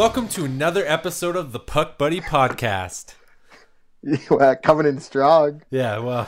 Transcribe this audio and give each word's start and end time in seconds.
Welcome 0.00 0.28
to 0.28 0.46
another 0.46 0.82
episode 0.86 1.36
of 1.36 1.52
the 1.52 1.58
Puck 1.60 1.98
Buddy 1.98 2.20
Podcast. 2.22 3.14
Yeah, 4.02 4.54
coming 4.54 4.86
in 4.86 4.98
strong. 4.98 5.60
Yeah, 5.68 5.98
well, 5.98 6.26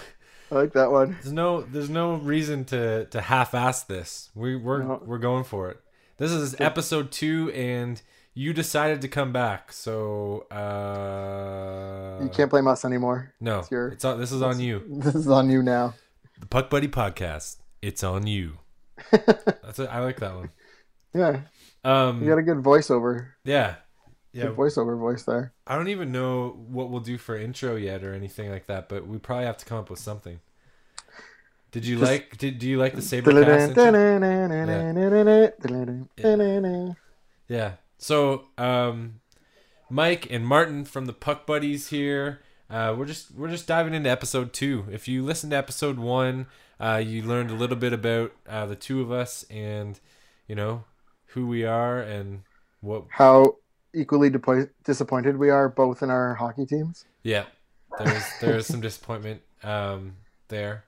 I 0.51 0.55
like 0.57 0.75
that 0.75 0.91
one. 0.91 1.13
there's 1.23 1.33
no 1.33 1.63
there's 1.63 1.89
no 1.89 2.17
reason 2.17 2.67
to 2.67 3.07
to 3.07 3.21
half-ass 3.23 3.85
this. 3.85 4.29
We 4.35 4.57
we're 4.57 4.83
No. 4.83 5.03
we're 5.03 5.17
going 5.17 5.45
for 5.45 5.71
it. 5.71 5.81
This 6.19 6.33
is 6.33 6.55
episode 6.61 7.11
two, 7.11 7.51
and 7.53 8.03
you 8.35 8.53
decided 8.53 9.01
to 9.01 9.09
come 9.09 9.33
back. 9.33 9.73
So 9.73 10.41
uh, 10.51 12.23
You 12.23 12.29
can't 12.29 12.51
blame 12.51 12.69
us 12.69 12.85
anymore. 12.85 13.33
No, 13.41 13.61
it's 13.61 13.71
your- 13.71 13.89
it's 13.89 14.05
on. 14.05 14.21
This 14.21 14.33
is 14.33 14.43
on 14.43 14.61
you. 14.61 14.83
This 14.91 15.15
is 15.15 15.29
on 15.29 15.49
you 15.49 15.63
now. 15.63 15.95
The 16.41 16.47
Puck 16.47 16.69
Buddy 16.69 16.89
Podcast. 16.89 17.57
It's 17.81 18.05
on 18.05 18.27
you. 18.27 18.59
That's 19.11 19.79
it. 19.79 19.89
I 19.91 20.01
like 20.01 20.21
that 20.21 20.35
one. 20.35 20.51
Yeah, 21.15 21.41
Um, 21.85 22.23
you 22.23 22.29
got 22.29 22.39
a 22.39 22.43
good 22.43 22.59
voiceover. 22.59 23.29
yeah, 23.45 23.77
yeah. 24.33 24.45
Good 24.45 24.57
voiceover 24.57 24.99
voice 24.99 25.25
there. 25.25 25.53
I 25.67 25.77
don't 25.77 25.89
even 25.89 26.13
know 26.13 26.51
what 26.69 26.91
we'll 26.91 27.01
do 27.01 27.19
for 27.19 27.37
intro 27.37 27.77
yet 27.77 28.05
or 28.05 28.15
anything 28.15 28.51
like 28.51 28.67
that, 28.67 28.89
but 28.89 29.07
we 29.07 29.19
probably 29.19 29.47
have 29.47 29.59
to 29.59 29.65
come 29.65 29.79
up 29.79 29.91
with 29.91 29.99
something. 29.99 30.41
Did 31.71 31.87
you 31.87 31.99
Just- 31.99 32.11
like? 32.11 32.37
Did 32.39 32.59
do 32.59 32.69
you 32.69 32.79
like 32.79 32.95
the 32.95 33.01
Sabercast? 33.01 33.69
intro? 33.69 33.75
Yeah. 37.49 37.73
So, 37.99 38.47
um, 38.59 39.21
Mike 39.89 40.31
and 40.31 40.47
Martin 40.47 40.85
from 40.85 41.07
the 41.07 41.13
Puck 41.13 41.47
Buddies 41.47 41.89
here. 41.89 42.41
Uh, 42.71 42.95
we're 42.97 43.05
just 43.07 43.31
we're 43.35 43.49
just 43.49 43.67
diving 43.67 43.95
into 43.95 44.09
episode 44.11 44.53
two. 44.53 44.87
If 44.91 45.09
you 45.09 45.23
listened 45.25 45.51
to 45.53 45.57
episode 45.57 45.99
one, 45.99 46.47
uh, 46.81 47.03
you 47.05 47.23
learned 47.23 47.51
a 47.51 47.55
little 47.55 47.77
bit 47.77 47.93
about 47.93 48.33
uh, 48.49 48.67
the 48.67 48.77
two 48.77 49.01
of 49.03 49.11
us 49.13 49.45
and 49.51 49.99
you 50.47 50.55
know 50.55 50.85
who 51.33 51.47
we 51.47 51.65
are 51.65 52.01
and 52.01 52.43
what. 52.81 53.05
How 53.11 53.57
equally 53.95 54.31
depo- 54.31 54.71
disappointed 54.85 55.37
we 55.37 55.51
are 55.51 55.69
both 55.69 56.03
in 56.03 56.11
our 56.11 56.35
hockey 56.35 56.67
teams. 56.67 57.05
Yeah, 57.23 57.45
there's 57.99 58.25
there's 58.41 58.67
some 58.67 58.81
disappointment 58.81 59.43
um, 59.63 60.15
there, 60.49 60.85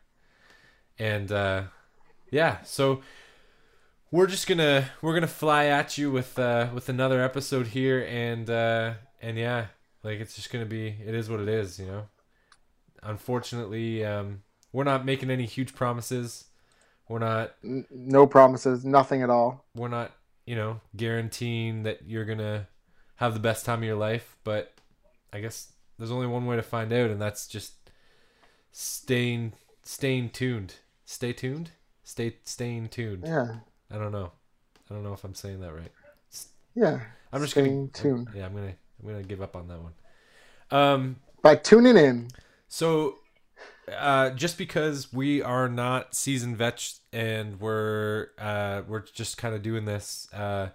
and 0.98 1.30
uh, 1.30 1.62
yeah, 2.30 2.62
so 2.64 3.02
we're 4.10 4.26
just 4.26 4.46
gonna 4.46 4.90
we're 5.02 5.14
gonna 5.14 5.26
fly 5.26 5.66
at 5.66 5.98
you 5.98 6.10
with 6.10 6.38
uh, 6.38 6.68
with 6.72 6.88
another 6.88 7.22
episode 7.22 7.68
here, 7.68 8.06
and 8.08 8.48
uh, 8.50 8.94
and 9.20 9.36
yeah, 9.36 9.66
like 10.02 10.20
it's 10.20 10.36
just 10.36 10.52
gonna 10.52 10.66
be 10.66 10.96
it 11.04 11.14
is 11.14 11.28
what 11.28 11.40
it 11.40 11.48
is, 11.48 11.78
you 11.78 11.86
know. 11.86 12.06
Unfortunately, 13.02 14.04
um, 14.04 14.42
we're 14.72 14.84
not 14.84 15.04
making 15.04 15.30
any 15.30 15.46
huge 15.46 15.74
promises. 15.74 16.44
We're 17.08 17.18
not 17.18 17.54
no 17.62 18.26
promises, 18.26 18.84
nothing 18.84 19.22
at 19.22 19.30
all. 19.30 19.64
we're 19.74 19.88
not 19.88 20.12
you 20.46 20.54
know 20.54 20.80
guaranteeing 20.96 21.82
that 21.84 22.00
you're 22.06 22.24
gonna 22.24 22.66
have 23.16 23.34
the 23.34 23.40
best 23.40 23.64
time 23.64 23.78
of 23.78 23.84
your 23.84 23.96
life 23.96 24.36
but 24.44 24.72
i 25.32 25.40
guess 25.40 25.72
there's 25.98 26.10
only 26.10 26.26
one 26.26 26.44
way 26.46 26.56
to 26.56 26.62
find 26.62 26.92
out 26.92 27.10
and 27.10 27.20
that's 27.22 27.46
just 27.46 27.74
staying 28.72 29.52
staying 29.82 30.30
tuned. 30.30 30.74
Stay 31.04 31.32
tuned? 31.32 31.70
Stay 32.02 32.36
staying 32.44 32.88
tuned. 32.88 33.24
Yeah, 33.26 33.56
i 33.90 33.96
don't 33.98 34.12
know. 34.12 34.32
I 34.90 34.94
don't 34.94 35.02
know 35.04 35.12
if 35.12 35.24
i'm 35.24 35.34
saying 35.34 35.60
that 35.60 35.72
right. 35.74 35.92
Yeah. 36.74 37.00
i'm 37.32 37.40
just 37.40 37.52
Staying 37.52 37.86
gonna 37.86 37.88
tuned. 37.92 38.28
yeah 38.34 38.46
i'm 38.46 38.54
gonna 38.54 38.74
i'm 39.00 39.08
gonna 39.08 39.22
give 39.22 39.40
up 39.42 39.56
on 39.56 39.68
that 39.68 39.78
one. 39.80 39.92
Um 40.70 41.16
By 41.42 41.56
tuning 41.56 41.96
in. 41.96 42.28
So, 42.68 43.18
uh, 43.88 44.30
just 44.30 44.58
because 44.58 45.12
we 45.12 45.42
are 45.42 45.68
not 45.68 46.14
seasoned 46.14 46.56
vets 46.56 47.00
and 47.12 47.60
we're 47.60 48.28
uh, 48.38 48.82
we're 48.86 49.00
just 49.00 49.36
kind 49.36 49.54
of 49.54 49.62
doing 49.62 49.84
this, 49.84 50.28
uh, 50.32 50.68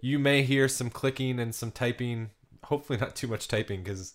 you 0.00 0.18
may 0.18 0.42
hear 0.42 0.68
some 0.68 0.90
clicking 0.90 1.38
and 1.38 1.54
some 1.54 1.70
typing. 1.70 2.30
Hopefully, 2.64 2.98
not 2.98 3.16
too 3.16 3.26
much 3.26 3.48
typing 3.48 3.82
because 3.82 4.14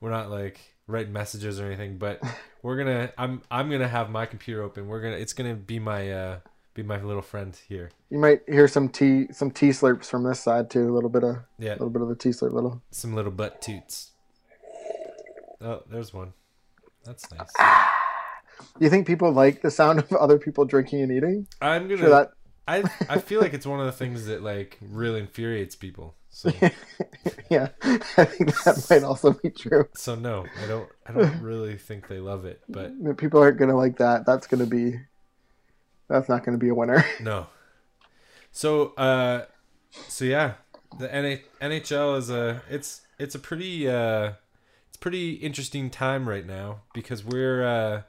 we're 0.00 0.10
not 0.10 0.30
like 0.30 0.60
writing 0.86 1.12
messages 1.12 1.58
or 1.60 1.66
anything. 1.66 1.98
But 1.98 2.20
we're 2.62 2.76
gonna 2.76 3.12
I'm 3.18 3.42
I'm 3.50 3.70
gonna 3.70 3.88
have 3.88 4.10
my 4.10 4.26
computer 4.26 4.62
open. 4.62 4.88
We're 4.88 5.00
gonna 5.00 5.16
it's 5.16 5.32
gonna 5.32 5.54
be 5.54 5.78
my 5.78 6.10
uh, 6.10 6.38
be 6.74 6.82
my 6.82 7.00
little 7.02 7.22
friend 7.22 7.58
here. 7.68 7.90
You 8.10 8.18
might 8.18 8.40
hear 8.46 8.68
some 8.68 8.88
tea, 8.88 9.26
some 9.32 9.50
tea 9.50 9.70
slurps 9.70 10.06
from 10.06 10.24
this 10.24 10.40
side 10.40 10.70
too. 10.70 10.90
A 10.90 10.94
little 10.94 11.10
bit 11.10 11.24
of, 11.24 11.36
Yeah, 11.58 11.72
a 11.72 11.72
little 11.72 11.90
bit 11.90 12.02
of 12.02 12.08
the 12.08 12.16
tea 12.16 12.30
slurp. 12.30 12.52
Little. 12.52 12.82
some 12.90 13.14
little 13.14 13.32
butt 13.32 13.60
toots. 13.62 14.10
Oh, 15.60 15.82
there's 15.90 16.12
one. 16.12 16.32
That's 17.04 17.30
nice. 17.32 17.52
You 18.78 18.88
think 18.88 19.06
people 19.06 19.32
like 19.32 19.62
the 19.62 19.70
sound 19.70 19.98
of 19.98 20.12
other 20.12 20.38
people 20.38 20.64
drinking 20.64 21.02
and 21.02 21.12
eating? 21.12 21.46
I'm 21.60 21.88
gonna. 21.88 21.98
Sure, 21.98 22.10
that. 22.10 22.30
I 22.66 22.84
I 23.08 23.18
feel 23.18 23.40
like 23.40 23.54
it's 23.54 23.66
one 23.66 23.80
of 23.80 23.86
the 23.86 23.92
things 23.92 24.26
that 24.26 24.42
like 24.42 24.78
really 24.80 25.20
infuriates 25.20 25.74
people. 25.74 26.14
So 26.30 26.50
yeah, 27.50 27.68
I 27.82 28.24
think 28.24 28.54
that 28.64 28.86
might 28.88 29.02
also 29.02 29.32
be 29.32 29.50
true. 29.50 29.88
so 29.94 30.14
no, 30.14 30.46
I 30.62 30.66
don't 30.66 30.88
I 31.06 31.12
don't 31.12 31.42
really 31.42 31.76
think 31.76 32.08
they 32.08 32.18
love 32.20 32.44
it, 32.44 32.62
but 32.68 32.92
people 33.18 33.40
aren't 33.40 33.58
gonna 33.58 33.76
like 33.76 33.98
that. 33.98 34.24
That's 34.26 34.46
gonna 34.46 34.66
be. 34.66 34.94
That's 36.08 36.28
not 36.28 36.44
gonna 36.44 36.58
be 36.58 36.68
a 36.68 36.74
winner. 36.74 37.04
no. 37.20 37.48
So 38.52 38.94
uh 38.94 39.46
so 40.08 40.24
yeah, 40.24 40.54
the 40.98 41.08
NH- 41.08 41.42
NHL 41.60 42.16
is 42.16 42.30
a 42.30 42.62
it's 42.70 43.02
it's 43.18 43.34
a 43.34 43.38
pretty 43.38 43.88
uh 43.88 44.28
it's 44.28 44.41
pretty 45.02 45.32
interesting 45.34 45.90
time 45.90 46.28
right 46.28 46.46
now 46.46 46.80
because 46.94 47.24
we're 47.24 47.64
uh 47.66 48.02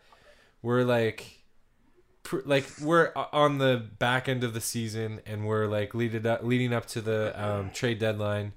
we're 0.62 0.84
like 0.84 1.42
pr- 2.22 2.46
like 2.46 2.66
we're 2.82 3.12
on 3.34 3.58
the 3.58 3.84
back 3.98 4.30
end 4.30 4.44
of 4.44 4.54
the 4.54 4.62
season 4.62 5.20
and 5.26 5.46
we're 5.48 5.66
like 5.66 5.94
leading 5.96 6.26
up 6.28 6.44
leading 6.44 6.72
up 6.72 6.86
to 6.86 7.02
the 7.02 7.34
um, 7.44 7.70
trade 7.72 7.98
deadline. 7.98 8.54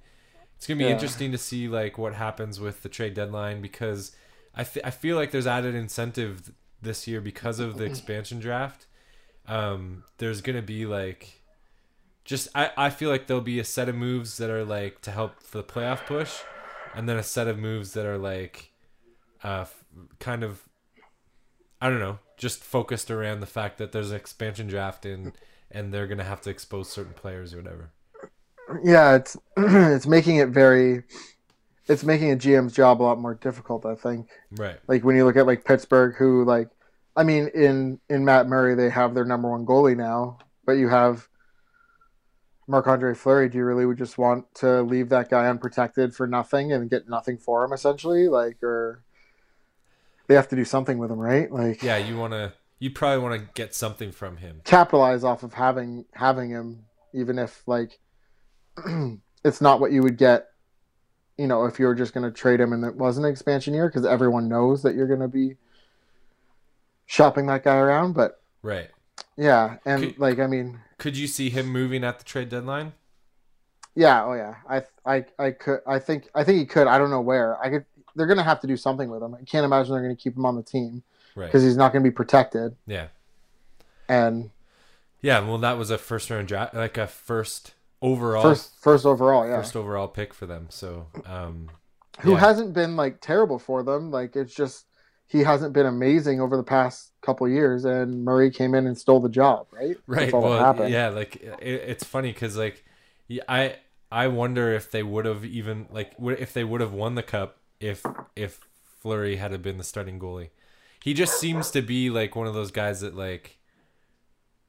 It's 0.56 0.66
gonna 0.66 0.78
be 0.78 0.84
Yeah. 0.84 0.90
interesting 0.90 1.32
to 1.32 1.38
see 1.38 1.66
like 1.66 1.96
what 1.98 2.14
happens 2.14 2.60
with 2.60 2.82
the 2.82 2.88
trade 2.90 3.14
deadline 3.14 3.60
because 3.62 4.12
I 4.54 4.64
th- 4.64 4.84
I 4.84 4.90
feel 4.90 5.16
like 5.16 5.30
there's 5.30 5.46
added 5.46 5.74
incentive 5.74 6.44
th- 6.44 6.56
this 6.82 7.06
year 7.08 7.20
because 7.22 7.58
of 7.58 7.78
the 7.78 7.84
expansion 7.84 8.38
draft. 8.38 8.86
Um, 9.48 10.04
there's 10.18 10.40
gonna 10.42 10.62
be 10.62 10.84
like 10.86 11.40
just 12.24 12.48
I, 12.54 12.70
I 12.76 12.90
feel 12.90 13.08
like 13.08 13.26
there'll 13.28 13.42
be 13.42 13.58
a 13.60 13.64
set 13.64 13.88
of 13.88 13.94
moves 13.94 14.36
that 14.36 14.50
are 14.50 14.64
like 14.64 15.00
to 15.02 15.10
help 15.10 15.42
for 15.42 15.58
the 15.58 15.64
playoff 15.64 16.04
push, 16.06 16.40
and 16.96 17.08
then 17.08 17.16
a 17.16 17.22
set 17.22 17.46
of 17.46 17.58
moves 17.58 17.92
that 17.92 18.06
are 18.06 18.18
like 18.18 18.72
uh 19.44 19.60
f- 19.62 19.84
kind 20.18 20.42
of 20.42 20.62
I 21.80 21.90
don't 21.90 22.00
know, 22.00 22.18
just 22.36 22.64
focused 22.64 23.10
around 23.10 23.40
the 23.40 23.46
fact 23.46 23.78
that 23.78 23.92
there's 23.92 24.10
an 24.10 24.16
expansion 24.16 24.66
draft 24.66 25.04
and 25.04 25.32
and 25.70 25.92
they're 25.92 26.06
gonna 26.06 26.24
have 26.24 26.40
to 26.42 26.50
expose 26.50 26.88
certain 26.88 27.12
players 27.12 27.52
or 27.52 27.58
whatever. 27.58 27.90
Yeah, 28.82 29.16
it's 29.16 29.36
it's 29.56 30.06
making 30.06 30.36
it 30.36 30.48
very. 30.48 31.04
It's 31.88 32.02
making 32.02 32.32
a 32.32 32.36
GM's 32.36 32.72
job 32.72 33.00
a 33.00 33.04
lot 33.04 33.20
more 33.20 33.34
difficult. 33.34 33.86
I 33.86 33.94
think. 33.94 34.28
Right. 34.50 34.78
Like 34.88 35.04
when 35.04 35.16
you 35.16 35.24
look 35.24 35.36
at 35.36 35.46
like 35.46 35.64
Pittsburgh, 35.64 36.16
who 36.16 36.44
like, 36.44 36.68
I 37.14 37.22
mean, 37.22 37.48
in 37.54 38.00
in 38.08 38.24
Matt 38.24 38.48
Murray, 38.48 38.74
they 38.74 38.90
have 38.90 39.14
their 39.14 39.24
number 39.24 39.50
one 39.50 39.66
goalie 39.66 39.96
now, 39.96 40.38
but 40.64 40.72
you 40.72 40.88
have. 40.88 41.28
Marc 42.66 42.86
Andre 42.86 43.14
Fleury, 43.14 43.48
do 43.48 43.58
you 43.58 43.64
really 43.64 43.86
would 43.86 43.98
just 43.98 44.18
want 44.18 44.52
to 44.56 44.82
leave 44.82 45.08
that 45.10 45.30
guy 45.30 45.46
unprotected 45.48 46.14
for 46.14 46.26
nothing 46.26 46.72
and 46.72 46.90
get 46.90 47.08
nothing 47.08 47.38
for 47.38 47.64
him 47.64 47.72
essentially? 47.72 48.28
Like, 48.28 48.62
or 48.62 49.02
they 50.26 50.34
have 50.34 50.48
to 50.48 50.56
do 50.56 50.64
something 50.64 50.98
with 50.98 51.10
him, 51.10 51.18
right? 51.18 51.50
Like, 51.50 51.82
Yeah, 51.82 51.96
you 51.96 52.16
wanna 52.16 52.54
you 52.78 52.90
probably 52.90 53.22
wanna 53.22 53.38
get 53.54 53.74
something 53.74 54.10
from 54.12 54.38
him. 54.38 54.60
capitalize 54.64 55.22
off 55.24 55.42
of 55.42 55.54
having 55.54 56.04
having 56.12 56.50
him, 56.50 56.84
even 57.14 57.38
if 57.38 57.62
like 57.66 57.98
it's 59.44 59.60
not 59.60 59.80
what 59.80 59.92
you 59.92 60.02
would 60.02 60.18
get. 60.18 60.48
You 61.38 61.46
know, 61.46 61.66
if 61.66 61.78
you 61.78 61.84
were 61.86 61.94
just 61.94 62.14
going 62.14 62.24
to 62.24 62.30
trade 62.30 62.60
him 62.60 62.72
and 62.72 62.82
it 62.82 62.96
was 62.96 63.18
an 63.18 63.26
expansion 63.26 63.74
year, 63.74 63.88
because 63.88 64.06
everyone 64.06 64.48
knows 64.48 64.82
that 64.82 64.94
you're 64.94 65.06
going 65.06 65.20
to 65.20 65.28
be 65.28 65.56
shopping 67.04 67.44
that 67.46 67.62
guy 67.62 67.76
around. 67.76 68.14
But 68.14 68.40
Right. 68.62 68.88
Yeah, 69.36 69.76
and 69.84 70.02
Could- 70.02 70.18
like 70.18 70.38
I 70.38 70.46
mean, 70.46 70.80
Could 70.98 71.16
you 71.16 71.26
see 71.26 71.50
him 71.50 71.66
moving 71.66 72.04
at 72.04 72.18
the 72.18 72.24
trade 72.24 72.48
deadline? 72.48 72.92
yeah, 73.94 74.24
oh 74.24 74.34
yeah, 74.34 74.54
I 74.68 74.82
I 75.04 75.24
I 75.38 75.50
could 75.52 75.80
I 75.86 75.98
think 75.98 76.28
I 76.34 76.44
think 76.44 76.58
he 76.58 76.66
could. 76.66 76.86
I 76.86 76.98
don't 76.98 77.10
know 77.10 77.20
where. 77.20 77.58
I 77.62 77.70
could. 77.70 77.84
They're 78.14 78.26
going 78.26 78.38
to 78.38 78.42
have 78.44 78.60
to 78.60 78.66
do 78.66 78.78
something 78.78 79.10
with 79.10 79.22
him. 79.22 79.34
I 79.34 79.42
can't 79.44 79.64
imagine 79.66 79.92
they're 79.92 80.02
going 80.02 80.16
to 80.16 80.22
keep 80.22 80.34
him 80.36 80.46
on 80.46 80.56
the 80.56 80.62
team 80.62 81.02
Right. 81.34 81.46
because 81.46 81.62
he's 81.62 81.76
not 81.76 81.92
going 81.92 82.02
to 82.02 82.10
be 82.10 82.14
protected. 82.14 82.74
Yeah. 82.86 83.08
And 84.08 84.50
Yeah, 85.20 85.40
well 85.40 85.58
that 85.58 85.76
was 85.76 85.90
a 85.90 85.98
first 85.98 86.30
round 86.30 86.48
draft 86.48 86.74
like 86.74 86.96
a 86.96 87.06
first 87.06 87.74
overall 88.00 88.42
first 88.42 88.78
first 88.80 89.04
overall, 89.04 89.46
yeah. 89.46 89.56
first 89.56 89.76
overall 89.76 90.08
pick 90.08 90.32
for 90.32 90.46
them. 90.46 90.68
So 90.70 91.08
um 91.26 91.68
who 92.20 92.32
yeah. 92.32 92.38
hasn't 92.38 92.72
been 92.72 92.96
like 92.96 93.20
terrible 93.20 93.58
for 93.58 93.82
them. 93.82 94.10
Like 94.10 94.34
it's 94.36 94.54
just 94.54 94.86
he 95.28 95.40
hasn't 95.40 95.72
been 95.72 95.86
amazing 95.86 96.40
over 96.40 96.56
the 96.56 96.62
past 96.62 97.12
couple 97.20 97.48
years, 97.48 97.84
and 97.84 98.24
Murray 98.24 98.50
came 98.50 98.74
in 98.74 98.86
and 98.86 98.96
stole 98.96 99.20
the 99.20 99.28
job, 99.28 99.66
right? 99.72 99.96
right 100.06 100.32
well 100.32 100.58
happened. 100.62 100.92
yeah 100.92 101.08
like 101.08 101.36
it, 101.36 101.58
it's 101.60 102.04
funny 102.04 102.32
because 102.32 102.56
like 102.56 102.84
i 103.48 103.76
i 104.12 104.28
wonder 104.28 104.72
if 104.72 104.90
they 104.90 105.02
would 105.02 105.24
have 105.24 105.44
even 105.44 105.86
like 105.90 106.12
if 106.38 106.52
they 106.52 106.64
would 106.64 106.80
have 106.80 106.92
won 106.92 107.14
the 107.16 107.22
cup 107.22 107.58
if 107.80 108.04
if 108.34 108.60
Fleury 109.00 109.36
had 109.36 109.60
been 109.62 109.78
the 109.78 109.84
starting 109.84 110.18
goalie 110.18 110.50
he 111.02 111.14
just 111.14 111.38
seems 111.38 111.70
to 111.70 111.82
be 111.82 112.10
like 112.10 112.34
one 112.34 112.46
of 112.46 112.54
those 112.54 112.70
guys 112.70 113.00
that 113.00 113.14
like 113.16 113.58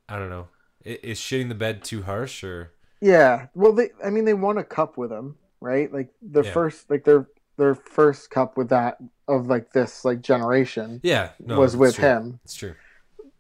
i 0.10 0.18
don't 0.18 0.30
know 0.30 0.48
is 0.84 1.20
shitting 1.20 1.50
the 1.50 1.56
bed 1.56 1.84
too 1.84 2.04
harsh 2.04 2.44
or 2.44 2.72
Yeah. 3.02 3.48
Well, 3.54 3.74
they. 3.74 3.90
I 4.04 4.10
mean, 4.10 4.26
they 4.26 4.34
won 4.34 4.58
a 4.58 4.64
cup 4.64 4.98
with 4.98 5.12
him, 5.12 5.36
right? 5.60 5.92
Like 5.92 6.10
the 6.22 6.44
Yeah. 6.44 6.52
first, 6.54 6.90
like 6.90 7.04
their 7.04 7.28
their 7.58 7.76
first 7.76 8.30
cup 8.30 8.58
with 8.58 8.70
that 8.70 8.98
of 9.28 9.48
like 9.48 9.72
this 9.74 10.06
like 10.06 10.22
generation 10.22 11.00
Yeah, 11.04 11.32
no, 11.40 11.60
was 11.60 11.76
with 11.76 11.96
true. 11.96 12.04
him. 12.06 12.40
It's 12.44 12.56
true. 12.56 12.76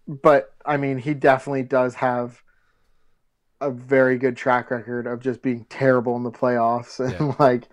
But 0.07 0.53
I 0.65 0.77
mean, 0.77 0.97
he 0.97 1.13
definitely 1.13 1.63
does 1.63 1.95
have 1.95 2.41
a 3.59 3.71
very 3.71 4.17
good 4.17 4.37
track 4.37 4.69
record 4.69 5.07
of 5.07 5.19
just 5.19 5.41
being 5.41 5.65
terrible 5.69 6.15
in 6.15 6.23
the 6.23 6.31
playoffs 6.31 6.99
and 6.99 7.11
Yeah. 7.13 7.35
like 7.39 7.63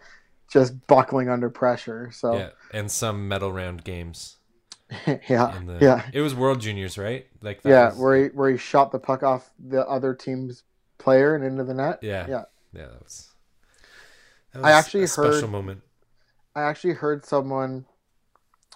just 0.50 0.86
buckling 0.86 1.28
under 1.28 1.50
pressure. 1.50 2.10
So 2.12 2.34
Yeah, 2.36 2.50
and 2.72 2.90
some 2.90 3.28
medal 3.28 3.52
round 3.52 3.84
games. 3.84 4.36
yeah, 5.28 5.58
the, 5.66 5.78
yeah, 5.80 6.04
It 6.12 6.20
was 6.20 6.34
World 6.34 6.60
Juniors, 6.60 6.96
right? 6.98 7.26
Like 7.42 7.62
that 7.62 7.68
yeah. 7.68 7.88
was- 7.90 7.98
Where 7.98 8.16
he 8.16 8.24
where 8.28 8.50
he 8.50 8.56
shot 8.56 8.92
the 8.92 8.98
puck 8.98 9.22
off 9.22 9.50
the 9.58 9.86
other 9.88 10.14
team's 10.14 10.62
player 10.98 11.34
and 11.34 11.44
into 11.44 11.64
the 11.64 11.74
net. 11.74 11.98
yeah, 12.02 12.26
yeah. 12.28 12.44
yeah. 12.72 12.86
That 12.86 13.02
was. 13.02 13.30
That 14.52 14.64
I 14.64 14.70
actually 14.72 15.04
a 15.04 15.08
special 15.08 15.32
heard- 15.40 15.50
moment. 15.50 15.80
I 16.56 16.62
actually 16.62 16.94
heard 16.94 17.24
someone, 17.24 17.84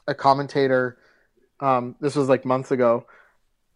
a 0.08 0.14
commentator, 0.14 0.99
um, 1.60 1.94
this 2.00 2.16
was 2.16 2.28
like 2.28 2.44
months 2.44 2.70
ago, 2.72 3.06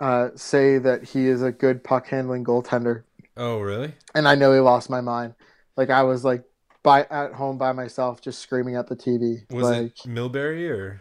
uh, 0.00 0.30
say 0.34 0.78
that 0.78 1.04
he 1.04 1.26
is 1.28 1.42
a 1.42 1.52
good 1.52 1.84
puck 1.84 2.06
handling 2.08 2.42
goaltender, 2.44 3.04
Oh, 3.36 3.60
really? 3.60 3.94
and 4.14 4.26
I 4.26 4.34
know 4.34 4.52
he 4.52 4.58
lost 4.58 4.90
my 4.90 5.00
mind. 5.00 5.34
Like 5.76 5.90
I 5.90 6.02
was 6.02 6.24
like 6.24 6.42
by 6.82 7.04
at 7.10 7.32
home 7.32 7.58
by 7.58 7.72
myself, 7.72 8.20
just 8.20 8.40
screaming 8.40 8.74
at 8.76 8.88
the 8.88 8.96
TV. 8.96 9.48
Was 9.50 9.68
like 9.70 9.84
it 10.04 10.08
Milbury 10.08 10.68
or? 10.70 11.00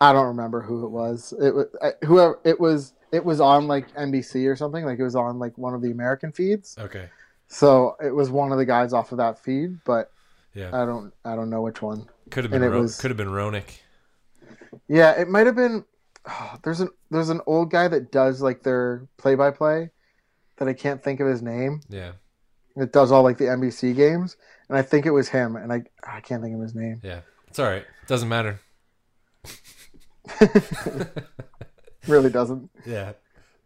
I 0.00 0.12
don't 0.12 0.26
remember 0.26 0.60
who 0.60 0.84
it 0.84 0.90
was. 0.90 1.32
It 1.40 1.54
was 1.54 1.66
I- 1.82 2.04
whoever 2.04 2.38
it 2.44 2.60
was. 2.60 2.92
It 3.12 3.24
was 3.24 3.40
on 3.40 3.66
like 3.68 3.92
NBC 3.94 4.46
or 4.50 4.56
something. 4.56 4.84
Like 4.84 4.98
it 4.98 5.02
was 5.04 5.14
on 5.16 5.38
like 5.38 5.56
one 5.58 5.74
of 5.74 5.82
the 5.82 5.90
American 5.90 6.32
feeds. 6.32 6.76
Okay. 6.78 7.08
So 7.46 7.96
it 8.02 8.14
was 8.14 8.30
one 8.30 8.52
of 8.52 8.58
the 8.58 8.64
guys 8.64 8.92
off 8.94 9.12
of 9.12 9.18
that 9.18 9.38
feed, 9.38 9.78
but 9.84 10.10
Yeah. 10.54 10.70
I 10.72 10.84
don't 10.86 11.12
I 11.24 11.34
don't 11.36 11.50
know 11.50 11.60
which 11.62 11.82
one. 11.82 12.08
Could 12.30 12.44
have 12.44 12.50
been. 12.50 12.62
it 12.62 12.68
Ro- 12.68 12.80
was- 12.82 12.98
Could 13.00 13.10
have 13.10 13.18
been 13.18 13.28
Roenick. 13.28 13.80
Yeah, 14.88 15.12
it 15.12 15.28
might 15.28 15.46
have 15.46 15.56
been. 15.56 15.84
oh, 16.28 16.56
there's 16.64 16.80
an 16.80 16.88
there's 17.10 17.28
an 17.28 17.40
old 17.46 17.70
guy 17.70 17.88
that 17.88 18.12
does 18.12 18.42
like 18.42 18.62
their 18.62 19.08
play 19.16 19.34
by 19.34 19.50
play, 19.50 19.90
that 20.56 20.68
I 20.68 20.72
can't 20.72 21.02
think 21.02 21.20
of 21.20 21.26
his 21.26 21.42
name. 21.42 21.80
Yeah. 21.88 22.12
It 22.76 22.92
does 22.92 23.12
all 23.12 23.22
like 23.22 23.38
the 23.38 23.44
NBC 23.44 23.94
games, 23.94 24.36
and 24.68 24.78
I 24.78 24.82
think 24.82 25.04
it 25.04 25.10
was 25.10 25.28
him, 25.28 25.56
and 25.56 25.72
I 25.72 25.82
I 26.06 26.20
can't 26.20 26.42
think 26.42 26.54
of 26.54 26.62
his 26.62 26.74
name. 26.74 27.00
Yeah. 27.02 27.20
It's 27.48 27.58
all 27.58 27.66
right. 27.66 27.84
Doesn't 28.06 28.28
matter. 28.28 28.60
really 32.08 32.30
doesn't. 32.30 32.70
Yeah. 32.86 33.12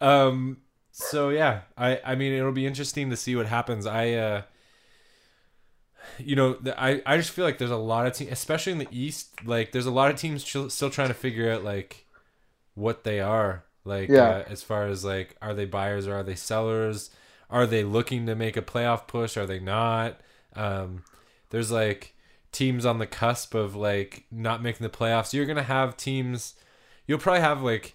Um. 0.01 0.59
So 0.91 1.29
yeah, 1.29 1.63
I 1.77 2.01
I 2.05 2.15
mean 2.17 2.33
it'll 2.33 2.53
be 2.53 2.67
interesting 2.67 3.11
to 3.11 3.17
see 3.17 3.37
what 3.37 3.47
happens. 3.47 3.87
I 3.87 4.13
uh. 4.15 4.43
You 6.19 6.37
know, 6.37 6.55
the, 6.55 6.79
I 6.81 7.03
I 7.07 7.17
just 7.17 7.31
feel 7.31 7.45
like 7.45 7.59
there's 7.59 7.71
a 7.71 7.77
lot 7.77 8.07
of 8.07 8.13
teams, 8.15 8.33
especially 8.33 8.73
in 8.73 8.79
the 8.79 8.89
East. 8.91 9.45
Like, 9.45 9.73
there's 9.73 9.87
a 9.87 9.91
lot 9.91 10.11
of 10.11 10.17
teams 10.19 10.43
ch- 10.45 10.69
still 10.71 10.91
trying 10.91 11.09
to 11.09 11.15
figure 11.15 11.51
out 11.51 11.63
like 11.65 12.07
what 12.75 13.05
they 13.05 13.21
are. 13.21 13.65
Like, 13.85 14.09
Yeah. 14.09 14.23
uh, 14.29 14.45
as 14.49 14.63
far 14.63 14.87
as 14.87 15.05
like, 15.05 15.37
are 15.41 15.55
they 15.55 15.65
buyers 15.65 16.07
or 16.07 16.15
are 16.17 16.23
they 16.23 16.35
sellers? 16.35 17.11
Are 17.49 17.67
they 17.67 17.85
looking 17.85 18.27
to 18.27 18.35
make 18.35 18.57
a 18.57 18.63
playoff 18.63 19.07
push? 19.07 19.37
Are 19.37 19.47
they 19.47 19.61
not? 19.61 20.21
Um, 20.55 21.05
there's 21.51 21.71
like 21.71 22.15
teams 22.51 22.85
on 22.87 22.99
the 22.99 23.07
cusp 23.07 23.55
of 23.55 23.77
like 23.77 24.25
not 24.31 24.63
making 24.63 24.83
the 24.85 24.91
playoffs. 24.97 25.33
You're 25.33 25.47
gonna 25.47 25.63
have 25.63 25.97
teams. 25.97 26.55
You'll 27.07 27.19
probably 27.19 27.43
have 27.43 27.63
like 27.63 27.95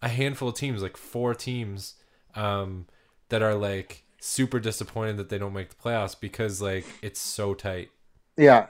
a 0.00 0.08
handful 0.08 0.50
of 0.50 0.54
teams, 0.54 0.80
like 0.82 0.96
four 0.96 1.34
teams, 1.34 1.94
um, 2.36 2.86
that 3.30 3.42
are 3.42 3.54
like 3.54 4.04
super 4.20 4.58
disappointed 4.58 5.16
that 5.16 5.28
they 5.28 5.38
don't 5.38 5.52
make 5.52 5.70
the 5.70 5.76
playoffs 5.76 6.18
because 6.18 6.60
like 6.60 6.84
it's 7.02 7.20
so 7.20 7.54
tight. 7.54 7.90
Yeah, 8.36 8.66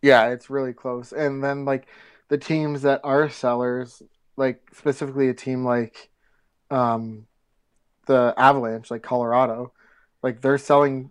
yeah, 0.00 0.28
it's 0.28 0.50
really 0.50 0.72
close. 0.72 1.12
And 1.12 1.42
then 1.42 1.64
like 1.64 1.86
the 2.28 2.38
teams 2.38 2.82
that 2.82 3.00
are 3.04 3.28
sellers, 3.28 4.02
like 4.36 4.62
specifically 4.72 5.28
a 5.28 5.34
team 5.34 5.64
like 5.64 6.10
um, 6.70 7.26
the 8.06 8.34
Avalanche, 8.36 8.90
like 8.90 9.02
Colorado, 9.02 9.72
like 10.22 10.40
they're 10.40 10.58
selling 10.58 11.10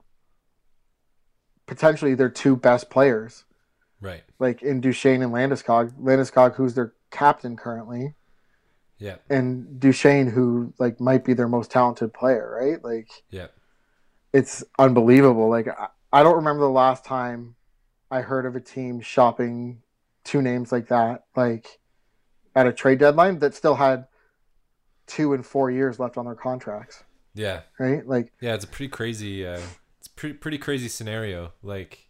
potentially 1.68 2.16
their 2.16 2.30
two 2.30 2.56
best 2.56 2.90
players, 2.90 3.46
Right. 4.02 4.24
like 4.40 4.62
in 4.64 4.82
Duchene 4.82 5.22
and 5.22 5.32
Landeskog. 5.34 5.94
Landeskog, 6.00 6.56
who's 6.56 6.74
their 6.74 6.94
captain 7.12 7.56
currently, 7.56 8.16
Yeah. 8.98 9.18
and 9.30 9.80
Duchene, 9.80 10.28
who 10.28 10.74
like 10.80 11.00
might 11.00 11.24
be 11.24 11.34
their 11.34 11.48
most 11.48 11.72
talented 11.72 12.14
player, 12.14 12.58
right? 12.60 12.84
Like 12.84 13.10
Yeah. 13.30 13.48
It's 14.34 14.64
unbelievable. 14.80 15.50
Like 15.50 15.68
I, 15.68 15.88
I 16.14 16.24
don't 16.24 16.36
remember 16.36 16.62
the 16.62 16.70
last 16.70 17.06
time 17.06 17.56
I 18.10 18.22
heard 18.22 18.46
of 18.46 18.56
a 18.56 18.62
team 18.62 19.02
shopping 19.02 19.82
two 20.24 20.42
names 20.42 20.72
like 20.72 20.88
that, 20.90 21.26
like 21.36 21.80
at 22.56 22.68
a 22.68 22.74
trade 22.74 23.00
deadline 23.00 23.40
that 23.40 23.54
still 23.56 23.76
had 23.76 24.08
two 25.08 25.34
and 25.34 25.46
four 25.46 25.72
years 25.72 26.00
left 26.00 26.18
on 26.18 26.26
their 26.26 26.36
contracts, 26.36 27.04
Yeah. 27.34 27.62
right? 27.80 28.06
Like 28.06 28.32
Yeah. 28.42 28.54
It's 28.56 28.66
a 28.66 28.68
pretty 28.68 28.90
crazy. 28.90 29.46
Uh, 29.46 29.60
it's 30.00 30.08
pretty 30.08 30.36
pretty 30.38 30.58
crazy 30.58 30.88
scenario. 30.88 31.54
Like, 31.64 32.08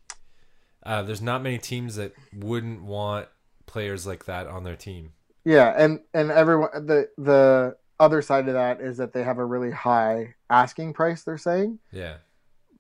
uh, 0.84 1.04
there's 1.04 1.22
not 1.22 1.44
many 1.44 1.58
teams 1.58 1.96
that 1.96 2.14
wouldn't 2.34 2.84
want 2.84 3.28
players 3.66 4.06
like 4.08 4.26
that 4.26 4.48
on 4.48 4.64
their 4.64 4.76
team. 4.76 5.12
yeah, 5.46 5.74
and 5.78 6.00
and 6.14 6.32
everyone 6.32 6.70
the 6.86 7.10
the 7.18 7.76
other 8.02 8.22
side 8.22 8.48
of 8.48 8.54
that 8.56 8.82
is 8.82 8.98
that 8.98 9.14
they 9.14 9.24
have 9.24 9.38
a 9.38 9.46
really 9.46 9.72
high 9.72 10.34
asking 10.50 10.94
price. 10.94 11.24
They're 11.24 11.38
saying, 11.38 11.80
Yeah. 11.92 12.18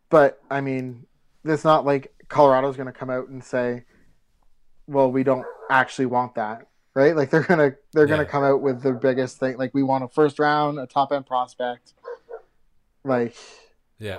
but 0.09 0.41
I 0.50 0.59
mean, 0.62 1.06
it's 1.45 1.63
not 1.63 1.85
like 1.85 2.12
Colorado's 2.27 2.75
going 2.75 2.88
to 2.88 2.91
come 3.00 3.09
out 3.09 3.27
and 3.29 3.44
say, 3.44 3.85
"Well, 4.88 5.12
we 5.12 5.23
don't 5.23 5.45
actually 5.69 6.07
want 6.07 6.35
that." 6.35 6.68
Right? 6.94 7.15
Like 7.15 7.29
they're 7.29 7.44
gonna 7.44 7.75
they're 7.94 8.06
gonna 8.07 8.25
come 8.25 8.44
out 8.44 8.62
with 8.62 8.81
the 8.81 8.91
biggest 8.94 9.38
thing. 9.39 9.57
Like 9.57 9.73
we 9.73 9.81
want 9.83 10.03
a 10.03 10.07
first 10.09 10.39
round, 10.39 10.77
a 10.79 10.85
top 10.88 11.12
end 11.13 11.25
prospect. 11.25 11.94
Like 13.06 13.35
Yeah. 14.00 14.18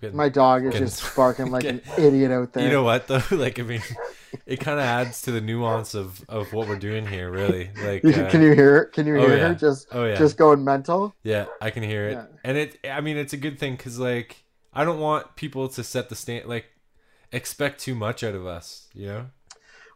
Good. 0.00 0.14
my 0.14 0.28
dog 0.28 0.64
is 0.64 0.72
Goodness. 0.74 1.00
just 1.00 1.16
barking 1.16 1.50
like 1.50 1.64
an 1.64 1.82
idiot 1.98 2.30
out 2.30 2.52
there. 2.52 2.64
You 2.64 2.70
know 2.70 2.84
what 2.84 3.08
though? 3.08 3.22
Like 3.32 3.58
I 3.58 3.62
mean, 3.62 3.82
it 4.46 4.60
kind 4.60 4.78
of 4.78 4.84
adds 4.84 5.22
to 5.22 5.32
the 5.32 5.40
nuance 5.40 5.94
of 5.94 6.24
of 6.28 6.52
what 6.52 6.68
we're 6.68 6.78
doing 6.78 7.06
here. 7.06 7.30
Really, 7.30 7.70
like 7.82 8.04
uh, 8.04 8.30
Can 8.30 8.42
you 8.42 8.52
hear 8.54 8.76
it? 8.76 8.92
Can 8.92 9.06
you 9.06 9.16
oh, 9.18 9.26
hear 9.26 9.36
yeah. 9.36 9.48
her 9.48 9.54
just 9.54 9.88
oh 9.92 10.04
yeah, 10.04 10.14
just 10.16 10.36
going 10.36 10.62
mental? 10.64 11.14
yeah, 11.24 11.46
I 11.60 11.70
can 11.70 11.82
hear 11.82 12.08
it, 12.08 12.12
Yeah. 12.12 12.26
and 12.44 12.56
it. 12.56 12.78
I 12.88 13.00
mean, 13.00 13.16
it's 13.16 13.32
a 13.32 13.36
good 13.36 13.58
thing 13.58 13.74
because 13.76 13.98
like 13.98 14.44
I 14.72 14.84
don't 14.84 15.00
want 15.00 15.34
people 15.34 15.68
to 15.68 15.82
set 15.82 16.08
the 16.08 16.14
stand 16.14 16.46
like 16.46 16.66
expect 17.32 17.80
too 17.80 17.94
much 17.96 18.22
out 18.22 18.34
of 18.36 18.46
us. 18.46 18.88
You 18.94 19.06
know, 19.06 19.26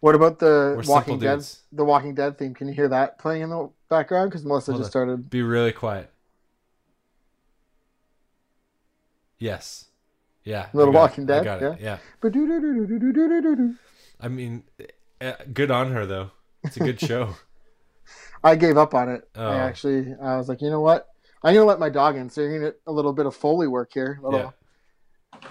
What 0.01 0.15
about 0.17 0.41
the 0.41 0.75
we're 0.77 0.83
Walking 0.93 1.19
Dead 1.21 1.37
dudes. 1.37 1.63
the 1.71 1.85
Walking 1.85 2.15
Dead 2.17 2.39
theme? 2.39 2.55
Can 2.55 2.67
you 2.67 2.75
hear 2.75 2.89
that 2.89 3.19
playing 3.19 3.43
in 3.43 3.51
the 3.51 3.71
background? 3.89 4.31
Because 4.31 4.45
Melissa 4.45 4.73
Hold 4.73 4.81
just 4.83 4.89
on. 4.89 4.91
started. 4.91 5.31
Be 5.31 5.43
really 5.43 5.73
quiet. 5.73 6.11
Yes. 9.39 9.87
Yeah, 10.45 10.69
Little 10.73 10.93
Walking 10.93 11.25
it. 11.25 11.29
Dead. 11.29 11.45
yeah, 11.45 11.73
it. 11.73 11.81
yeah. 11.81 11.99
I 14.21 14.29
mean, 14.29 14.65
eh, 15.21 15.35
good 15.53 15.71
on 15.71 15.93
her 15.93 16.05
though. 16.05 16.31
It's 16.65 16.77
a 16.77 16.81
good 16.81 17.01
show. 17.09 17.35
I 18.43 18.57
gave 18.57 18.77
up 18.77 18.95
on 18.95 19.09
it. 19.09 19.29
Oh. 19.37 19.49
I 19.49 19.57
actually, 19.59 20.15
I 20.21 20.37
was 20.37 20.49
like, 20.49 20.61
you 20.61 20.71
know 20.71 20.81
what? 20.81 21.09
I'm 21.45 21.55
gonna 21.55 21.67
let 21.67 21.79
my 21.79 21.89
dog 21.89 22.17
in. 22.17 22.29
So 22.29 22.41
you're 22.41 22.59
gonna 22.59 22.71
get 22.71 22.81
a 22.87 22.93
little 22.93 23.13
bit 23.13 23.27
of 23.27 23.35
foley 23.37 23.69
work 23.69 23.93
here. 23.93 24.19
Little... 24.23 24.53
Yeah. 25.33 25.49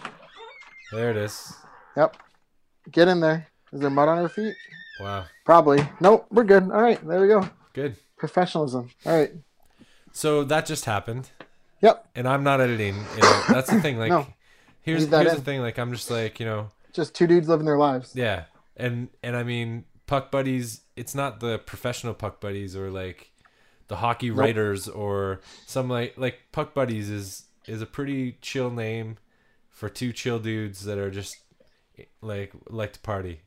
There 0.92 1.10
it 1.10 1.18
is. 1.18 1.54
Yep. 1.96 2.18
Get 2.92 3.08
in 3.08 3.22
there. 3.22 3.48
Is 3.72 3.80
there 3.80 3.90
mud 3.90 4.10
on 4.10 4.18
her 4.18 4.30
feet? 4.30 4.56
Wow. 5.00 5.26
Probably. 5.46 5.88
Nope. 6.02 6.28
We're 6.32 6.44
good. 6.44 6.64
All 6.64 6.82
right. 6.82 7.06
There 7.06 7.22
we 7.22 7.28
go. 7.28 7.50
Good. 7.74 7.96
Professionalism. 8.18 8.90
All 9.06 9.18
right. 9.18 9.32
So 10.12 10.44
that 10.44 10.66
just 10.66 10.84
happened. 10.84 11.30
Yep. 11.82 12.10
And 12.16 12.28
I'm 12.28 12.44
not 12.44 12.60
editing. 12.60 12.96
You 12.96 13.22
know, 13.22 13.44
that's 13.48 13.70
the 13.70 13.82
thing. 13.82 13.98
Like. 14.00 14.10
no 14.10 14.28
here's 14.82 15.08
here's 15.08 15.28
in. 15.32 15.36
the 15.36 15.42
thing. 15.42 15.62
Like, 15.62 15.78
I'm 15.78 15.92
just 15.94 16.10
like, 16.12 16.40
you 16.40 16.46
know, 16.46 16.70
Just 16.94 17.14
two 17.16 17.28
dudes 17.28 17.48
living 17.48 17.66
their 17.66 17.78
lives. 17.78 18.12
yeah, 18.16 18.46
and 18.78 19.10
and 19.24 19.36
I 19.36 19.44
mean, 19.44 19.86
puck 20.08 20.32
buddies. 20.32 20.82
It's 20.96 21.16
not 21.16 21.40
the 21.40 21.58
professional 21.60 22.14
puck 22.14 22.40
buddies 22.42 22.76
or 22.76 22.90
like 22.90 23.32
the 23.88 23.98
hockey 23.98 24.32
writers 24.32 24.88
or 24.88 25.42
some 25.66 25.90
like 25.90 26.18
like 26.18 26.40
puck 26.52 26.74
buddies 26.74 27.10
is 27.10 27.46
is 27.68 27.82
a 27.82 27.86
pretty 27.86 28.38
chill 28.42 28.70
name 28.70 29.18
for 29.70 29.90
two 29.90 30.12
chill 30.14 30.40
dudes 30.40 30.86
that 30.86 30.98
are 30.98 31.12
just 31.12 31.38
like 32.22 32.52
like 32.70 32.94
to 32.94 33.00
party. 33.00 33.42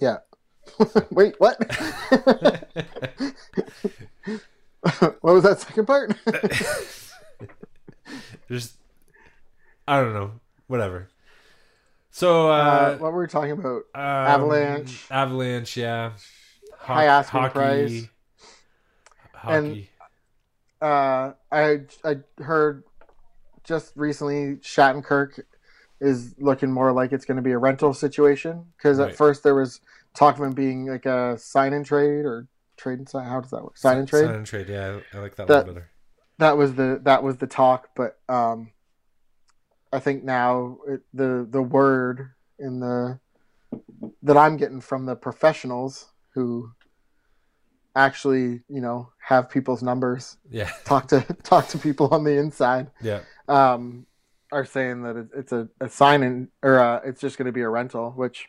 Yeah. 0.00 0.18
Wait. 1.10 1.34
What? 1.38 1.56
what 5.20 5.22
was 5.22 5.42
that 5.44 5.60
second 5.60 5.86
part? 5.86 6.14
Just 8.48 8.74
I 9.90 10.00
don't 10.00 10.14
know, 10.14 10.32
whatever. 10.68 11.08
So 12.12 12.48
uh, 12.48 12.52
uh, 12.54 12.96
what 12.98 13.12
were 13.12 13.22
we 13.22 13.26
talking 13.26 13.52
about? 13.52 13.82
Um, 13.94 14.02
Avalanche. 14.02 15.06
Avalanche, 15.10 15.76
yeah. 15.76 16.10
Ho- 16.78 16.94
High 16.94 17.04
asking 17.06 17.48
price. 17.50 18.06
Hockey. 19.34 19.90
Uh, 20.80 21.32
I 21.52 21.80
I 22.04 22.16
heard 22.38 22.84
just 23.64 23.92
recently 23.96 24.56
Shattenkirk 24.56 25.40
is 26.00 26.34
looking 26.38 26.70
more 26.72 26.92
like 26.92 27.12
it's 27.12 27.24
going 27.24 27.36
to 27.36 27.42
be 27.42 27.52
a 27.52 27.58
rental 27.58 27.92
situation 27.92 28.64
because 28.76 28.98
Right. 28.98 29.10
at 29.10 29.16
first 29.16 29.42
there 29.42 29.54
was 29.54 29.80
talk 30.14 30.36
of 30.38 30.42
him 30.44 30.52
being 30.52 30.86
like 30.86 31.04
a 31.06 31.36
sign 31.38 31.72
and 31.74 31.84
trade 31.84 32.24
or 32.24 32.46
trade 32.76 32.98
and 32.98 33.08
sign. 33.08 33.26
How 33.26 33.40
does 33.40 33.50
that 33.50 33.62
work? 33.62 33.76
Sign 33.76 33.98
and 33.98 34.08
trade. 34.08 34.24
Sign 34.26 34.34
and 34.36 34.46
trade. 34.46 34.68
Yeah, 34.68 35.00
I, 35.12 35.18
I 35.18 35.20
like 35.20 35.36
that, 35.36 35.46
That- 35.48 35.66
one 35.66 35.74
better. 35.74 35.90
that 36.38 36.56
was 36.56 36.74
the 36.74 37.00
that 37.02 37.22
was 37.22 37.36
the 37.36 37.46
talk, 37.46 37.90
but 37.94 38.18
um, 38.28 38.70
I 39.92 39.98
think 39.98 40.24
now 40.24 40.78
it, 40.86 41.00
the 41.12 41.46
the 41.48 41.62
word 41.62 42.30
in 42.58 42.80
the 42.80 43.18
that 44.22 44.36
I'm 44.36 44.56
getting 44.56 44.80
from 44.80 45.06
the 45.06 45.16
professionals 45.16 46.10
who 46.34 46.70
actually 47.96 48.62
you 48.68 48.80
know 48.80 49.10
have 49.18 49.50
people's 49.50 49.82
numbers 49.82 50.36
Yeah, 50.50 50.70
talk 50.84 51.08
to 51.08 51.20
talk 51.42 51.68
to 51.68 51.78
people 51.78 52.08
on 52.12 52.24
the 52.24 52.36
inside 52.38 52.90
yeah, 53.00 53.20
um, 53.48 54.06
are 54.52 54.64
saying 54.64 55.02
that 55.02 55.16
it, 55.16 55.28
it's 55.36 55.52
a, 55.52 55.68
a 55.80 55.88
sign 55.88 56.22
in 56.22 56.48
or 56.62 56.78
uh, 56.78 57.00
it's 57.04 57.20
just 57.20 57.36
going 57.36 57.46
to 57.46 57.52
be 57.52 57.62
a 57.62 57.68
rental 57.68 58.12
which 58.12 58.48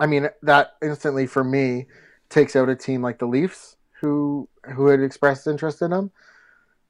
i 0.00 0.06
mean 0.06 0.28
that 0.42 0.72
instantly 0.82 1.26
for 1.26 1.44
me 1.44 1.86
takes 2.30 2.56
out 2.56 2.68
a 2.68 2.74
team 2.74 3.00
like 3.02 3.18
the 3.18 3.26
leafs 3.26 3.76
who 4.00 4.48
who 4.74 4.88
had 4.88 5.00
expressed 5.00 5.46
interest 5.46 5.82
in 5.82 5.92
him 5.92 6.10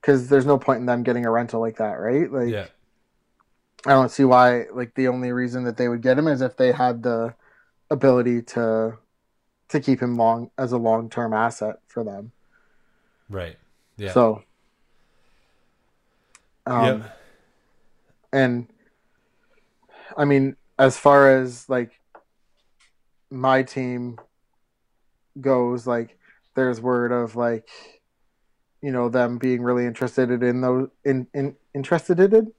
because 0.00 0.28
there's 0.28 0.44
no 0.44 0.58
point 0.58 0.80
in 0.80 0.86
them 0.86 1.02
getting 1.02 1.24
a 1.24 1.30
rental 1.30 1.60
like 1.60 1.78
that 1.78 1.94
right? 1.94 2.30
Like 2.30 2.50
yeah, 2.50 2.66
i 3.86 3.90
don't 3.90 4.10
see 4.10 4.24
why 4.24 4.64
like 4.72 4.94
the 4.94 5.08
only 5.08 5.32
reason 5.32 5.64
that 5.64 5.76
they 5.76 5.88
would 5.88 6.02
get 6.02 6.18
him 6.18 6.28
is 6.28 6.40
if 6.40 6.56
they 6.56 6.72
had 6.72 7.02
the 7.02 7.34
ability 7.90 8.42
to 8.42 8.96
to 9.68 9.80
keep 9.80 10.00
him 10.00 10.16
long 10.16 10.50
as 10.58 10.72
a 10.72 10.78
long-term 10.78 11.32
asset 11.32 11.76
for 11.88 12.04
them 12.04 12.32
right. 13.28 13.56
Yeah, 13.96 14.12
so 14.12 14.42
um, 16.66 17.02
Yep. 17.02 17.18
and 18.32 18.66
I 20.16 20.24
mean, 20.24 20.56
as 20.78 20.96
far 20.96 21.36
as 21.36 21.68
like 21.68 22.00
my 23.30 23.62
team 23.62 24.18
goes, 25.40 25.86
like 25.86 26.18
there's 26.54 26.80
word 26.80 27.12
of 27.12 27.36
like 27.36 27.68
you 28.80 28.92
know 28.92 29.08
them 29.08 29.38
being 29.38 29.62
really 29.62 29.86
interested 29.86 30.30
in 30.30 30.60
those 30.60 30.88
in, 31.04 31.26
in 31.34 31.56
interested 31.74 32.20
in. 32.20 32.52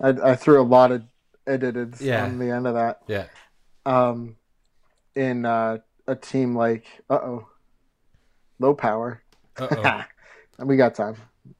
I, 0.00 0.08
I 0.08 0.36
threw 0.36 0.60
a 0.60 0.64
lot 0.64 0.92
of 0.92 1.04
edited 1.46 2.00
Yeah. 2.00 2.24
on 2.24 2.38
the 2.38 2.50
end 2.50 2.66
of 2.66 2.74
that. 2.74 3.02
yeah. 3.06 3.26
Um, 3.84 4.36
in 5.14 5.46
uh, 5.46 5.78
a 6.06 6.16
team 6.16 6.54
like 6.56 6.86
uh 7.08 7.14
oh, 7.14 7.48
low 8.58 8.74
power. 8.74 9.22
Uh 9.58 10.04
oh. 10.58 10.64
we 10.64 10.76
got 10.76 10.94
time. 10.94 11.16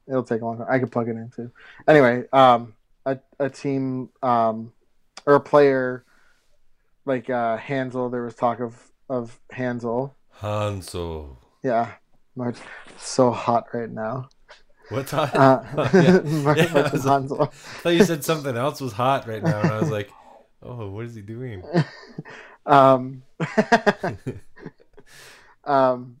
It'll 0.07 0.23
take 0.23 0.41
a 0.41 0.45
long 0.45 0.57
time. 0.57 0.67
I 0.69 0.79
can 0.79 0.89
plug 0.89 1.07
it 1.07 1.11
in 1.11 1.31
too. 1.35 1.51
Anyway, 1.87 2.25
um, 2.33 2.73
a 3.05 3.17
a 3.39 3.49
team 3.49 4.09
um, 4.21 4.73
or 5.25 5.35
a 5.35 5.39
player 5.39 6.03
like 7.05 7.29
uh, 7.29 7.57
Hanzal. 7.57 8.11
There 8.11 8.23
was 8.23 8.35
talk 8.35 8.59
of 8.59 8.75
of 9.09 9.39
Hanzal. 9.53 10.11
Hanzal. 10.41 11.37
Yeah, 11.63 11.93
March 12.35 12.57
so 12.97 13.31
hot 13.31 13.65
right 13.73 13.89
now. 13.89 14.29
What's 14.89 15.11
hot? 15.11 15.35
Uh, 15.35 15.63
yeah. 15.93 16.21
Yeah, 16.55 16.71
I 16.73 16.91
was- 16.91 17.05
Hanzal. 17.05 17.41
I 17.41 17.45
thought 17.47 17.89
you 17.89 18.03
said 18.03 18.23
something 18.23 18.55
else 18.55 18.79
was 18.81 18.93
hot 18.93 19.27
right 19.27 19.43
now, 19.43 19.59
and 19.61 19.71
I 19.71 19.79
was 19.79 19.89
like, 19.91 20.09
"Oh, 20.63 20.89
what 20.89 21.05
is 21.05 21.15
he 21.15 21.21
doing?" 21.21 21.63
Um, 22.65 23.23
um, 25.65 26.17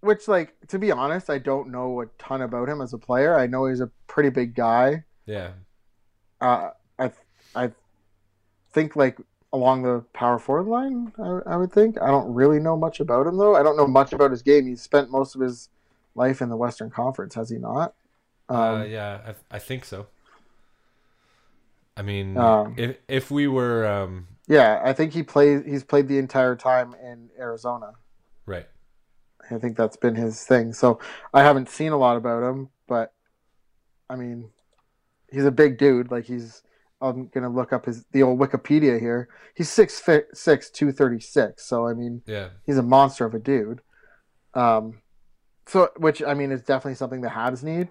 which 0.00 0.28
like 0.28 0.54
to 0.68 0.78
be 0.78 0.90
honest, 0.90 1.30
I 1.30 1.38
don't 1.38 1.70
know 1.70 2.00
a 2.00 2.06
ton 2.18 2.42
about 2.42 2.68
him 2.68 2.80
as 2.80 2.92
a 2.92 2.98
player. 2.98 3.36
I 3.38 3.46
know 3.46 3.66
he's 3.66 3.80
a 3.80 3.90
pretty 4.06 4.30
big 4.30 4.54
guy. 4.54 5.04
Yeah, 5.26 5.50
uh, 6.40 6.70
I 6.98 7.12
I 7.54 7.70
think 8.72 8.96
like 8.96 9.18
along 9.52 9.82
the 9.82 10.04
power 10.12 10.38
forward 10.38 10.66
line. 10.68 11.12
I, 11.18 11.52
I 11.52 11.56
would 11.56 11.72
think. 11.72 12.00
I 12.00 12.08
don't 12.08 12.32
really 12.32 12.58
know 12.60 12.76
much 12.76 13.00
about 13.00 13.26
him 13.26 13.36
though. 13.36 13.56
I 13.56 13.62
don't 13.62 13.76
know 13.76 13.86
much 13.86 14.12
about 14.12 14.30
his 14.30 14.42
game. 14.42 14.66
He 14.66 14.76
spent 14.76 15.10
most 15.10 15.34
of 15.34 15.40
his 15.40 15.68
life 16.18 16.42
in 16.42 16.48
the 16.50 16.56
Western 16.56 16.90
Conference, 16.90 17.34
has 17.34 17.48
he 17.48 17.56
not? 17.58 17.94
Um, 18.50 18.58
uh, 18.58 18.82
yeah, 18.84 19.34
I, 19.50 19.56
I 19.56 19.58
think 19.58 19.84
so. 19.84 20.06
I 21.96 22.02
mean, 22.02 22.36
Um, 22.36 22.74
if 22.76 22.96
if 23.08 23.30
we 23.30 23.48
were 23.48 23.86
um, 23.86 24.28
yeah, 24.46 24.80
I 24.84 24.92
think 24.92 25.12
he 25.12 25.22
plays. 25.22 25.64
He's 25.66 25.84
played 25.84 26.08
the 26.08 26.18
entire 26.18 26.54
time 26.56 26.94
in 27.02 27.30
Arizona. 27.38 27.92
right, 28.46 28.66
I 29.50 29.58
think 29.58 29.76
that's 29.76 29.96
been 29.96 30.14
his 30.14 30.44
thing. 30.44 30.72
So 30.72 30.98
I 31.34 31.42
haven't 31.42 31.68
seen 31.68 31.92
a 31.92 31.96
lot 31.98 32.16
about 32.16 32.42
him, 32.48 32.68
but 32.86 33.12
I 34.08 34.16
mean, 34.16 34.50
he's 35.30 35.44
a 35.44 35.50
big 35.50 35.78
dude. 35.78 36.10
Like 36.10 36.24
he's. 36.26 36.62
I'm 37.00 37.28
gonna 37.28 37.48
look 37.48 37.72
up 37.72 37.86
his 37.86 38.04
the 38.12 38.22
old 38.24 38.40
Wikipedia 38.40 38.98
here. 38.98 39.28
He's 39.54 39.68
six 39.70 40.00
fi- 40.00 40.30
six 40.34 40.68
two 40.70 40.90
thirty 40.92 41.20
six. 41.20 41.64
So 41.64 41.86
I 41.86 41.94
mean, 41.94 42.22
yeah, 42.26 42.48
he's 42.66 42.76
a 42.78 42.82
monster 42.82 43.24
of 43.24 43.34
a 43.34 43.38
dude. 43.38 43.80
Um, 44.54 45.00
so 45.68 45.90
which 45.96 46.22
I 46.22 46.34
mean 46.34 46.50
is 46.50 46.62
definitely 46.62 46.94
something 46.94 47.20
the 47.20 47.28
Habs 47.28 47.62
need 47.62 47.88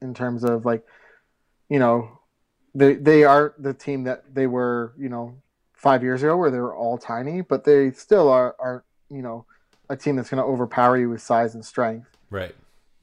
in 0.00 0.14
terms 0.14 0.44
of 0.44 0.64
like, 0.64 0.84
you 1.68 1.78
know, 1.78 2.18
they 2.74 2.94
they 2.94 3.24
are 3.24 3.54
the 3.58 3.74
team 3.74 4.04
that 4.04 4.34
they 4.34 4.46
were, 4.46 4.94
you 4.98 5.08
know, 5.08 5.36
five 5.74 6.02
years 6.02 6.22
ago 6.22 6.36
where 6.36 6.50
they 6.50 6.58
were 6.58 6.74
all 6.74 6.98
tiny, 6.98 7.42
but 7.42 7.64
they 7.64 7.90
still 7.90 8.28
are 8.28 8.56
are 8.58 8.84
you 9.10 9.22
know 9.22 9.44
a 9.90 9.96
team 9.96 10.16
that's 10.16 10.30
going 10.30 10.42
to 10.42 10.48
overpower 10.48 10.98
you 10.98 11.10
with 11.10 11.22
size 11.22 11.54
and 11.54 11.64
strength. 11.64 12.08
right, 12.30 12.54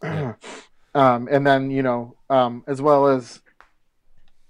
Yeah. 0.04 0.34
um, 0.96 1.28
and 1.32 1.46
then 1.46 1.70
you 1.70 1.84
know, 1.84 2.16
um, 2.30 2.64
as 2.68 2.82
well 2.82 3.08
as 3.08 3.42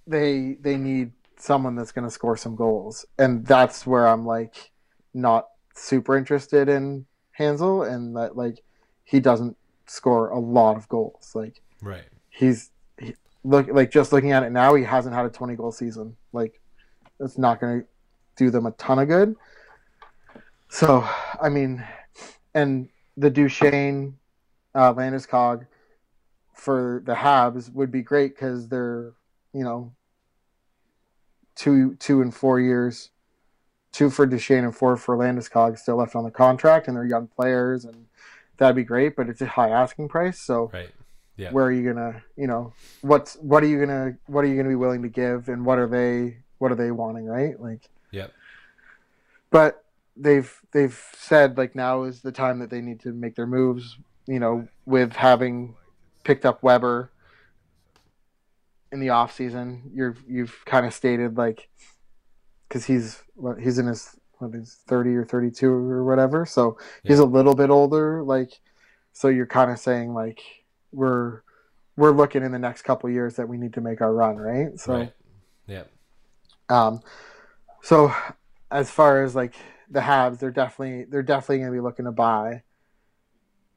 they 0.08 0.58
they 0.62 0.78
need 0.78 1.12
someone 1.38 1.76
that's 1.76 1.92
going 1.92 2.06
to 2.06 2.12
score 2.12 2.38
some 2.38 2.56
goals, 2.56 3.06
and 3.18 3.46
that's 3.46 3.86
where 3.86 4.08
I'm 4.08 4.26
like 4.26 4.72
not 5.14 5.48
super 5.76 6.18
interested 6.18 6.70
in 6.70 7.06
Hanzal, 7.38 7.90
and 7.90 8.16
that 8.16 8.38
like 8.38 8.62
he 9.04 9.20
doesn't 9.20 9.58
score 9.88 10.30
a 10.30 10.40
lot 10.40 10.78
of 10.78 10.88
goals. 10.90 11.32
Like 11.34 11.62
right, 11.82 12.06
he's 12.30 12.72
he, 13.00 13.16
look 13.44 13.68
like 13.68 13.92
just 13.92 14.12
looking 14.12 14.32
at 14.32 14.44
it 14.44 14.52
now, 14.52 14.74
he 14.76 14.84
hasn't 14.84 15.16
had 15.16 15.26
a 15.26 15.30
20 15.30 15.56
goal 15.56 15.72
season. 15.72 16.16
Like 16.34 16.60
that's 17.20 17.38
not 17.38 17.60
going 17.62 17.82
to 17.82 17.88
do 18.36 18.50
them 18.50 18.66
a 18.66 18.72
ton 18.72 19.00
of 19.00 19.08
good. 19.08 19.36
So 20.70 21.08
I 21.42 21.50
mean, 21.50 21.86
and 22.54 22.90
the 23.18 23.30
Duchene, 23.30 24.18
uh, 24.74 24.94
Landeskog 24.94 25.68
for 26.54 27.04
the 27.06 27.14
Habs 27.14 27.72
would 27.74 27.92
be 27.92 28.02
great 28.02 28.36
because 28.36 28.68
they're 28.68 29.14
you 29.54 29.64
know 29.64 29.94
two 31.56 31.96
two 31.96 32.22
and 32.22 32.34
four 32.34 32.60
years, 32.60 33.12
two 33.92 34.10
for 34.10 34.26
Duchene 34.26 34.66
and 34.66 34.76
four 34.76 34.98
for 34.98 35.18
Landeskog 35.18 35.78
still 35.78 35.98
left 35.98 36.16
on 36.16 36.24
the 36.24 36.32
contract, 36.32 36.88
and 36.88 36.98
they're 36.98 37.06
young 37.06 37.28
players, 37.28 37.86
and 37.86 38.06
that'd 38.58 38.76
be 38.76 38.84
great. 38.84 39.16
But 39.16 39.30
it's 39.30 39.42
a 39.42 39.46
high 39.48 39.70
asking 39.70 40.10
price, 40.10 40.40
so 40.40 40.70
right. 40.74 40.90
Yeah. 41.38 41.52
where 41.52 41.66
are 41.66 41.72
you 41.72 41.84
gonna 41.94 42.24
you 42.38 42.48
know 42.48 42.74
what's 43.02 43.36
what 43.36 43.62
are 43.62 43.68
you 43.68 43.80
gonna 43.80 44.18
what 44.28 44.46
are 44.46 44.48
you 44.48 44.56
gonna 44.56 44.70
be 44.70 44.76
willing 44.76 45.02
to 45.02 45.10
give 45.10 45.50
and 45.50 45.66
what 45.66 45.78
are 45.80 45.88
they 45.88 46.38
what 46.60 46.72
are 46.72 46.76
they 46.76 46.92
wanting 46.92 47.26
right 47.26 47.60
like 47.60 47.90
Yep. 48.12 48.32
but 49.52 49.84
they've 50.16 50.50
they've 50.72 50.98
said 51.18 51.58
like 51.58 51.76
now 51.76 52.04
is 52.04 52.22
the 52.22 52.32
time 52.32 52.60
that 52.60 52.70
they 52.70 52.80
need 52.80 53.02
to 53.02 53.12
make 53.12 53.36
their 53.36 53.48
moves 53.48 53.98
you 54.28 54.40
know 54.40 54.66
with 54.86 55.12
having 55.18 55.76
picked 56.24 56.46
up 56.46 56.64
Weber 56.64 57.12
in 58.94 59.02
the 59.02 59.10
off 59.10 59.36
season 59.36 59.92
you're 59.94 60.16
you've 60.30 60.64
kind 60.66 60.86
of 60.86 60.94
stated 60.94 61.36
like 61.36 61.68
because 62.70 62.86
he's 62.86 63.22
what 63.36 63.60
he's 63.60 63.78
in 63.78 63.88
his 63.88 64.16
what 64.40 64.54
he's 64.54 64.80
30 64.88 65.16
or 65.16 65.26
32 65.26 65.70
or 65.70 66.04
whatever 66.04 66.46
so 66.46 66.78
he's 67.04 67.20
a 67.20 67.26
little 67.26 67.56
bit 67.56 67.70
older 67.70 68.24
like 68.24 68.60
so 69.14 69.28
you're 69.28 69.46
kind 69.46 69.72
of 69.72 69.80
saying 69.80 70.14
like 70.14 70.42
we're 70.92 71.42
we're 71.98 72.12
looking 72.12 72.44
in 72.44 72.52
the 72.52 72.60
next 72.60 72.82
couple 72.82 73.10
years 73.10 73.36
that 73.36 73.48
we 73.48 73.58
need 73.58 73.74
to 73.74 73.82
make 73.82 74.02
our 74.02 74.14
run 74.14 74.38
right 74.38 74.80
so 74.80 74.94
right. 74.94 75.14
Yeah. 75.68 75.84
um 76.70 77.02
so 77.82 78.14
as 78.72 78.92
far 78.92 79.24
as 79.24 79.36
like 79.36 79.56
the 79.90 80.02
Habs 80.02 80.40
they're 80.40 80.52
definitely 80.52 81.06
they're 81.06 81.24
definitely 81.24 81.60
going 81.60 81.72
to 81.72 81.78
be 81.78 81.82
looking 81.82 82.06
to 82.06 82.12
buy 82.12 82.64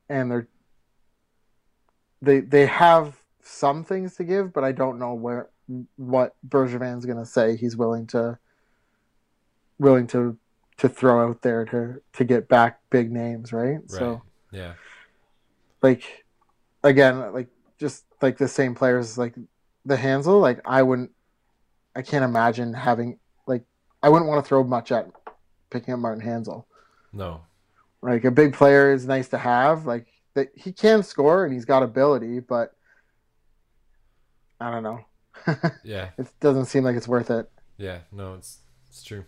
and 0.09 0.31
they're 0.31 0.49
they 2.21 2.41
they 2.41 2.67
have 2.67 3.17
some 3.43 3.85
things 3.85 4.17
to 4.17 4.25
give 4.25 4.53
but 4.53 4.65
I 4.65 4.73
don't 4.73 4.99
know 4.99 5.15
where 5.15 5.49
what 5.97 6.35
Bergevin's 6.47 7.05
going 7.05 7.19
to 7.19 7.27
say 7.27 7.57
he's 7.57 7.77
willing 7.77 8.07
to 8.09 8.38
willing 9.79 10.07
to 10.09 10.37
to 10.78 10.88
throw 10.88 11.28
out 11.28 11.42
there 11.42 11.64
to 11.66 12.00
to 12.14 12.25
get 12.25 12.49
back 12.49 12.80
big 12.90 13.11
names 13.12 13.52
right, 13.52 13.78
Right. 13.78 13.90
so 13.90 14.23
Yeah. 14.52 14.75
like 15.82 16.25
again 16.82 17.32
like 17.32 17.49
just 17.78 18.04
like 18.23 18.38
the 18.38 18.49
same 18.49 18.75
players 18.75 19.18
like 19.18 19.35
the 19.85 19.97
Hanzal 19.97 20.40
like 20.40 20.61
I 20.64 20.82
wouldn't 20.82 21.11
I 21.97 22.02
can't 22.02 22.25
imagine 22.25 22.73
having 22.75 23.18
like 23.47 23.64
I 24.02 24.08
wouldn't 24.08 24.28
want 24.28 24.44
to 24.44 24.49
throw 24.49 24.62
much 24.64 24.92
at 24.92 25.11
picking 25.70 25.94
up 25.94 26.00
Martin 26.00 26.25
Hanzal 26.25 26.64
No. 27.12 27.42
like 28.02 28.25
a 28.25 28.30
big 28.30 28.54
player 28.54 28.92
is 28.92 29.06
nice 29.06 29.28
to 29.28 29.38
have 29.38 29.85
like 29.87 30.06
that 30.35 30.49
he 30.54 30.73
can 30.73 31.02
score 31.02 31.44
and 31.44 31.52
he's 31.52 31.64
got 31.64 31.82
ability 31.82 32.38
but 32.40 32.73
I 34.61 34.70
don't 34.70 34.82
know 34.82 35.00
Yeah, 35.85 36.11
it 36.18 36.28
doesn't 36.40 36.66
seem 36.66 36.85
like 36.85 36.97
it's 36.97 37.08
worth 37.08 37.30
it. 37.30 37.49
yeah, 37.76 37.99
no, 38.12 38.35
it's 38.35 38.58
it's 38.88 39.02
true. 39.04 39.25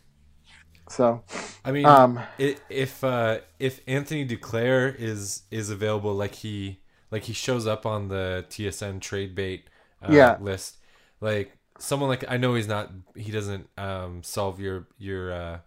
So, 0.91 1.23
I 1.65 1.73
mean, 1.73 1.99
um, 1.99 2.19
i 2.39 2.57
if 2.69 3.05
uh, 3.05 3.41
if 3.59 3.81
Anthony 3.87 4.27
Duclair 4.27 4.95
is 4.99 5.43
is 5.51 5.71
available, 5.71 6.15
like 6.15 6.35
he 6.37 6.81
like 7.11 7.25
he 7.25 7.33
shows 7.33 7.67
up 7.67 7.87
on 7.87 8.09
the 8.09 8.47
TSN 8.49 9.01
trade 9.01 9.35
bait 9.35 9.69
uh, 10.03 10.33
Yeah. 10.33 10.39
list, 10.39 10.79
like 11.21 11.57
someone 11.79 12.09
like 12.09 12.25
I 12.29 12.37
know 12.37 12.55
he's 12.55 12.69
not 12.69 12.91
he 13.15 13.31
doesn't 13.33 13.69
um, 13.79 14.23
solve 14.23 14.61
your 14.61 14.89
your 14.99 15.33
uh, 15.33 15.59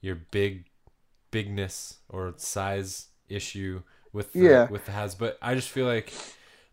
your 0.00 0.16
big 0.16 0.66
bigness 1.30 1.98
or 2.08 2.34
size 2.36 3.08
issue 3.28 3.82
with 4.12 4.38
the, 4.38 4.48
Yeah. 4.50 4.68
with 4.68 4.86
the 4.86 4.92
Habs, 4.92 5.18
but 5.18 5.38
I 5.42 5.54
just 5.54 5.68
feel 5.70 5.86
like 5.86 6.12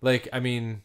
like 0.02 0.30
I 0.34 0.40
mean 0.40 0.84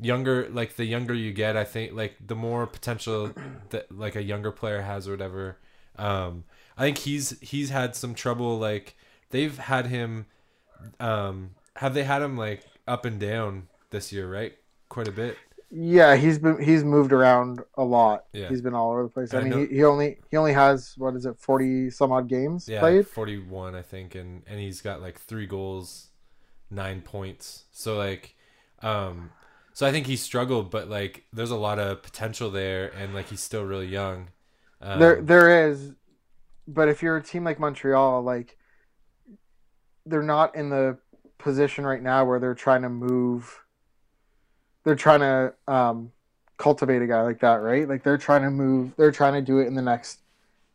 younger 0.00 0.48
like 0.50 0.76
the 0.76 0.84
younger 0.84 1.14
you 1.14 1.32
get 1.32 1.56
i 1.56 1.64
think 1.64 1.92
like 1.94 2.14
the 2.26 2.34
more 2.34 2.66
potential 2.66 3.34
that 3.70 3.90
like 3.96 4.16
a 4.16 4.22
younger 4.22 4.50
player 4.50 4.82
has 4.82 5.08
or 5.08 5.12
whatever 5.12 5.58
um 6.00 6.44
i 6.76 6.82
think 6.82 6.98
he's 6.98 7.38
he's 7.40 7.70
had 7.70 7.94
some 7.94 8.14
trouble 8.14 8.58
like 8.58 8.96
they've 9.30 9.58
had 9.58 9.86
him 9.86 10.26
um 10.98 11.50
have 11.76 11.94
they 11.94 12.04
had 12.04 12.22
him 12.22 12.36
like 12.36 12.64
up 12.88 13.04
and 13.04 13.20
down 13.20 13.68
this 13.90 14.12
year 14.12 14.30
right 14.30 14.56
quite 14.88 15.08
a 15.08 15.12
bit 15.12 15.36
yeah, 15.72 16.16
he's 16.16 16.38
been 16.38 16.60
he's 16.60 16.82
moved 16.82 17.12
around 17.12 17.60
a 17.76 17.84
lot. 17.84 18.24
Yeah. 18.32 18.48
He's 18.48 18.60
been 18.60 18.74
all 18.74 18.90
over 18.90 19.04
the 19.04 19.08
place. 19.08 19.32
I, 19.32 19.38
I 19.38 19.42
mean, 19.42 19.50
know- 19.50 19.66
he, 19.66 19.76
he 19.76 19.84
only 19.84 20.18
he 20.28 20.36
only 20.36 20.52
has 20.52 20.94
what 20.98 21.14
is 21.14 21.26
it, 21.26 21.38
forty 21.38 21.90
some 21.90 22.10
odd 22.10 22.28
games 22.28 22.68
yeah 22.68 22.80
played. 22.80 23.06
41 23.06 23.74
i 23.76 23.82
think 23.82 24.14
and 24.14 24.42
and 24.46 24.58
he's 24.58 24.80
got 24.80 25.00
like 25.00 25.18
three 25.20 25.46
goals 25.46 26.08
nine 26.70 27.02
points 27.02 27.64
so 27.70 27.96
like 27.96 28.34
um 28.82 29.30
so 29.72 29.86
i 29.86 29.92
think 29.92 30.06
he 30.06 30.16
struggled 30.16 30.70
but 30.70 30.88
like 30.88 31.24
there's 31.32 31.50
a 31.50 31.56
lot 31.56 31.78
of 31.78 32.02
potential 32.02 32.50
there 32.50 32.88
and 32.88 33.14
like 33.14 33.28
he's 33.28 33.40
still 33.40 33.64
really 33.64 33.86
young 33.86 34.28
um, 34.80 34.98
there 34.98 35.20
there 35.20 35.68
is, 35.68 35.92
but 36.66 36.88
if 36.88 37.02
you're 37.02 37.16
a 37.16 37.22
team 37.22 37.44
like 37.44 37.58
Montreal, 37.58 38.22
like 38.22 38.56
they're 40.06 40.22
not 40.22 40.54
in 40.56 40.70
the 40.70 40.98
position 41.38 41.84
right 41.84 42.02
now 42.02 42.24
where 42.24 42.38
they're 42.38 42.54
trying 42.54 42.82
to 42.82 42.88
move. 42.88 43.62
They're 44.84 44.96
trying 44.96 45.20
to 45.20 45.54
um, 45.72 46.12
cultivate 46.56 47.02
a 47.02 47.06
guy 47.06 47.22
like 47.22 47.40
that, 47.40 47.56
right? 47.56 47.88
Like 47.88 48.02
they're 48.02 48.18
trying 48.18 48.42
to 48.42 48.50
move. 48.50 48.94
They're 48.96 49.12
trying 49.12 49.34
to 49.34 49.42
do 49.42 49.58
it 49.58 49.66
in 49.66 49.74
the 49.74 49.82
next, 49.82 50.20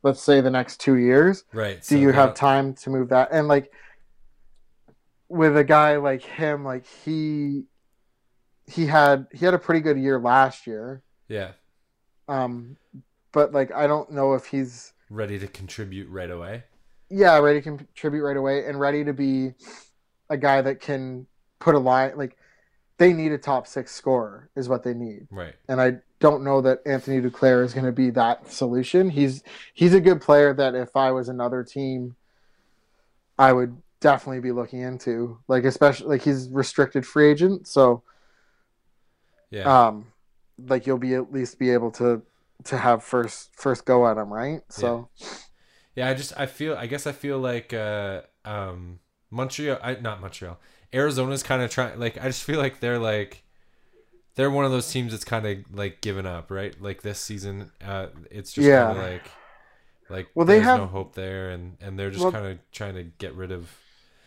let's 0.04 0.22
say, 0.22 0.42
the 0.42 0.52
next 0.52 0.80
two 0.80 0.96
years. 0.98 1.44
right 1.54 1.78
do 1.78 1.84
so 1.84 1.96
you 1.96 2.12
they 2.12 2.18
have 2.18 2.34
time 2.36 2.74
to 2.76 2.90
move 2.90 3.10
that 3.10 3.30
and 3.32 3.48
like 3.48 3.72
with 5.28 5.58
a 5.58 5.64
guy 5.64 5.98
like 5.98 6.22
him 6.22 6.64
like 6.64 6.86
he 7.04 7.64
he 8.68 8.86
had 8.86 9.28
he 9.34 9.44
had 9.46 9.54
a 9.54 9.60
pretty 9.60 9.82
good 9.82 9.98
year 9.98 10.20
last 10.20 10.68
year 10.68 11.02
yeah 11.28 11.52
um 12.28 12.78
but 13.36 13.52
like 13.54 13.72
i 13.74 13.86
don't 13.86 14.12
know 14.12 14.34
if 14.34 14.46
he's 14.48 14.94
ready 15.12 15.38
to 15.38 15.46
contribute 15.48 16.10
right 16.10 16.32
away. 16.32 16.64
yeah 17.12 17.38
ready 17.38 17.60
to 17.60 17.64
contribute 17.64 18.24
right 18.24 18.38
away 18.38 18.66
and 18.66 18.80
ready 18.80 19.04
to 19.04 19.14
be 19.14 19.54
a 20.32 20.38
guy 20.38 20.62
that 20.62 20.80
can 20.80 21.28
put 21.60 21.76
a 21.76 21.80
line 21.80 22.14
like 22.18 22.36
they 22.98 23.12
need 23.14 23.32
a 23.34 23.38
top 23.38 23.68
six 23.68 23.92
scorer 23.94 24.50
is 24.56 24.68
what 24.70 24.82
they 24.84 24.94
need 24.96 25.28
Right. 25.30 25.54
and 25.68 25.80
I 25.80 25.98
don't 26.22 26.44
know 26.46 26.62
that 26.62 26.80
Anthony 26.86 27.20
Duclair 27.22 27.64
is 27.66 27.74
going 27.74 27.86
to 27.86 27.92
be 27.92 28.10
that 28.12 28.50
solution. 28.52 29.10
He's 29.10 29.44
he's 29.74 29.94
a 29.94 30.00
good 30.00 30.22
player 30.22 30.54
that 30.54 30.74
if 30.74 30.96
I 30.96 31.12
was 31.12 31.28
another 31.28 31.62
team, 31.62 32.16
I 33.38 33.52
would 33.52 33.76
definitely 34.00 34.40
be 34.40 34.54
looking 34.54 34.80
into. 34.80 35.38
Like 35.50 35.66
especially 35.66 36.08
like 36.08 36.22
he's 36.24 36.50
restricted 36.50 37.06
free 37.06 37.30
agent, 37.30 37.68
so 37.68 38.02
Yeah. 39.52 39.88
um, 39.88 40.08
like 40.58 40.88
you'll 40.88 40.98
be 40.98 41.16
at 41.16 41.34
least 41.34 41.60
be 41.60 41.72
able 41.72 41.92
to 41.92 42.22
to 42.64 42.78
have 42.78 43.04
first 43.04 43.50
first 43.56 43.86
go 43.86 44.08
at 44.08 44.18
him, 44.18 44.32
right? 44.34 44.62
So 44.70 45.10
yeah. 45.96 46.10
I 46.10 46.14
just 46.14 46.34
I 46.40 46.46
feel 46.46 46.76
I 46.76 46.88
guess 46.88 47.06
I 47.06 47.12
feel 47.12 47.38
like 47.40 47.74
uh 47.74 48.22
um 48.44 49.00
Montreal 49.32 49.78
I 49.84 49.96
not 49.96 50.22
Montreal. 50.22 50.60
Arizona's 50.94 51.44
kind 51.44 51.62
of 51.62 51.70
trying 51.70 52.00
like 52.00 52.18
I 52.18 52.28
just 52.28 52.44
feel 52.44 52.58
like 52.60 52.80
they're 52.80 53.00
like 53.00 53.44
they're 54.36 54.52
one 54.52 54.66
of 54.66 54.72
those 54.72 54.92
teams 54.92 55.12
that's 55.12 55.24
kind 55.26 55.46
of 55.46 55.58
like 55.74 56.02
given 56.02 56.26
up, 56.26 56.50
right? 56.52 56.76
Like 56.82 57.02
this 57.02 57.20
season 57.20 57.72
uh 57.86 58.08
it's 58.32 58.54
just 58.54 58.68
Yeah. 58.68 58.86
kind 58.88 58.98
of 58.98 59.04
like 59.04 59.32
like 60.10 60.28
Well, 60.36 60.46
they 60.46 60.60
have- 60.60 60.80
no 60.80 60.88
hope 60.88 61.16
there 61.16 61.50
and 61.50 61.78
and 61.82 61.98
they're 62.00 62.12
just 62.12 62.24
Well- 62.24 62.32
kind 62.32 62.46
of 62.48 62.60
trying 62.72 62.96
to 62.96 63.04
get 63.04 63.34
rid 63.36 63.52
of 63.52 63.70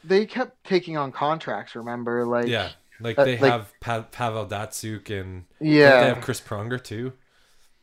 they 0.05 0.27
kept 0.27 0.63
taking 0.65 0.97
on 0.97 1.11
contracts. 1.11 1.75
Remember, 1.75 2.25
like 2.25 2.47
yeah. 2.47 2.71
Like 3.01 3.19
uh, 3.19 3.25
they 3.25 3.39
like- 3.39 3.51
have 3.53 3.73
pa- 3.81 4.03
Pavel 4.11 4.47
Datsyuk 4.47 5.09
and 5.11 5.45
yeah, 5.61 6.01
they 6.01 6.07
have 6.09 6.21
Chris 6.21 6.41
Pronger 6.41 6.83
too. 6.83 7.13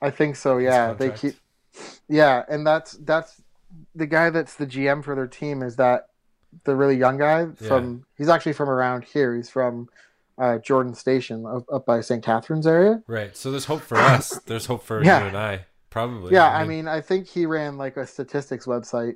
I 0.06 0.12
think 0.12 0.36
so. 0.36 0.58
Yeah, 0.58 0.94
they 0.94 1.10
keep. 1.12 1.36
Yeah, 2.08 2.44
and 2.48 2.66
that's 2.66 2.94
that's 2.94 3.42
the 3.94 4.06
guy 4.06 4.30
that's 4.30 4.56
the 4.56 4.66
GM 4.68 5.04
for 5.04 5.16
their 5.16 5.28
team 5.28 5.62
is 5.64 5.76
that 5.78 6.10
the 6.64 6.76
really 6.76 6.96
young 6.96 7.18
guy 7.18 7.48
from. 7.56 8.06
He's 8.18 8.30
actually 8.30 8.54
from 8.54 8.70
around 8.70 9.04
here. 9.04 9.36
He's 9.36 9.50
from 9.50 9.90
uh, 10.38 10.58
Jordan 10.60 10.94
Station 10.94 11.46
up, 11.46 11.64
up 11.72 11.86
by 11.86 12.02
St. 12.02 12.24
Catharines 12.24 12.68
area. 12.68 13.02
Right. 13.08 13.36
So 13.36 13.52
there's 13.52 13.66
hope 13.66 13.82
for 13.82 13.98
us. 13.98 14.40
There's 14.46 14.66
hope 14.66 14.84
for 14.84 15.04
Yeah. 15.04 15.22
you 15.22 15.28
and 15.28 15.38
I. 15.38 15.66
Probably. 15.90 16.34
Yeah, 16.34 16.50
I 16.50 16.66
mean, 16.66 16.88
I 16.90 17.00
think 17.00 17.26
he 17.28 17.46
ran 17.46 17.78
like 17.78 17.96
a 17.96 18.06
statistics 18.06 18.66
website 18.66 19.16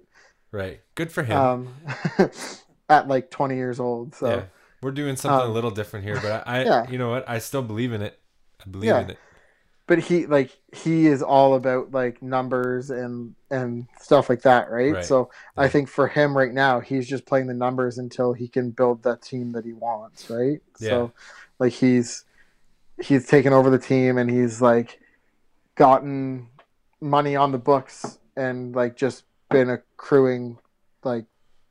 right. 0.52 0.80
Good 0.95 1.12
for 1.12 1.23
him. 1.23 1.38
um, 1.38 1.75
at 2.89 3.08
like 3.08 3.30
20 3.32 3.56
years 3.56 3.80
old. 3.80 4.15
So 4.15 4.30
yeah. 4.30 4.43
We're 4.82 4.91
doing 4.91 5.17
something 5.17 5.41
um, 5.45 5.49
a 5.49 5.54
little 5.54 5.71
different 5.71 6.06
here, 6.06 6.19
but 6.21 6.47
I, 6.47 6.62
I 6.62 6.63
Yeah. 6.65 6.89
you 6.89 6.97
know 6.97 7.10
what? 7.10 7.28
I 7.30 7.39
still 7.39 7.62
believe 7.62 7.91
in 7.91 8.02
it. 8.02 8.17
I 8.65 8.69
believe 8.69 8.88
Yeah. 8.88 9.02
in 9.02 9.10
it. 9.12 9.17
But 9.89 9.97
he 9.99 10.25
like 10.28 10.56
he 10.71 11.08
is 11.08 11.21
all 11.23 11.56
about 11.56 11.91
like 11.91 12.21
numbers 12.21 12.89
and 12.91 13.34
and 13.52 13.88
stuff 13.99 14.30
like 14.30 14.43
that 14.43 14.69
right, 14.69 14.93
Right. 14.93 15.04
so 15.06 15.30
i 15.58 15.67
think 15.67 15.89
for 15.89 16.08
him 16.08 16.38
right 16.38 16.54
now 16.54 16.80
he's 16.80 17.08
just 17.10 17.25
playing 17.25 17.47
the 17.47 17.54
numbers 17.56 17.97
until 17.97 18.32
he 18.34 18.47
can 18.47 18.69
build 18.69 19.02
that 19.04 19.21
team 19.23 19.52
that 19.54 19.65
he 19.65 19.73
wants 19.73 20.30
right 20.30 20.62
Yeah. 20.80 20.89
so 20.89 21.12
like 21.58 21.73
he's 21.73 22.23
he's 23.02 23.28
taken 23.28 23.52
over 23.52 23.69
the 23.71 23.80
team 23.80 24.17
and 24.19 24.30
he's 24.30 24.62
like 24.62 24.99
gotten 25.75 26.47
money 27.02 27.36
on 27.36 27.52
the 27.52 27.58
books 27.58 28.19
and 28.38 28.75
like 28.75 28.95
just 28.95 29.23
been 29.49 29.69
accruing 29.71 30.60
like 31.04 31.25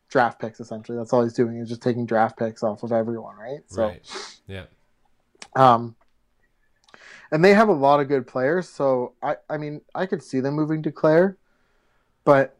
draft 0.08 0.40
picks 0.40 0.58
essentially 0.58 0.96
that's 0.98 1.12
all 1.12 1.22
he's 1.22 1.34
doing 1.34 1.58
is 1.58 1.68
just 1.68 1.82
taking 1.82 2.04
draft 2.06 2.36
picks 2.38 2.62
off 2.62 2.82
of 2.82 2.90
everyone 2.92 3.36
right 3.36 3.60
so 3.68 3.86
Right. 3.88 4.02
Yeah. 4.48 4.64
um, 5.54 5.94
and 7.30 7.44
they 7.44 7.54
have 7.54 7.68
a 7.68 7.72
lot 7.72 8.00
of 8.00 8.08
good 8.08 8.26
players. 8.26 8.68
So 8.68 9.12
I, 9.22 9.36
I 9.50 9.56
mean, 9.58 9.80
I 9.94 10.06
could 10.06 10.22
see 10.22 10.40
them 10.40 10.54
moving 10.54 10.82
Duclair, 10.82 11.36
but 12.24 12.56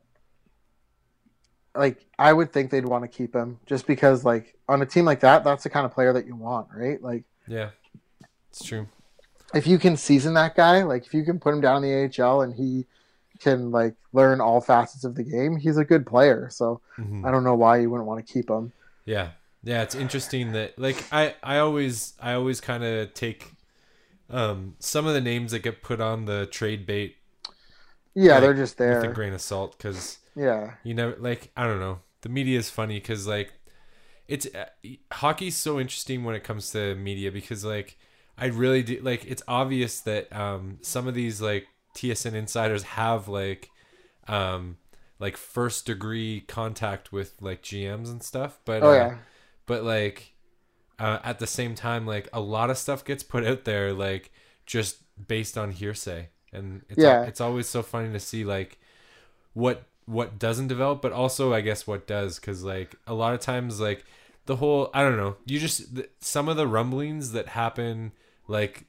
like 1.75 2.05
I 2.19 2.33
would 2.33 2.53
think 2.53 2.71
they'd 2.71 2.85
want 2.87 3.05
to 3.05 3.09
keep 3.09 3.35
him 3.35 3.59
just 3.67 3.87
because, 3.87 4.25
like, 4.25 4.57
on 4.69 4.83
a 4.83 4.87
team 4.87 5.05
like 5.05 5.21
that, 5.21 5.45
that's 5.45 5.63
the 5.63 5.71
kind 5.71 5.87
of 5.87 5.93
player 5.93 6.13
that 6.13 6.27
you 6.27 6.35
want, 6.35 6.69
right? 6.75 7.01
Like, 7.03 7.25
Yeah. 7.47 7.71
It's 8.51 8.65
true. 8.65 8.89
if 9.55 9.67
you 9.67 9.79
can 9.79 9.97
season 9.97 10.35
that 10.35 10.55
guy, 10.57 10.83
like 10.83 11.07
if 11.07 11.15
you 11.15 11.23
can 11.25 11.39
put 11.39 11.55
him 11.55 11.61
down 11.61 11.83
in 11.85 12.09
the 12.11 12.23
AHL 12.23 12.43
and 12.43 12.55
he 12.55 12.87
can 13.39 13.71
like 13.71 13.95
learn 14.13 14.41
all 14.41 14.61
facets 14.61 15.05
of 15.05 15.15
the 15.15 15.23
game, 15.23 15.57
he's 15.57 15.77
a 15.77 15.85
good 15.85 16.05
player. 16.07 16.49
So 16.51 16.81
Mhm. 16.99 17.25
I 17.27 17.31
don't 17.31 17.45
know 17.45 17.55
why 17.55 17.79
you 17.79 17.89
wouldn't 17.91 18.09
want 18.09 18.27
to 18.27 18.33
keep 18.33 18.51
him. 18.51 18.73
Yeah. 19.05 19.31
Yeah, 19.63 19.83
it's 19.83 19.95
interesting 19.95 20.53
that 20.53 20.79
like 20.79 21.03
I 21.13 21.35
I 21.43 21.59
always 21.59 22.15
I 22.21 22.33
always 22.35 22.61
kind 22.61 22.83
of 22.85 23.13
take 23.15 23.53
um 24.31 24.77
some 24.79 25.07
of 25.07 25.14
the 25.14 25.21
names 25.21 25.53
that 25.53 25.61
get 25.61 25.83
put 25.83 26.01
on 26.01 26.25
the 26.27 26.47
trade 26.47 26.87
bait 26.87 27.17
Yeah, 28.14 28.41
Like, 28.41 28.43
they're 28.43 28.55
just 28.55 28.77
there 28.79 29.01
with 29.01 29.05
a 29.05 29.09
grain 29.09 29.33
of 29.33 29.41
salt 29.41 29.79
cuz 29.79 30.19
Yeah, 30.35 30.75
you 30.85 30.95
know 30.95 31.14
like 31.19 31.51
i 31.57 31.67
don't 31.67 31.81
know. 31.81 32.01
The 32.23 32.29
media 32.31 32.59
is 32.59 32.71
funny 32.71 33.01
because 33.01 33.27
like 33.27 33.53
it's 34.29 34.47
uh, 34.55 34.67
hockey's 35.12 35.57
so 35.57 35.81
interesting 35.81 36.25
when 36.25 36.35
it 36.37 36.45
comes 36.45 36.71
to 36.73 36.95
media 36.97 37.33
because 37.33 37.64
like 37.64 37.99
i 38.38 38.47
really 38.47 38.83
do 38.83 39.01
like 39.03 39.25
it's 39.27 39.43
obvious 39.49 40.01
that 40.03 40.33
um 40.35 40.79
some 40.83 41.09
of 41.09 41.14
these 41.14 41.41
like 41.43 41.69
tsn 41.95 42.35
insiders 42.35 42.85
have 42.85 43.29
like 43.29 43.71
um 44.29 44.79
like 45.21 45.37
first 45.37 45.87
degree 45.87 46.43
contact 46.43 47.12
with 47.12 47.35
like 47.41 47.62
gms 47.62 48.11
and 48.11 48.23
stuff 48.23 48.61
but 48.64 48.83
oh 48.83 48.93
uh, 48.93 48.95
yeah, 48.95 49.19
but 49.67 49.85
like 49.85 50.35
uh, 50.99 51.19
at 51.25 51.39
the 51.39 51.47
same 51.47 51.75
time 51.75 52.07
like 52.07 52.29
a 52.33 52.41
lot 52.41 52.71
of 52.71 52.79
stuff 52.79 53.05
gets 53.05 53.23
put 53.23 53.45
out 53.45 53.65
there 53.65 53.93
like 53.93 54.31
just 54.67 54.99
based 55.29 55.57
on 55.59 55.71
hearsay. 55.73 56.29
And 56.53 56.83
it's 56.89 56.99
Yeah. 56.99 57.23
it's 57.25 57.41
always 57.41 57.69
so 57.69 57.83
funny 57.83 58.13
to 58.13 58.21
see 58.21 58.45
like 58.45 58.79
what 59.55 59.85
what 60.07 60.39
doesn't 60.39 60.69
develop 60.69 61.03
but 61.03 61.13
also 61.13 61.53
i 61.53 61.61
guess 61.61 61.87
what 61.87 62.07
does. 62.07 62.39
Because 62.39 62.65
like 62.65 62.95
a 63.07 63.15
lot 63.15 63.35
of 63.35 63.41
times 63.41 63.81
like 63.81 64.05
the 64.47 64.57
whole 64.57 64.91
i 64.95 65.03
don't 65.03 65.17
know 65.17 65.37
you 65.45 65.59
just 65.59 65.95
th- 65.95 66.11
some 66.21 66.49
of 66.49 66.57
the 66.57 66.67
rumblings 66.67 67.33
that 67.33 67.49
happen 67.49 68.13
like 68.47 68.87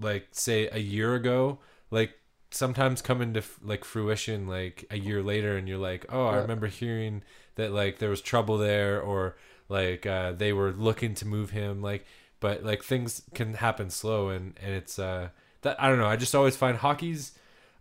like 0.00 0.28
say 0.32 0.68
a 0.72 0.78
year 0.78 1.14
ago 1.14 1.58
like 1.90 2.12
sometimes 2.50 3.02
come 3.02 3.20
into 3.22 3.40
f- 3.40 3.58
like 3.62 3.84
fruition 3.84 4.46
like 4.46 4.84
a 4.90 4.98
year 4.98 5.22
later 5.22 5.56
and 5.56 5.68
you're 5.68 5.78
like 5.78 6.06
oh 6.10 6.26
i 6.26 6.36
remember 6.36 6.66
hearing 6.66 7.22
that 7.56 7.72
like 7.72 7.98
there 7.98 8.10
was 8.10 8.20
trouble 8.22 8.56
there 8.58 9.00
or 9.00 9.36
like 9.72 10.06
uh 10.06 10.32
they 10.32 10.52
were 10.52 10.70
looking 10.72 11.14
to 11.14 11.26
move 11.26 11.50
him 11.50 11.82
like 11.82 12.04
but 12.40 12.62
like 12.62 12.82
things 12.82 13.22
can 13.34 13.54
happen 13.54 13.88
slow 13.90 14.28
and 14.28 14.58
and 14.62 14.72
it's 14.74 14.98
uh 14.98 15.28
that 15.62 15.80
I 15.80 15.88
don't 15.88 15.98
know. 15.98 16.06
I 16.06 16.16
just 16.16 16.34
always 16.34 16.56
find 16.56 16.76
hockey's. 16.76 17.32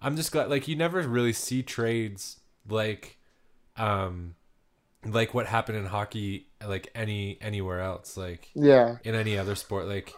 I'm 0.01 0.15
just 0.15 0.31
glad 0.31 0.49
like 0.49 0.67
you 0.67 0.75
never 0.75 1.01
really 1.01 1.33
see 1.33 1.61
trades 1.63 2.39
like, 2.69 3.17
um, 3.75 4.35
like 5.05 5.33
what 5.33 5.47
happened 5.47 5.77
in 5.79 5.85
hockey 5.87 6.47
like 6.65 6.91
any 6.93 7.37
anywhere 7.41 7.81
else 7.81 8.17
like 8.17 8.49
Yeah. 8.53 8.97
in 9.03 9.15
any 9.15 9.37
other 9.37 9.55
sport 9.55 9.87
like 9.87 10.13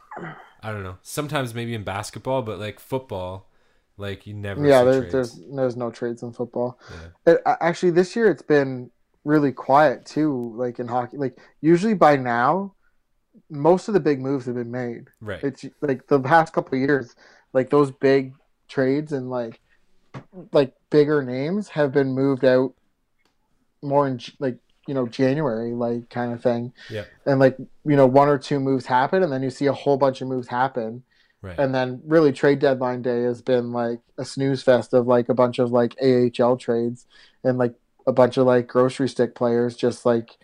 I 0.62 0.72
don't 0.72 0.84
know. 0.84 0.98
Sometimes 1.02 1.54
maybe 1.54 1.74
in 1.74 1.84
basketball, 1.84 2.42
but 2.42 2.60
like 2.60 2.80
football, 2.80 3.50
like 3.98 4.28
you 4.28 4.34
never. 4.34 4.66
Yeah, 4.66 4.80
see 4.84 4.90
there, 4.92 5.02
there's 5.10 5.40
there's 5.52 5.76
no 5.78 5.90
trades 5.92 6.22
in 6.24 6.32
football. 6.34 6.80
Yeah. 6.90 7.34
It, 7.34 7.42
actually, 7.46 7.92
this 7.92 8.16
year 8.16 8.30
it's 8.30 8.42
been 8.42 8.90
really 9.24 9.52
quiet 9.52 10.06
too. 10.06 10.54
Like 10.56 10.80
in 10.80 10.88
hockey, 10.88 11.18
like 11.18 11.38
usually 11.62 11.94
by 11.94 12.16
now, 12.16 12.74
most 13.50 13.88
of 13.88 13.94
the 13.94 14.00
big 14.00 14.22
moves 14.22 14.46
have 14.46 14.56
been 14.56 14.72
made. 14.72 15.10
right. 15.22 15.44
It's 15.44 15.66
like 15.82 16.08
the 16.08 16.20
past 16.20 16.54
couple 16.54 16.76
of 16.76 16.82
years, 16.82 17.16
like 17.54 17.70
those 17.70 17.92
big 17.92 18.34
trades 18.68 19.12
and 19.12 19.30
like 19.30 19.60
like 20.52 20.74
bigger 20.90 21.24
names 21.24 21.70
have 21.70 21.92
been 21.92 22.14
moved 22.14 22.46
out 22.46 22.74
more 23.82 24.08
in 24.08 24.20
like 24.40 24.58
you 24.88 24.94
know 24.94 25.08
January, 25.08 25.74
like 25.74 26.10
kind 26.10 26.34
of 26.34 26.42
thing. 26.42 26.74
Yeah. 26.90 27.06
And 27.26 27.40
like 27.40 27.58
you 27.58 27.96
know 27.96 28.08
one 28.08 28.30
or 28.30 28.38
two 28.38 28.60
moves 28.60 28.86
happen, 28.86 29.24
and 29.24 29.32
then 29.32 29.44
you 29.44 29.50
see 29.50 29.66
a 29.68 29.74
whole 29.74 29.98
bunch 29.98 30.22
of 30.22 30.28
moves 30.28 30.48
happen 30.48 31.04
right. 31.44 31.60
and 31.60 31.76
then 31.76 32.02
really 32.06 32.32
trade 32.32 32.58
deadline 32.58 33.04
day 33.04 33.22
has 33.24 33.42
been 33.42 33.72
like 33.72 34.00
a 34.18 34.26
snooze 34.26 34.64
fest 34.64 34.94
of 34.94 35.06
like 35.06 35.30
a 35.30 35.34
bunch 35.36 35.60
of 35.60 35.72
like 35.72 35.96
AHL 36.02 36.58
trades 36.58 37.06
and 37.44 37.60
like 37.60 37.76
a 38.06 38.12
bunch 38.12 38.38
of 38.38 38.46
like 38.46 38.68
grocery 38.68 39.08
stick 39.10 39.36
players 39.36 39.76
just 39.76 40.06
like 40.06 40.38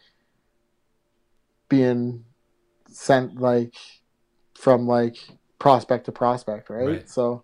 being 1.67 2.25
sent 2.87 3.39
like 3.39 3.75
from 4.57 4.87
like 4.87 5.17
prospect 5.59 6.05
to 6.05 6.11
prospect, 6.11 6.69
right? 6.69 6.87
Right. 6.87 7.09
So 7.09 7.43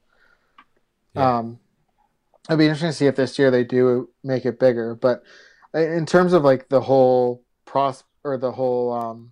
Yeah. 1.13 1.37
um 1.37 1.59
it'd 2.49 2.59
be 2.59 2.65
interesting 2.65 2.89
to 2.89 2.93
see 2.93 3.07
if 3.07 3.15
this 3.15 3.39
year 3.39 3.51
they 3.51 3.63
do 3.63 4.09
make 4.23 4.45
it 4.45 4.59
bigger, 4.59 4.95
but 4.95 5.23
in 5.73 6.05
terms 6.05 6.33
of 6.33 6.43
like 6.43 6.69
the 6.69 6.81
whole 6.81 7.43
pros 7.65 8.03
or 8.23 8.37
the 8.37 8.51
whole 8.51 8.91
um 8.93 9.31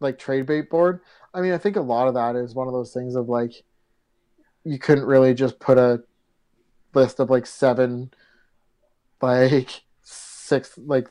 like 0.00 0.18
trade 0.18 0.46
bait 0.46 0.70
board, 0.70 1.00
I 1.32 1.40
mean, 1.40 1.52
I 1.52 1.58
think 1.58 1.76
a 1.76 1.80
lot 1.80 2.08
of 2.08 2.14
that 2.14 2.36
is 2.36 2.54
one 2.54 2.66
of 2.68 2.74
those 2.74 2.92
things 2.92 3.14
of 3.14 3.28
like 3.28 3.52
you 4.64 4.78
couldn't 4.78 5.04
really 5.04 5.34
just 5.34 5.58
put 5.60 5.78
a 5.78 6.02
list 6.94 7.20
of 7.20 7.30
like 7.30 7.46
seven, 7.46 8.12
like 9.20 9.83
six, 10.44 10.78
like 10.78 11.08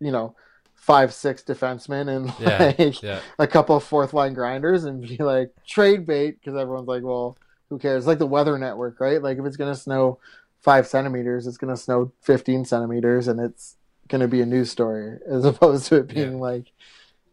you 0.00 0.12
know, 0.12 0.34
five, 0.74 1.12
six 1.12 1.42
defensemen 1.42 2.08
and 2.14 2.32
Yeah. 2.40 2.72
like 2.78 3.02
yeah. 3.02 3.20
a 3.38 3.46
couple 3.46 3.76
of 3.76 3.84
fourth 3.84 4.12
line 4.14 4.34
grinders 4.34 4.84
and 4.84 5.02
be 5.02 5.16
like 5.18 5.50
trade 5.66 6.06
bait 6.06 6.38
because 6.38 6.56
everyone's 6.58 6.88
like, 6.88 7.02
well, 7.02 7.36
who 7.68 7.78
cares? 7.78 8.06
Like 8.06 8.18
the 8.18 8.26
Weather 8.26 8.56
Network, 8.58 9.00
right? 9.00 9.22
Like 9.22 9.38
if 9.38 9.44
it's 9.44 9.56
gonna 9.56 9.74
snow 9.74 10.18
five 10.60 10.86
centimeters, 10.86 11.46
it's 11.46 11.58
gonna 11.58 11.76
snow 11.76 12.12
fifteen 12.22 12.64
centimeters, 12.64 13.28
and 13.28 13.40
it's 13.40 13.76
gonna 14.08 14.28
be 14.28 14.40
a 14.40 14.46
news 14.46 14.70
story 14.70 15.18
as 15.30 15.44
opposed 15.44 15.86
to 15.86 15.96
it 15.96 16.08
being 16.08 16.32
Yeah. 16.34 16.38
like, 16.38 16.72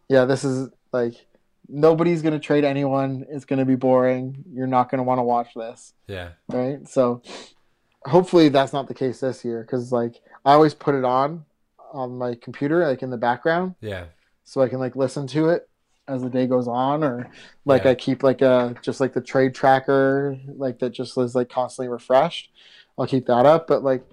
yeah, 0.09 0.25
this 0.25 0.43
is 0.43 0.69
like 0.91 1.13
nobody's 1.67 2.21
gonna 2.21 2.39
trade 2.39 2.63
anyone. 2.63 3.25
It's 3.29 3.45
gonna 3.45 3.65
be 3.65 3.75
boring. 3.75 4.43
You're 4.51 4.67
not 4.67 4.89
gonna 4.89 5.03
want 5.03 5.19
to 5.19 5.23
watch 5.23 5.53
this, 5.55 5.93
Yeah. 6.07 6.29
right? 6.49 6.87
So 6.87 7.21
hopefully 8.05 8.49
that's 8.49 8.73
not 8.73 8.87
the 8.87 8.93
case 8.93 9.19
this 9.19 9.43
year 9.43 9.61
because 9.61 9.91
like 9.91 10.21
I 10.45 10.53
always 10.53 10.73
put 10.73 10.95
it 10.95 11.03
on 11.03 11.45
on 11.93 12.17
my 12.17 12.35
computer, 12.35 12.87
like 12.87 13.01
in 13.03 13.09
the 13.09 13.17
background 13.17 13.75
Yeah. 13.81 14.05
so 14.43 14.61
I 14.61 14.67
can 14.69 14.79
like 14.79 14.95
listen 14.95 15.27
to 15.27 15.49
it 15.49 15.69
as 16.07 16.21
the 16.21 16.29
day 16.29 16.45
goes 16.45 16.67
on, 16.67 17.03
or 17.03 17.29
like 17.65 17.83
Yeah. 17.85 17.91
I 17.91 17.95
keep 17.95 18.21
like 18.21 18.41
a 18.41 18.75
just 18.81 18.99
like 18.99 19.13
the 19.13 19.21
trade 19.21 19.55
tracker, 19.55 20.37
like 20.47 20.79
that 20.79 20.91
just 20.91 21.17
is 21.17 21.35
like 21.35 21.49
constantly 21.49 21.89
refreshed. 21.91 22.51
I'll 22.97 23.07
keep 23.07 23.25
that 23.27 23.45
up, 23.45 23.67
but 23.67 23.83
like 23.83 24.03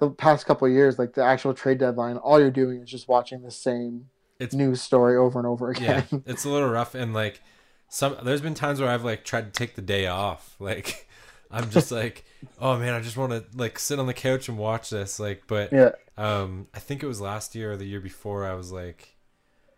the 0.00 0.10
past 0.10 0.46
couple 0.46 0.66
of 0.66 0.72
years, 0.72 0.98
like 0.98 1.14
the 1.14 1.24
actual 1.24 1.52
trade 1.54 1.78
deadline, 1.78 2.16
all 2.18 2.38
you're 2.40 2.50
doing 2.50 2.80
is 2.82 2.90
just 2.90 3.08
watching 3.08 3.42
the 3.42 3.50
same 3.50 4.08
It's- 4.38 4.54
news 4.54 4.80
story 4.80 5.16
over 5.16 5.38
and 5.38 5.46
over 5.46 5.70
again. 5.70 5.84
Yeah. 5.84 5.98
again. 5.98 6.22
It's 6.26 6.44
a 6.44 6.48
little 6.48 6.68
rough 6.70 6.94
and 6.94 7.12
like 7.12 7.40
some 7.88 8.16
there's 8.22 8.40
been 8.40 8.54
times 8.54 8.80
where 8.80 8.88
I've 8.90 9.04
like 9.04 9.24
tried 9.24 9.52
to 9.52 9.58
take 9.58 9.74
the 9.74 9.82
day 9.82 10.06
off. 10.06 10.56
Like 10.58 11.05
I'm 11.50 11.70
just 11.70 11.92
like, 11.92 12.24
oh 12.60 12.78
man, 12.78 12.94
I 12.94 13.00
just 13.00 13.16
want 13.16 13.32
to 13.32 13.44
like 13.54 13.78
sit 13.78 13.98
on 13.98 14.06
the 14.06 14.14
couch 14.14 14.48
and 14.48 14.58
watch 14.58 14.90
this. 14.90 15.20
Like, 15.20 15.44
but 15.46 15.72
yeah, 15.72 15.92
um, 16.16 16.66
I 16.74 16.78
think 16.78 17.02
it 17.02 17.06
was 17.06 17.20
last 17.20 17.54
year 17.54 17.72
or 17.72 17.76
the 17.76 17.86
year 17.86 18.00
before. 18.00 18.44
I 18.44 18.54
was 18.54 18.72
like, 18.72 19.16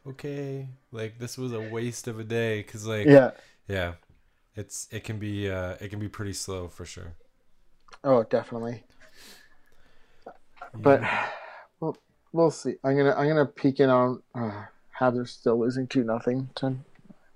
okay, 0.07 0.69
like 0.93 1.19
this 1.19 1.37
was 1.37 1.53
a 1.53 1.61
waste 1.61 2.09
of 2.09 2.19
a 2.19 2.25
day 2.25 2.63
because 2.63 2.87
like 2.87 3.07
yeah. 3.07 3.33
yeah, 3.67 3.95
it's 4.57 4.89
it 4.91 5.05
can 5.05 5.19
be 5.19 5.51
uh 5.51 5.75
it 5.81 5.89
can 5.89 5.99
be 5.99 6.09
pretty 6.09 6.33
slow 6.33 6.69
for 6.69 6.85
sure. 6.85 7.15
Oh, 8.05 8.23
definitely. 8.25 8.85
But 10.75 11.03
well, 11.81 11.97
we'll 12.33 12.51
see. 12.51 12.75
I'm 12.85 12.97
gonna 12.97 13.15
I'm 13.15 13.29
gonna 13.29 13.47
peek 13.47 13.81
in 13.81 13.91
on 13.91 14.23
uh, 14.35 14.65
how 14.91 15.11
they're 15.11 15.27
still 15.27 15.59
losing 15.59 15.87
two 15.87 16.05
nothing. 16.05 16.49
Ten. 16.55 16.85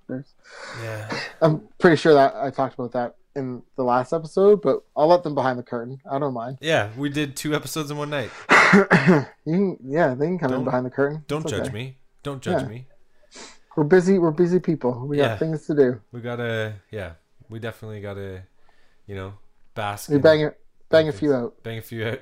There's. 0.09 0.35
yeah, 0.83 1.21
I'm 1.41 1.69
pretty 1.79 1.97
sure 1.97 2.15
that 2.15 2.35
I 2.35 2.51
talked 2.51 2.75
about 2.75 2.93
that 2.93 3.17
in 3.35 3.63
the 3.77 3.83
last 3.83 4.13
episode, 4.13 4.61
but 4.63 4.85
I'll 4.97 5.07
let 5.09 5.23
them 5.23 5.35
behind 5.35 5.59
the 5.59 5.63
curtain. 5.63 6.01
I 6.11 6.19
don't 6.19 6.35
mind. 6.35 6.59
yeah, 6.61 6.91
we 6.97 7.09
did 7.09 7.37
two 7.37 7.55
episodes 7.55 7.91
in 7.91 7.97
one 7.97 8.11
night. 8.11 8.31
you 8.51 9.27
can, 9.45 9.77
yeah, 9.85 10.15
they 10.15 10.27
can 10.27 10.39
come 10.39 10.51
in 10.53 10.59
Don't- 10.59 10.65
behind 10.65 10.87
the 10.87 10.91
curtain. 10.91 11.25
Don't 11.29 11.43
It's 11.43 11.51
judge 11.51 11.63
okay. 11.69 11.73
me. 11.73 11.97
Don't 12.23 12.43
judge 12.43 12.63
Yeah. 12.63 12.69
me. 12.69 12.87
We're 13.77 13.85
busy. 13.85 14.19
We're 14.19 14.31
busy 14.33 14.61
people. 14.61 15.07
We 15.07 15.19
Yeah. 15.19 15.29
got 15.29 15.39
things 15.39 15.67
to 15.67 15.75
do. 15.75 16.01
We 16.13 16.21
gotta, 16.21 16.75
yeah, 16.91 17.13
we 17.49 17.59
definitely 17.59 18.01
gotta, 18.03 18.43
you 19.07 19.15
know, 19.15 19.33
bask. 19.75 20.11
We 20.11 20.19
bang 20.19 20.41
it, 20.43 20.61
bang 20.91 21.09
a 21.09 21.13
few 21.13 21.33
out. 21.33 21.63
bang 21.63 21.79
a 21.79 21.83
few 21.83 22.07
out. 22.07 22.21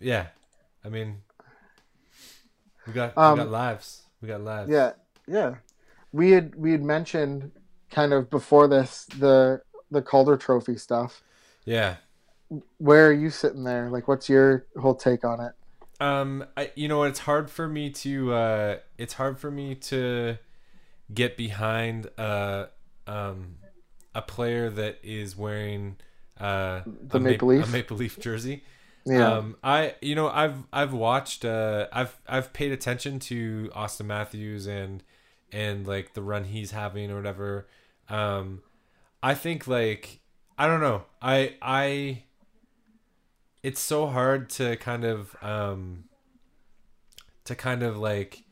Yeah, 0.00 0.26
I 0.84 0.88
mean, 0.90 1.22
we 2.86 2.92
got 2.92 3.16
Um, 3.16 3.38
we 3.38 3.44
got 3.44 3.50
lives. 3.50 4.02
We 4.20 4.28
got 4.28 4.40
lives. 4.42 4.70
Yeah, 4.70 4.92
yeah. 5.26 5.54
We 6.12 6.32
had 6.32 6.54
we 6.56 6.72
had 6.72 6.82
mentioned 6.82 7.52
kind 7.90 8.12
of 8.12 8.28
before 8.30 8.68
this 8.68 9.06
the 9.18 9.62
the 9.92 10.02
Calder 10.02 10.36
Trophy 10.36 10.76
stuff. 10.76 11.22
yeah. 11.64 11.96
Where 12.78 13.08
are 13.08 13.12
you 13.12 13.30
sitting 13.30 13.64
there? 13.64 13.88
Like, 13.90 14.08
what's 14.08 14.28
your 14.28 14.66
whole 14.78 14.94
take 14.94 15.24
on 15.24 15.40
it? 15.40 15.52
Um, 16.00 16.44
I, 16.56 16.72
you 16.74 16.88
know, 16.88 17.04
it's 17.04 17.20
hard 17.20 17.50
for 17.50 17.68
me 17.68 17.90
to. 17.90 18.32
Uh, 18.32 18.76
it's 18.98 19.14
hard 19.14 19.38
for 19.38 19.50
me 19.50 19.74
to 19.76 20.38
get 21.12 21.36
behind 21.36 22.08
uh, 22.18 22.66
um, 23.06 23.56
a 24.14 24.22
player 24.22 24.70
that 24.70 24.98
is 25.02 25.36
wearing 25.36 25.96
uh, 26.40 26.82
The 27.08 27.18
a 27.18 27.20
Maple 27.20 27.48
Ma- 27.48 27.48
Leaf? 27.48 27.64
a 27.64 27.66
Maple 27.66 27.96
Leaf 27.96 28.18
jersey. 28.18 28.64
Yeah, 29.04 29.38
Um, 29.38 29.56
I 29.64 29.96
you 30.00 30.14
know 30.14 30.28
I've 30.28 30.64
I've 30.72 30.92
watched 30.92 31.44
uh 31.44 31.88
I've 31.92 32.20
I've 32.28 32.52
paid 32.52 32.72
attention 32.72 33.18
to 33.20 33.70
Auston 33.74 34.06
Matthews 34.06 34.66
and 34.66 35.02
and 35.52 35.86
like 35.86 36.14
the 36.14 36.22
run 36.22 36.44
he's 36.44 36.70
having 36.70 37.10
or 37.10 37.16
whatever. 37.16 37.66
Um, 38.08 38.62
I 39.22 39.34
think 39.34 39.66
like 39.66 40.20
I 40.58 40.66
don't 40.66 40.80
know 40.80 41.04
I 41.20 41.54
I. 41.62 42.24
It's 43.62 43.80
so 43.80 44.08
hard 44.08 44.50
to 44.50 44.76
kind 44.76 45.04
of 45.04 45.36
um. 45.42 46.04
To 47.46 47.56
kind 47.56 47.82
of 47.82 47.96
like, 47.98 48.44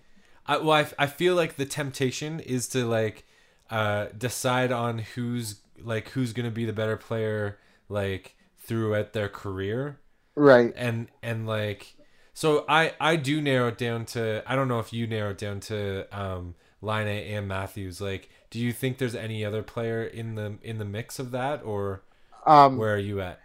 I 0.46 0.56
well 0.56 0.72
I, 0.72 0.86
I 0.98 1.06
feel 1.06 1.36
like 1.36 1.54
the 1.54 1.64
temptation 1.64 2.40
is 2.40 2.66
to 2.68 2.84
like, 2.84 3.24
uh, 3.70 4.06
decide 4.18 4.72
on 4.72 4.98
who's 4.98 5.60
like 5.82 6.10
who's 6.10 6.32
gonna 6.32 6.50
be 6.50 6.64
the 6.64 6.72
better 6.72 6.96
player 6.96 7.58
like 7.88 8.36
throughout 8.58 9.12
their 9.12 9.28
career 9.28 9.98
right. 10.34 10.72
and 10.76 11.08
and 11.22 11.46
like 11.46 11.94
so 12.34 12.64
i 12.68 12.92
i 13.00 13.16
do 13.16 13.40
narrow 13.40 13.68
it 13.68 13.78
down 13.78 14.04
to 14.04 14.42
i 14.46 14.54
don't 14.54 14.68
know 14.68 14.78
if 14.78 14.92
you 14.92 15.06
narrow 15.06 15.30
it 15.30 15.38
down 15.38 15.60
to 15.60 16.06
um 16.12 16.54
Laine 16.82 17.08
and 17.08 17.48
matthews 17.48 18.00
like 18.00 18.28
do 18.50 18.58
you 18.58 18.72
think 18.72 18.98
there's 18.98 19.14
any 19.14 19.44
other 19.44 19.62
player 19.62 20.02
in 20.04 20.34
the 20.34 20.58
in 20.62 20.78
the 20.78 20.84
mix 20.84 21.18
of 21.18 21.30
that 21.30 21.62
or 21.64 22.02
Um, 22.46 22.76
where 22.78 22.94
are 22.94 22.98
you 22.98 23.20
at 23.20 23.40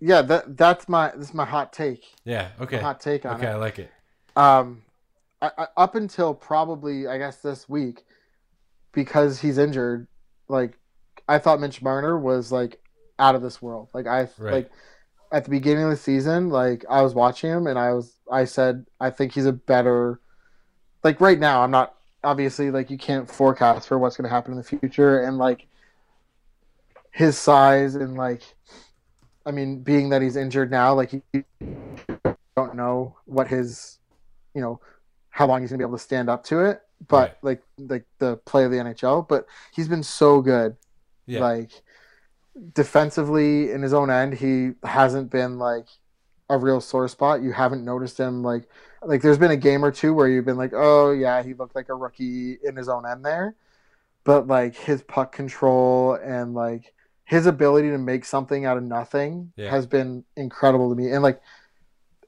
yeah, 0.00 0.22
that 0.22 0.56
that's 0.56 0.88
my 0.88 1.10
this 1.16 1.28
is 1.28 1.34
my 1.34 1.44
hot 1.44 1.72
take. 1.72 2.04
yeah 2.24 2.48
okay 2.60 2.78
hot 2.78 3.00
take 3.00 3.26
on 3.26 3.36
okay 3.36 3.46
it. 3.46 3.50
i 3.50 3.56
like 3.56 3.78
it 3.78 3.90
Um, 4.36 4.82
I, 5.42 5.50
I, 5.58 5.66
up 5.76 5.94
until 5.94 6.34
probably 6.34 7.06
I 7.08 7.18
guess 7.18 7.38
this 7.38 7.68
week, 7.68 8.04
because 8.92 9.40
he's 9.40 9.58
injured, 9.58 10.06
like 10.48 10.78
I 11.28 11.38
thought 11.38 11.60
Mitch 11.60 11.82
Marner 11.82 12.18
was 12.18 12.50
like 12.52 12.80
out 13.18 13.34
of 13.34 13.42
this 13.42 13.60
world. 13.60 13.88
Like 13.94 14.06
I 14.06 14.28
Right. 14.38 14.52
like 14.54 14.70
at 15.32 15.44
the 15.44 15.50
beginning 15.50 15.84
of 15.84 15.90
the 15.90 15.96
season, 15.96 16.48
like 16.48 16.84
I 16.88 17.02
was 17.02 17.14
watching 17.14 17.50
him 17.50 17.66
and 17.66 17.78
I 17.78 17.92
was 17.92 18.14
I 18.30 18.44
said 18.44 18.86
I 19.00 19.10
think 19.10 19.32
he's 19.32 19.46
a 19.46 19.52
better. 19.52 20.20
Like 21.04 21.20
right 21.20 21.38
now, 21.38 21.62
I'm 21.62 21.70
not 21.70 21.94
obviously 22.24 22.70
like 22.70 22.90
you 22.90 22.98
can't 22.98 23.30
forecast 23.30 23.88
for 23.88 23.98
what's 23.98 24.16
going 24.16 24.24
to 24.24 24.34
happen 24.34 24.52
in 24.52 24.58
the 24.58 24.64
future 24.64 25.22
and 25.22 25.38
like 25.38 25.66
his 27.10 27.38
size 27.38 27.94
and 27.94 28.16
like 28.16 28.42
I 29.46 29.50
mean 29.50 29.82
being 29.82 30.10
that 30.10 30.22
he's 30.22 30.36
injured 30.36 30.70
now, 30.70 30.94
like 30.94 31.12
you 31.12 31.44
don't 32.56 32.74
know 32.74 33.16
what 33.24 33.48
his 33.48 33.98
you 34.54 34.60
know 34.60 34.80
how 35.30 35.46
long 35.46 35.60
he's 35.60 35.70
gonna 35.70 35.78
be 35.78 35.84
able 35.84 35.96
to 35.96 36.02
stand 36.02 36.28
up 36.28 36.44
to 36.44 36.64
it 36.64 36.82
but 37.06 37.38
like 37.42 37.62
like 37.78 38.04
the 38.18 38.36
play 38.38 38.64
of 38.64 38.72
the 38.72 38.76
nhl 38.78 39.26
but 39.28 39.46
he's 39.72 39.88
been 39.88 40.02
so 40.02 40.40
good. 40.40 40.76
Yeah. 41.26 41.40
Like 41.40 41.70
defensively 42.72 43.70
in 43.70 43.82
his 43.82 43.92
own 43.92 44.10
end, 44.10 44.34
he 44.34 44.72
hasn't 44.82 45.30
been 45.30 45.58
like 45.58 45.86
a 46.50 46.56
real 46.58 46.80
sore 46.80 47.08
spot. 47.08 47.42
You 47.42 47.52
haven't 47.52 47.84
noticed 47.84 48.18
him 48.18 48.42
like 48.42 48.68
like 49.02 49.22
there's 49.22 49.38
been 49.38 49.50
a 49.50 49.56
game 49.56 49.84
or 49.84 49.90
two 49.92 50.12
where 50.14 50.28
you've 50.28 50.44
been 50.44 50.56
like, 50.56 50.72
oh 50.74 51.12
yeah, 51.12 51.42
he 51.42 51.54
looked 51.54 51.74
like 51.76 51.88
a 51.88 51.94
rookie 51.94 52.58
in 52.64 52.74
his 52.76 52.88
own 52.88 53.06
end 53.06 53.24
there, 53.24 53.54
but 54.24 54.46
like 54.46 54.74
his 54.74 55.02
puck 55.02 55.32
control 55.32 56.14
and 56.14 56.54
like 56.54 56.94
his 57.24 57.46
ability 57.46 57.90
to 57.90 57.98
make 57.98 58.24
something 58.24 58.64
out 58.64 58.76
of 58.78 58.82
nothing 58.82 59.52
Yeah. 59.56 59.70
has 59.70 59.86
been 59.86 60.24
incredible 60.36 60.88
to 60.90 60.96
me. 60.96 61.10
And 61.12 61.22
like 61.22 61.40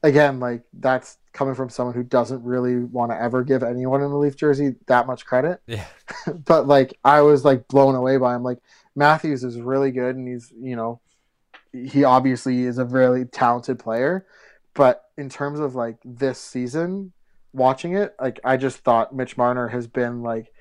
again, 0.03 0.39
like 0.39 0.63
that's 0.73 1.17
coming 1.33 1.55
from 1.55 1.69
someone 1.69 1.95
who 1.95 2.03
doesn't 2.03 2.43
really 2.43 2.77
want 2.77 3.11
to 3.11 3.19
ever 3.21 3.43
give 3.43 3.63
anyone 3.63 4.01
in 4.01 4.09
the 4.11 4.17
Leaf 4.17 4.35
jersey 4.35 4.75
that 4.87 5.07
much 5.07 5.25
credit. 5.25 5.61
Yeah. 5.65 5.85
but 6.45 6.67
like 6.67 6.97
I 7.03 7.21
was 7.21 7.43
like 7.43 7.67
blown 7.67 7.95
away 7.95 8.17
by 8.17 8.35
him. 8.35 8.43
Like 8.43 8.59
Matthews 8.95 9.43
is 9.43 9.59
really 9.59 9.91
good 9.91 10.15
and 10.15 10.27
he's, 10.27 10.51
you 10.59 10.75
know, 10.75 10.99
he 11.73 12.03
obviously 12.03 12.63
is 12.63 12.77
a 12.77 12.85
really 12.85 13.25
talented 13.25 13.79
player. 13.79 14.25
But 14.73 15.03
in 15.17 15.29
terms 15.29 15.59
of 15.59 15.75
like 15.75 15.97
this 16.05 16.39
season, 16.39 17.11
watching 17.53 17.95
it, 17.95 18.15
like 18.19 18.39
I 18.43 18.57
just 18.57 18.79
thought 18.79 19.13
Mitch 19.13 19.37
Marner 19.37 19.67
has 19.67 19.87
been 19.87 20.21
like 20.21 20.53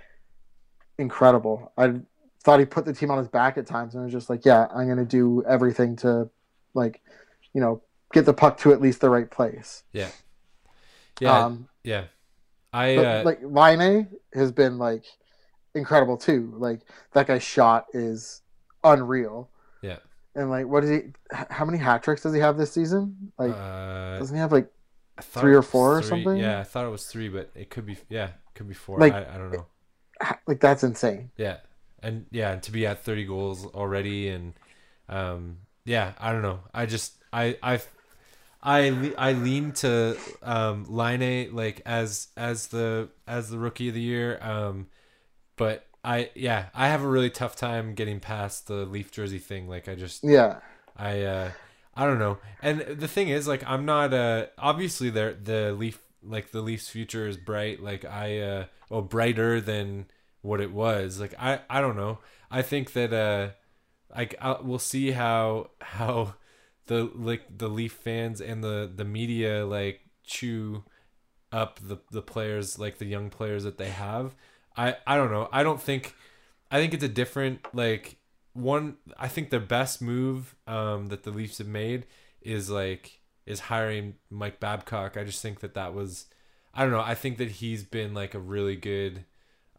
incredible. 0.98 1.72
I 1.76 2.00
thought 2.42 2.58
he 2.58 2.66
put 2.66 2.84
the 2.84 2.92
team 2.92 3.10
on 3.10 3.18
his 3.18 3.28
back 3.28 3.58
at 3.58 3.66
times 3.66 3.94
and 3.94 4.04
was 4.04 4.12
just 4.12 4.30
like, 4.30 4.44
yeah, 4.44 4.66
I'm 4.74 4.88
gonna 4.88 5.04
do 5.04 5.44
everything 5.48 5.96
to 5.96 6.28
like, 6.74 7.00
you 7.54 7.60
know, 7.60 7.82
get 8.12 8.24
the 8.26 8.34
puck 8.34 8.58
to 8.58 8.72
at 8.72 8.80
least 8.80 9.00
the 9.00 9.10
right 9.10 9.30
place. 9.30 9.84
Yeah. 11.20 11.44
Um, 11.44 11.68
yeah. 11.84 12.04
I 12.72 12.96
but, 12.96 13.06
uh, 13.06 13.22
like 13.24 13.40
Laine 13.42 14.08
has 14.32 14.52
been 14.52 14.78
like 14.78 15.04
incredible 15.74 16.16
too. 16.16 16.54
Like 16.56 16.80
that 17.12 17.26
guy's 17.26 17.42
shot 17.42 17.86
is 17.92 18.42
unreal. 18.82 19.50
Yeah. 19.82 19.98
And 20.34 20.48
like, 20.50 20.66
what 20.66 20.84
is 20.84 20.90
he? 20.90 21.00
How 21.32 21.64
many 21.64 21.78
hat 21.78 22.02
tricks 22.02 22.22
does 22.22 22.32
he 22.34 22.40
have 22.40 22.56
this 22.56 22.72
season? 22.72 23.32
Like, 23.38 23.52
uh, 23.52 24.18
doesn't 24.18 24.34
he 24.36 24.40
have 24.40 24.52
like? 24.52 24.70
Three 25.20 25.54
or 25.54 25.60
four 25.62 25.98
or 25.98 26.02
something? 26.02 26.36
Yeah, 26.38 26.60
I 26.60 26.62
thought 26.64 26.86
it 26.86 26.90
was 26.90 27.06
three, 27.06 27.28
but 27.28 27.50
it 27.54 27.68
could 27.68 27.84
be 27.84 27.98
yeah, 28.08 28.28
it 28.28 28.54
could 28.54 28.68
be 28.68 28.74
four. 28.74 28.98
Like- 28.98 29.12
I, 29.12 29.34
I 29.34 29.38
don't 29.38 29.52
know. 29.52 29.66
Like 30.46 30.60
that's 30.60 30.82
insane. 30.82 31.30
Yeah, 31.36 31.58
and 32.02 32.26
yeah, 32.30 32.56
to 32.56 32.70
be 32.72 32.86
at 32.86 33.02
thirty 33.04 33.24
goals 33.24 33.66
already, 33.66 34.28
and 34.28 34.54
um, 35.08 35.58
yeah, 35.84 36.12
I 36.18 36.32
don't 36.32 36.42
know. 36.42 36.60
I 36.72 36.86
just 36.86 37.14
I 37.32 37.56
I 37.62 37.80
I 38.62 39.12
I 39.16 39.32
lean 39.32 39.72
to 39.72 40.16
um 40.42 40.84
Laine 40.88 41.54
like 41.54 41.82
as 41.86 42.28
as 42.36 42.68
the 42.68 43.08
as 43.26 43.48
the 43.50 43.58
rookie 43.58 43.88
of 43.88 43.94
the 43.94 44.00
year. 44.00 44.38
Um, 44.42 44.86
but 45.56 45.86
I 46.04 46.30
yeah 46.34 46.66
I 46.74 46.88
have 46.88 47.02
a 47.02 47.08
really 47.08 47.30
tough 47.30 47.56
time 47.56 47.94
getting 47.94 48.20
past 48.20 48.66
the 48.66 48.86
Leaf 48.86 49.10
jersey 49.12 49.38
thing. 49.38 49.68
Like 49.68 49.88
I 49.88 49.94
just 49.94 50.24
Yeah. 50.24 50.60
I 50.96 51.22
uh 51.22 51.50
I 51.94 52.06
don't 52.06 52.18
know. 52.18 52.38
And 52.62 52.80
the 52.80 53.08
thing 53.08 53.28
is 53.28 53.46
like 53.46 53.62
I'm 53.66 53.84
not 53.84 54.14
uh 54.14 54.46
obviously 54.58 55.10
there 55.10 55.34
the 55.34 55.72
Leaf 55.72 56.00
like 56.22 56.50
the 56.50 56.62
Leafs 56.62 56.88
future 56.88 57.26
is 57.26 57.36
bright 57.36 57.82
like 57.82 58.04
I 58.04 58.38
uh 58.40 58.64
well 58.88 59.02
brighter 59.02 59.60
than 59.60 60.06
what 60.42 60.60
it 60.60 60.72
was. 60.72 61.20
Like 61.20 61.34
I 61.38 61.60
I 61.68 61.80
don't 61.80 61.96
know. 61.96 62.18
I 62.50 62.62
think 62.62 62.92
that 62.94 63.12
uh 63.12 63.50
like 64.16 64.34
i 64.40 64.56
we'll 64.60 64.78
see 64.78 65.12
how 65.12 65.70
how 65.80 66.34
the 66.86 67.10
like 67.14 67.58
the 67.58 67.68
Leaf 67.68 67.92
fans 67.92 68.40
and 68.40 68.64
the 68.64 68.90
the 68.92 69.04
media 69.04 69.64
like 69.66 70.00
chew 70.24 70.84
up 71.52 71.78
the 71.80 71.98
the 72.10 72.22
players 72.22 72.78
like 72.78 72.98
the 72.98 73.06
young 73.06 73.30
players 73.30 73.64
that 73.64 73.78
they 73.78 73.90
have. 73.90 74.34
I 74.84 74.96
I 75.06 75.16
don't 75.16 75.30
know. 75.30 75.48
I 75.52 75.62
don't 75.62 75.80
think 75.80 76.14
I 76.70 76.78
think 76.78 76.94
it's 76.94 77.04
a 77.04 77.08
different 77.08 77.60
like 77.74 78.18
one 78.54 78.96
I 79.18 79.28
think 79.28 79.50
the 79.50 79.60
best 79.60 80.02
move 80.02 80.54
um 80.66 81.08
that 81.08 81.24
the 81.24 81.30
Leafs 81.30 81.58
have 81.58 81.66
made 81.68 82.06
is 82.42 82.70
like 82.70 83.20
is 83.46 83.60
hiring 83.60 84.14
Mike 84.30 84.60
Babcock. 84.60 85.16
I 85.16 85.24
just 85.24 85.42
think 85.42 85.60
that 85.60 85.74
that 85.74 85.94
was 85.94 86.26
I 86.74 86.82
don't 86.82 86.92
know. 86.92 87.00
I 87.00 87.14
think 87.14 87.38
that 87.38 87.50
he's 87.52 87.84
been 87.84 88.14
like 88.14 88.34
a 88.34 88.40
really 88.40 88.76
good 88.76 89.24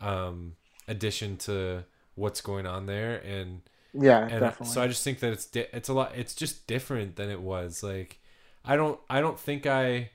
um 0.01 0.55
addition 0.87 1.37
to 1.37 1.85
what's 2.15 2.41
going 2.41 2.65
on 2.67 2.85
there 2.87 3.17
and 3.25 3.61
Yeah, 3.93 4.29
and 4.29 4.39
definitely. 4.39 4.61
so 4.61 4.81
I 4.81 4.87
just 4.87 5.03
think 5.03 5.19
that 5.19 5.33
it's 5.33 5.45
di- 5.45 5.67
it's 5.73 5.89
a 5.89 5.93
lot 5.93 6.13
it's 6.15 6.35
just 6.35 6.67
different 6.67 7.15
than 7.15 7.29
it 7.29 7.41
was 7.41 7.83
like 7.83 8.19
I 8.63 8.75
don't 8.75 8.99
I 9.09 9.21
don't 9.21 9.39
think 9.39 9.65
I 9.65 10.11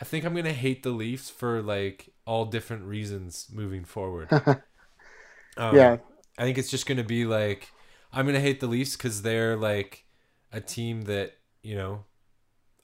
I 0.00 0.04
think 0.04 0.24
I'm 0.24 0.34
gonna 0.34 0.52
hate 0.52 0.82
the 0.82 0.90
Leafs 0.90 1.30
for 1.30 1.62
like 1.62 2.10
all 2.26 2.44
different 2.44 2.84
reasons 2.84 3.46
moving 3.52 3.84
forward. 3.84 4.30
um, 5.56 5.76
yeah. 5.76 5.96
I 6.38 6.42
think 6.42 6.58
it's 6.58 6.70
just 6.70 6.86
gonna 6.86 7.04
be 7.04 7.24
like 7.24 7.70
I'm 8.12 8.26
gonna 8.26 8.40
hate 8.40 8.60
the 8.60 8.66
Leafs 8.66 8.96
because 8.96 9.22
they're 9.22 9.56
like 9.56 10.04
a 10.52 10.60
team 10.60 11.02
that 11.02 11.34
you 11.62 11.76
know, 11.76 12.04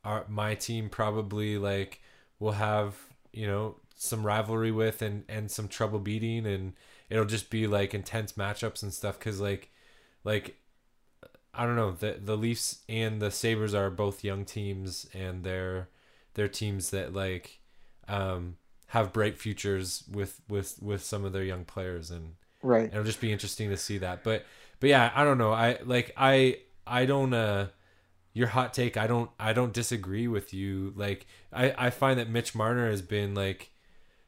our 0.04 0.24
my 0.28 0.54
team 0.54 0.88
probably 0.88 1.58
like 1.58 2.00
will 2.38 2.52
have 2.52 2.96
you 3.32 3.46
know 3.46 3.76
some 3.94 4.24
rivalry 4.24 4.72
with 4.72 5.02
and 5.02 5.24
and 5.28 5.50
some 5.50 5.68
trouble 5.68 5.98
beating 5.98 6.46
and 6.46 6.72
it'll 7.08 7.24
just 7.24 7.50
be 7.50 7.66
like 7.66 7.94
intense 7.94 8.32
matchups 8.32 8.82
and 8.82 8.92
stuff 8.92 9.18
because 9.18 9.40
like 9.40 9.70
like 10.24 10.56
I 11.54 11.66
don't 11.66 11.76
know 11.76 11.92
the 11.92 12.18
the 12.20 12.36
Leafs 12.36 12.80
and 12.88 13.20
the 13.20 13.30
Sabres 13.30 13.74
are 13.74 13.90
both 13.90 14.24
young 14.24 14.44
teams 14.44 15.06
and 15.14 15.44
they're 15.44 15.88
they're 16.34 16.48
teams 16.48 16.90
that 16.90 17.12
like 17.12 17.60
um 18.08 18.56
have 18.96 19.12
bright 19.12 19.38
futures 19.38 20.04
with 20.10 20.40
with 20.48 20.78
with 20.82 21.02
some 21.02 21.24
of 21.24 21.32
their 21.32 21.44
young 21.44 21.64
players. 21.64 22.10
And 22.10 22.34
Right. 22.62 22.90
it'll 22.92 23.04
just 23.04 23.20
be 23.20 23.32
interesting 23.32 23.70
to 23.70 23.76
see 23.76 23.98
that. 23.98 24.22
But 24.22 24.44
but 24.80 24.88
yeah 24.90 25.10
i 25.14 25.24
don't 25.24 25.38
know. 25.38 25.52
I 25.52 25.78
like 25.84 26.12
i 26.16 26.58
i 26.86 27.06
don't 27.06 27.32
uh 27.34 27.68
your 28.34 28.48
hot 28.48 28.72
take 28.74 28.96
i 28.96 29.06
don't 29.06 29.30
i 29.38 29.52
don't 29.52 29.72
disagree 29.72 30.28
with 30.28 30.52
you. 30.54 30.92
Like 30.96 31.26
i 31.52 31.74
i 31.86 31.90
find 31.90 32.18
that 32.18 32.28
mitch 32.30 32.54
marner 32.54 32.90
has 32.90 33.02
been 33.02 33.34
like 33.34 33.70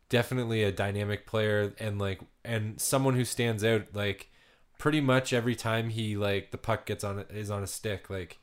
definitely 0.09 0.62
a 0.62 0.72
dynamic 0.72 1.27
player 1.27 1.72
and 1.79 1.98
like 1.98 2.20
and 2.44 2.81
someone 2.81 3.14
who 3.14 3.24
stands 3.24 3.64
out 3.64 3.83
like 3.94 4.31
pretty 4.79 5.00
much 5.00 5.33
every 5.33 5.55
time 5.55 5.88
he 5.90 6.16
like 6.16 6.50
the 6.50 6.59
puck 6.59 6.87
gets 6.87 7.03
on 7.05 7.24
is 7.31 7.50
on 7.50 7.62
a 7.62 7.66
stick 7.66 8.09
like 8.11 8.38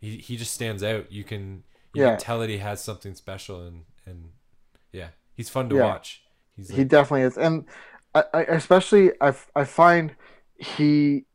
he, 0.00 0.18
he 0.18 0.36
just 0.36 0.52
stands 0.52 0.82
out. 0.82 1.10
You 1.10 1.24
can 1.24 1.62
you 1.94 2.02
Yeah. 2.02 2.10
can 2.10 2.18
tell 2.18 2.40
that 2.40 2.50
he 2.50 2.58
has 2.58 2.82
something 2.82 3.14
special 3.14 3.64
and 3.66 3.84
and 4.06 4.30
yeah 4.92 5.08
he's 5.36 5.48
fun 5.48 5.68
to 5.68 5.76
Yeah. 5.76 5.82
watch 5.82 6.22
he's 6.56 6.70
He 6.70 6.84
definitely 6.84 7.22
is, 7.22 7.38
and 7.38 7.66
I, 8.14 8.24
I 8.34 8.42
especially 8.44 9.12
I, 9.20 9.34
I 9.56 9.64
find 9.64 10.16
he 10.58 11.26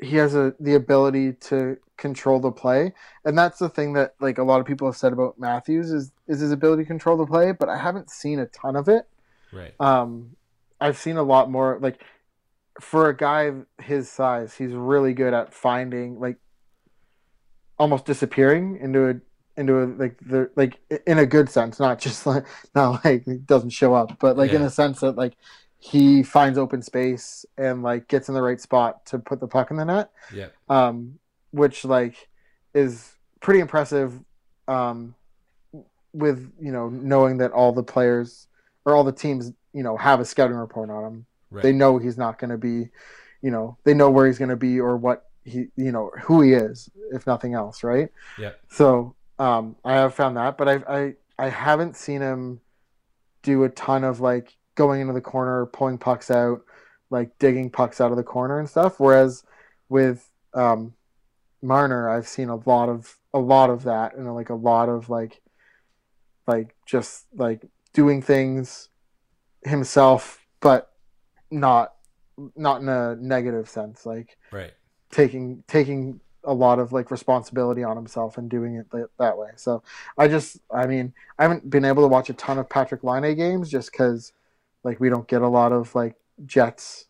he 0.00 0.16
has 0.16 0.34
a 0.34 0.54
the 0.60 0.74
ability 0.74 1.32
to 1.34 1.76
control 1.96 2.40
the 2.40 2.52
play, 2.52 2.92
and 3.24 3.36
that's 3.36 3.58
the 3.58 3.68
thing 3.68 3.92
that 3.94 4.14
like 4.20 4.38
a 4.38 4.42
lot 4.42 4.60
of 4.60 4.66
people 4.66 4.88
have 4.88 4.96
said 4.96 5.12
about 5.12 5.38
Matthews 5.38 5.90
is 5.90 6.12
is 6.28 6.40
his 6.40 6.52
ability 6.52 6.84
to 6.84 6.86
control 6.86 7.16
the 7.16 7.26
play, 7.26 7.52
but 7.52 7.68
I 7.68 7.76
haven't 7.78 8.10
seen 8.10 8.38
a 8.38 8.46
ton 8.46 8.76
of 8.76 8.88
it. 8.88 9.06
right 9.52 9.74
Um, 9.80 10.36
I've 10.80 10.98
seen 10.98 11.16
a 11.16 11.22
lot 11.22 11.50
more 11.50 11.78
like 11.80 12.04
for 12.80 13.08
a 13.08 13.16
guy 13.16 13.52
his 13.82 14.10
size, 14.10 14.56
he's 14.56 14.72
really 14.72 15.14
good 15.14 15.34
at 15.34 15.54
finding 15.54 16.20
like 16.20 16.38
almost 17.78 18.04
disappearing 18.04 18.78
into 18.80 19.08
a 19.08 19.14
into 19.60 19.82
a 19.82 19.84
like 19.86 20.16
the 20.26 20.50
like 20.56 20.78
in 21.06 21.18
a 21.18 21.26
good 21.26 21.48
sense, 21.48 21.78
not 21.78 21.98
just 22.00 22.26
like 22.26 22.44
not 22.74 23.04
like 23.04 23.24
he 23.24 23.34
doesn't 23.34 23.70
show 23.70 23.94
up, 23.94 24.18
but 24.18 24.36
like 24.36 24.50
in 24.52 24.62
Yeah. 24.62 24.66
a 24.66 24.70
sense 24.70 25.00
that 25.00 25.16
like 25.16 25.34
he 25.78 26.22
finds 26.22 26.58
open 26.58 26.82
space 26.82 27.46
and 27.56 27.82
like 27.82 28.08
gets 28.08 28.28
in 28.28 28.34
the 28.34 28.42
right 28.42 28.60
spot 28.60 29.06
to 29.06 29.18
put 29.18 29.40
the 29.40 29.46
puck 29.46 29.70
in 29.70 29.76
the 29.76 29.84
net. 29.84 30.10
Yeah. 30.34 30.48
Um, 30.68 31.18
which 31.52 31.84
like 31.84 32.28
is 32.74 33.12
pretty 33.40 33.60
impressive 33.60 34.12
um, 34.68 35.14
with 36.12 36.52
you 36.60 36.72
know 36.72 36.88
knowing 36.88 37.38
that 37.38 37.52
all 37.52 37.72
the 37.72 37.82
players 37.82 38.46
or 38.84 38.94
all 38.94 39.04
the 39.04 39.12
teams 39.12 39.52
you 39.72 39.82
know 39.82 39.96
have 39.96 40.20
a 40.20 40.24
scouting 40.24 40.56
report 40.56 40.90
on 40.90 41.04
him. 41.04 41.26
Right. 41.50 41.62
They 41.62 41.72
know 41.72 41.98
he's 41.98 42.16
not 42.18 42.38
going 42.38 42.50
to 42.50 42.58
be 42.58 42.88
you 43.42 43.50
know 43.50 43.76
they 43.84 43.94
know 43.94 44.10
where 44.10 44.26
he's 44.26 44.38
going 44.38 44.50
to 44.50 44.56
be 44.56 44.80
or 44.80 44.96
what 44.96 45.26
he 45.44 45.66
you 45.76 45.90
know 45.92 46.10
who 46.22 46.42
he 46.42 46.52
is 46.52 46.88
if 47.12 47.26
nothing 47.26 47.54
else 47.54 47.82
right? 47.82 48.10
Yeah. 48.38 48.52
so 48.68 49.14
um, 49.40 49.74
i 49.84 49.94
have 49.94 50.14
found 50.14 50.36
that 50.36 50.56
but 50.56 50.68
i 50.68 50.74
i 50.88 51.14
i 51.38 51.48
haven't 51.48 51.96
seen 51.96 52.20
him 52.20 52.60
do 53.42 53.64
a 53.64 53.68
ton 53.70 54.04
of 54.04 54.20
like 54.20 54.56
going 54.74 55.00
into 55.00 55.12
the 55.12 55.20
corner 55.20 55.66
pulling 55.66 55.98
pucks 55.98 56.30
out 56.30 56.60
like 57.10 57.36
digging 57.38 57.70
pucks 57.70 58.00
out 58.00 58.10
of 58.10 58.16
the 58.16 58.22
corner 58.22 58.58
and 58.58 58.68
stuff. 58.68 58.98
Whereas 58.98 59.42
with 59.88 60.28
um 60.54 60.94
marner 61.62 62.08
i've 62.08 62.26
seen 62.26 62.48
a 62.48 62.56
lot 62.56 62.88
of 62.88 63.18
a 63.34 63.38
lot 63.38 63.68
of 63.68 63.82
that 63.82 64.16
and 64.16 64.34
like 64.34 64.48
a 64.48 64.54
lot 64.54 64.88
of 64.88 65.10
like 65.10 65.42
like 66.46 66.74
just 66.86 67.26
like 67.36 67.62
doing 67.92 68.22
things 68.22 68.88
himself 69.62 70.40
but 70.60 70.90
not 71.50 71.92
not 72.56 72.80
in 72.80 72.88
a 72.88 73.14
negative 73.16 73.68
sense 73.68 74.06
like 74.06 74.38
right. 74.50 74.72
taking 75.10 75.62
taking 75.68 76.18
a 76.44 76.54
lot 76.54 76.78
of 76.78 76.92
like 76.92 77.10
responsibility 77.10 77.82
on 77.82 77.96
himself 77.96 78.38
and 78.38 78.48
doing 78.48 78.76
it 78.76 78.90
that, 78.90 79.08
that 79.18 79.36
way 79.36 79.50
so 79.56 79.82
i 80.16 80.26
just 80.26 80.58
i 80.70 80.86
mean 80.86 81.12
i 81.38 81.42
haven't 81.42 81.68
been 81.68 81.84
able 81.84 82.02
to 82.02 82.08
watch 82.08 82.30
a 82.30 82.34
ton 82.34 82.58
of 82.58 82.68
patrik 82.68 83.02
laine 83.02 83.36
games 83.36 83.70
just 83.70 83.92
because 83.92 84.32
like 84.84 85.00
we 85.00 85.08
don't 85.08 85.28
get 85.28 85.42
a 85.42 85.48
lot 85.48 85.72
of 85.72 85.94
like 85.94 86.16
jets 86.46 87.06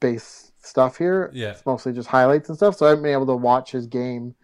based 0.00 0.52
stuff 0.64 0.98
here. 0.98 1.30
Yeah. 1.32 1.50
It's 1.50 1.64
mostly 1.66 1.92
just 1.92 2.08
highlights 2.08 2.48
and 2.48 2.56
stuff. 2.56 2.76
So 2.76 2.86
I 2.86 2.90
haven't 2.90 3.04
been 3.04 3.12
able 3.12 3.26
to 3.26 3.36
watch 3.36 3.72
his 3.72 3.86
game 3.86 4.34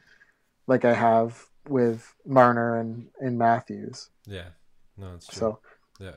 like 0.67 0.85
I 0.85 0.95
have 0.95 1.47
with 1.69 2.15
Marner 2.27 2.79
and, 2.79 3.09
and 3.21 3.39
Matthews. 3.39 4.11
Yeah. 4.27 4.49
No, 4.97 5.15
it's 5.15 5.27
true. 5.27 5.39
So 5.39 5.59
yeah. 6.01 6.15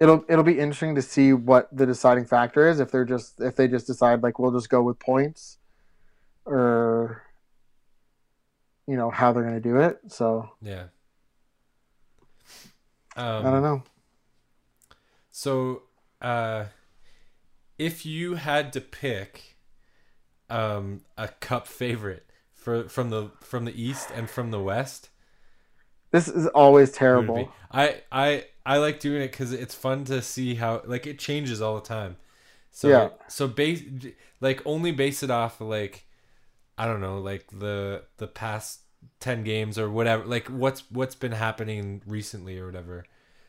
it'll 0.00 0.24
it'll 0.28 0.44
be 0.44 0.58
interesting 0.58 0.94
to 0.94 1.02
see 1.02 1.32
what 1.32 1.68
the 1.76 1.86
deciding 1.86 2.24
factor 2.24 2.68
is 2.68 2.80
if 2.80 2.90
they're 2.90 3.04
just 3.04 3.40
if 3.40 3.56
they 3.56 3.68
just 3.68 3.86
decide 3.86 4.22
like 4.22 4.38
we'll 4.38 4.52
just 4.52 4.68
go 4.68 4.82
with 4.82 4.98
points 4.98 5.58
or 6.46 7.22
you 8.86 8.96
know 8.96 9.10
how 9.10 9.32
they're 9.32 9.42
going 9.42 9.54
to 9.54 9.60
do 9.60 9.76
it. 9.78 9.98
So 10.08 10.48
Yeah. 10.62 10.86
I 13.40 13.50
don't 13.50 13.62
Um, 13.62 13.62
know. 13.62 13.82
so, 15.30 15.82
uh, 16.20 16.64
if 17.78 18.06
you 18.06 18.34
had 18.34 18.72
to 18.72 18.80
pick, 18.80 19.56
um, 20.50 21.02
a 21.18 21.28
cup 21.28 21.66
favorite 21.66 22.26
for 22.54 22.88
from 22.88 23.10
the 23.10 23.30
from 23.40 23.64
the 23.64 23.82
east 23.82 24.10
and 24.10 24.30
from 24.30 24.50
the 24.50 24.60
west, 24.62 25.10
This 26.12 26.28
is 26.28 26.46
always 26.46 26.92
who 27.08 27.16
would 27.16 27.36
it 27.36 27.48
terrible. 27.48 27.52
I 27.70 28.02
I 28.10 28.44
I 28.64 28.78
like 28.78 29.00
doing 29.00 29.22
it 29.22 29.30
because 29.32 29.52
it's 29.52 29.74
fun 29.74 30.04
to 30.04 30.22
see 30.22 30.54
how 30.54 30.82
like 30.84 31.06
it 31.06 31.18
changes 31.18 31.60
all 31.60 31.74
the 31.74 31.80
time. 31.86 32.16
So 32.70 32.92
Yeah. 32.92 33.10
so 33.28 33.48
base 33.48 33.82
like 34.40 34.62
only 34.66 34.92
base 34.92 35.22
it 35.22 35.30
off 35.30 35.60
like 35.60 36.06
I 36.78 36.86
don't 36.86 37.00
know 37.00 37.18
like 37.20 37.46
the 37.52 38.04
the 38.18 38.26
past 38.26 38.80
ten 39.20 39.44
games 39.44 39.78
or 39.78 39.90
whatever 39.90 40.24
like 40.24 40.48
what's 40.48 40.90
what's 40.90 41.14
been 41.14 41.32
happening 41.32 42.02
recently 42.06 42.58
or 42.58 42.66
whatever. 42.66 43.04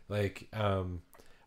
Like 0.09 0.47
um, 0.53 1.01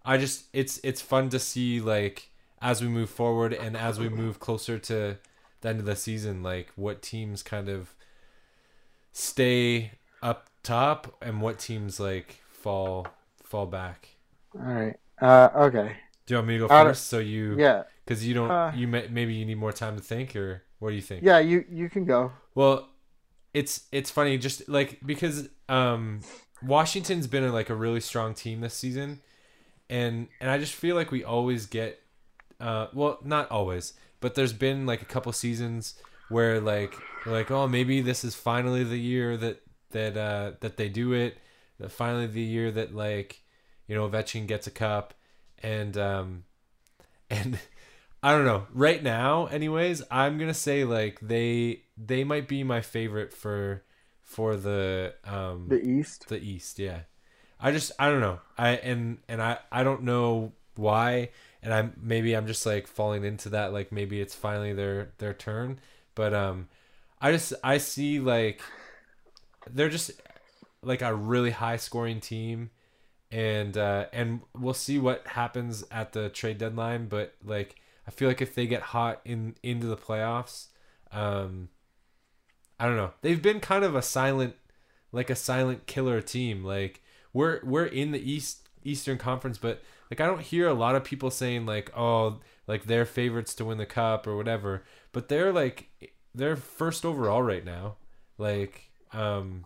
I 0.04 0.16
just 0.18 0.46
it's 0.52 0.80
it's 0.82 1.00
fun 1.02 1.28
to 1.30 1.38
see 1.38 1.80
like 1.80 2.30
as 2.62 2.82
we 2.82 2.88
move 2.88 3.10
forward 3.10 3.52
and 3.52 3.76
as 3.76 3.98
we 3.98 4.08
move 4.08 4.40
closer 4.40 4.78
to 4.78 5.18
the 5.60 5.68
end 5.68 5.80
of 5.80 5.86
the 5.86 5.96
season 5.96 6.42
like 6.42 6.70
what 6.76 7.02
teams 7.02 7.42
kind 7.42 7.68
of 7.68 7.94
stay 9.12 9.92
up 10.22 10.48
top 10.62 11.16
and 11.22 11.40
what 11.40 11.58
teams 11.58 11.98
like 12.00 12.36
fall 12.50 13.06
fall 13.42 13.66
back. 13.66 14.08
All 14.54 14.60
right. 14.62 14.96
Uh, 15.20 15.48
okay. 15.56 15.96
Do 16.26 16.34
you 16.34 16.38
want 16.38 16.48
me 16.48 16.54
to 16.54 16.60
go 16.60 16.68
first? 16.68 17.06
So 17.06 17.18
you, 17.18 17.56
Yeah. 17.56 17.84
because 18.04 18.26
you 18.26 18.34
don't, 18.34 18.50
Uh, 18.50 18.72
you 18.72 18.88
may, 18.88 19.06
maybe 19.08 19.34
you 19.34 19.44
need 19.44 19.58
more 19.58 19.72
time 19.72 19.96
to 19.96 20.02
think, 20.02 20.34
or 20.34 20.62
what 20.78 20.90
do 20.90 20.96
you 20.96 21.02
think? 21.02 21.24
Yeah. 21.24 21.38
You 21.38 21.64
you 21.70 21.88
can 21.88 22.04
go. 22.04 22.32
Well, 22.54 22.88
it's 23.56 23.86
it's 23.90 24.10
funny, 24.10 24.36
just 24.36 24.68
like 24.68 24.98
because 25.04 25.48
um, 25.68 26.20
Washington's 26.62 27.26
been 27.26 27.42
a, 27.44 27.52
like 27.52 27.70
a 27.70 27.74
really 27.74 28.00
strong 28.00 28.34
team 28.34 28.60
this 28.60 28.74
season, 28.74 29.20
and 29.88 30.28
and 30.40 30.50
I 30.50 30.58
just 30.58 30.74
feel 30.74 30.94
like 30.94 31.10
we 31.10 31.24
always 31.24 31.64
get, 31.64 32.02
uh, 32.60 32.88
well, 32.92 33.18
not 33.24 33.50
always, 33.50 33.94
but 34.20 34.34
there's 34.34 34.52
been 34.52 34.84
like 34.84 35.00
a 35.00 35.06
couple 35.06 35.32
seasons 35.32 35.94
where 36.28 36.60
like 36.60 36.94
like 37.24 37.50
oh 37.50 37.66
maybe 37.66 38.02
this 38.02 38.24
is 38.24 38.34
finally 38.34 38.84
the 38.84 38.98
year 38.98 39.36
that 39.38 39.62
that 39.90 40.16
uh 40.16 40.52
that 40.60 40.76
they 40.76 40.90
do 40.90 41.14
it, 41.14 41.38
that 41.78 41.90
finally 41.90 42.26
the 42.26 42.42
year 42.42 42.70
that 42.70 42.94
like 42.94 43.40
you 43.88 43.94
know 43.94 44.06
Ovechkin 44.06 44.46
gets 44.46 44.66
a 44.66 44.70
cup, 44.70 45.14
and 45.62 45.96
um, 45.96 46.44
and. 47.30 47.58
I 48.26 48.32
don't 48.32 48.44
know. 48.44 48.66
Right 48.74 49.00
now, 49.00 49.46
anyways, 49.46 50.02
I'm 50.10 50.36
gonna 50.36 50.52
say 50.52 50.82
like 50.82 51.20
they 51.22 51.82
they 51.96 52.24
might 52.24 52.48
be 52.48 52.64
my 52.64 52.80
favorite 52.80 53.32
for 53.32 53.84
for 54.24 54.56
the 54.56 55.14
um 55.24 55.66
The 55.68 55.80
East. 55.80 56.26
the 56.26 56.42
East. 56.42 56.80
Yeah, 56.80 57.02
I 57.60 57.70
just 57.70 57.92
I 58.00 58.10
don't 58.10 58.18
know. 58.18 58.40
I 58.58 58.70
and 58.70 59.18
and 59.28 59.40
I 59.40 59.58
I 59.70 59.84
don't 59.84 60.02
know 60.02 60.54
why. 60.74 61.28
And 61.62 61.72
I'm 61.72 61.92
maybe 62.02 62.34
I'm 62.34 62.48
just 62.48 62.66
like 62.66 62.88
falling 62.88 63.22
into 63.22 63.48
that. 63.50 63.72
Like 63.72 63.92
maybe 63.92 64.20
it's 64.20 64.34
finally 64.34 64.72
their 64.72 65.12
their 65.18 65.32
turn. 65.32 65.78
But 66.16 66.34
um, 66.34 66.66
I 67.20 67.30
just 67.30 67.54
I 67.62 67.78
see 67.78 68.18
like 68.18 68.60
they're 69.70 69.88
just 69.88 70.10
like 70.82 71.00
a 71.00 71.14
really 71.14 71.52
high 71.52 71.76
scoring 71.76 72.18
team. 72.18 72.70
And 73.30 73.78
uh, 73.78 74.06
and 74.12 74.40
we'll 74.58 74.74
see 74.74 74.98
what 74.98 75.28
happens 75.28 75.84
at 75.92 76.12
the 76.12 76.28
trade 76.28 76.58
deadline. 76.58 77.06
But 77.06 77.32
like 77.44 77.76
I 78.06 78.10
feel 78.10 78.28
like 78.28 78.42
if 78.42 78.54
they 78.54 78.66
get 78.66 78.82
hot 78.82 79.20
in 79.24 79.56
into 79.62 79.86
the 79.86 79.96
playoffs, 79.96 80.68
um, 81.12 81.68
I 82.78 82.86
don't 82.86 82.96
know. 82.96 83.12
They've 83.22 83.40
been 83.40 83.60
kind 83.60 83.84
of 83.84 83.94
a 83.94 84.02
silent, 84.02 84.54
like 85.12 85.30
a 85.30 85.36
silent 85.36 85.86
killer 85.86 86.20
team. 86.20 86.64
Like 86.64 87.02
we're 87.32 87.60
we're 87.64 87.86
in 87.86 88.12
the 88.12 88.30
East 88.30 88.68
Eastern 88.84 89.18
Conference, 89.18 89.58
but 89.58 89.82
like 90.10 90.20
I 90.20 90.26
don't 90.26 90.40
hear 90.42 90.68
a 90.68 90.74
lot 90.74 90.94
of 90.94 91.04
people 91.04 91.30
saying 91.30 91.66
like, 91.66 91.90
oh, 91.96 92.40
like 92.66 92.84
they're 92.84 93.06
favorites 93.06 93.54
to 93.56 93.64
win 93.64 93.78
the 93.78 93.86
cup 93.86 94.26
or 94.26 94.36
whatever. 94.36 94.84
But 95.12 95.28
they're 95.28 95.52
like 95.52 95.90
they're 96.34 96.56
first 96.56 97.04
overall 97.04 97.42
right 97.42 97.64
now. 97.64 97.96
Like, 98.38 98.90
um, 99.12 99.64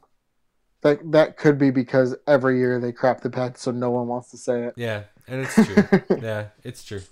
That 0.83 1.12
that 1.12 1.37
could 1.37 1.59
be 1.59 1.70
because 1.70 2.16
every 2.26 2.59
year 2.59 2.81
they 2.81 2.92
crap 2.92 3.20
the 3.20 3.29
bed, 3.29 3.59
so 3.59 3.70
no 3.70 3.90
one 3.90 4.07
wants 4.09 4.31
to 4.31 4.38
say 4.38 4.64
it. 4.64 4.76
yeah, 4.76 5.05
and 5.26 5.40
it's 5.42 5.61
true. 5.61 5.85
yeah, 6.18 6.48
it's 6.62 6.85
true. 6.85 7.03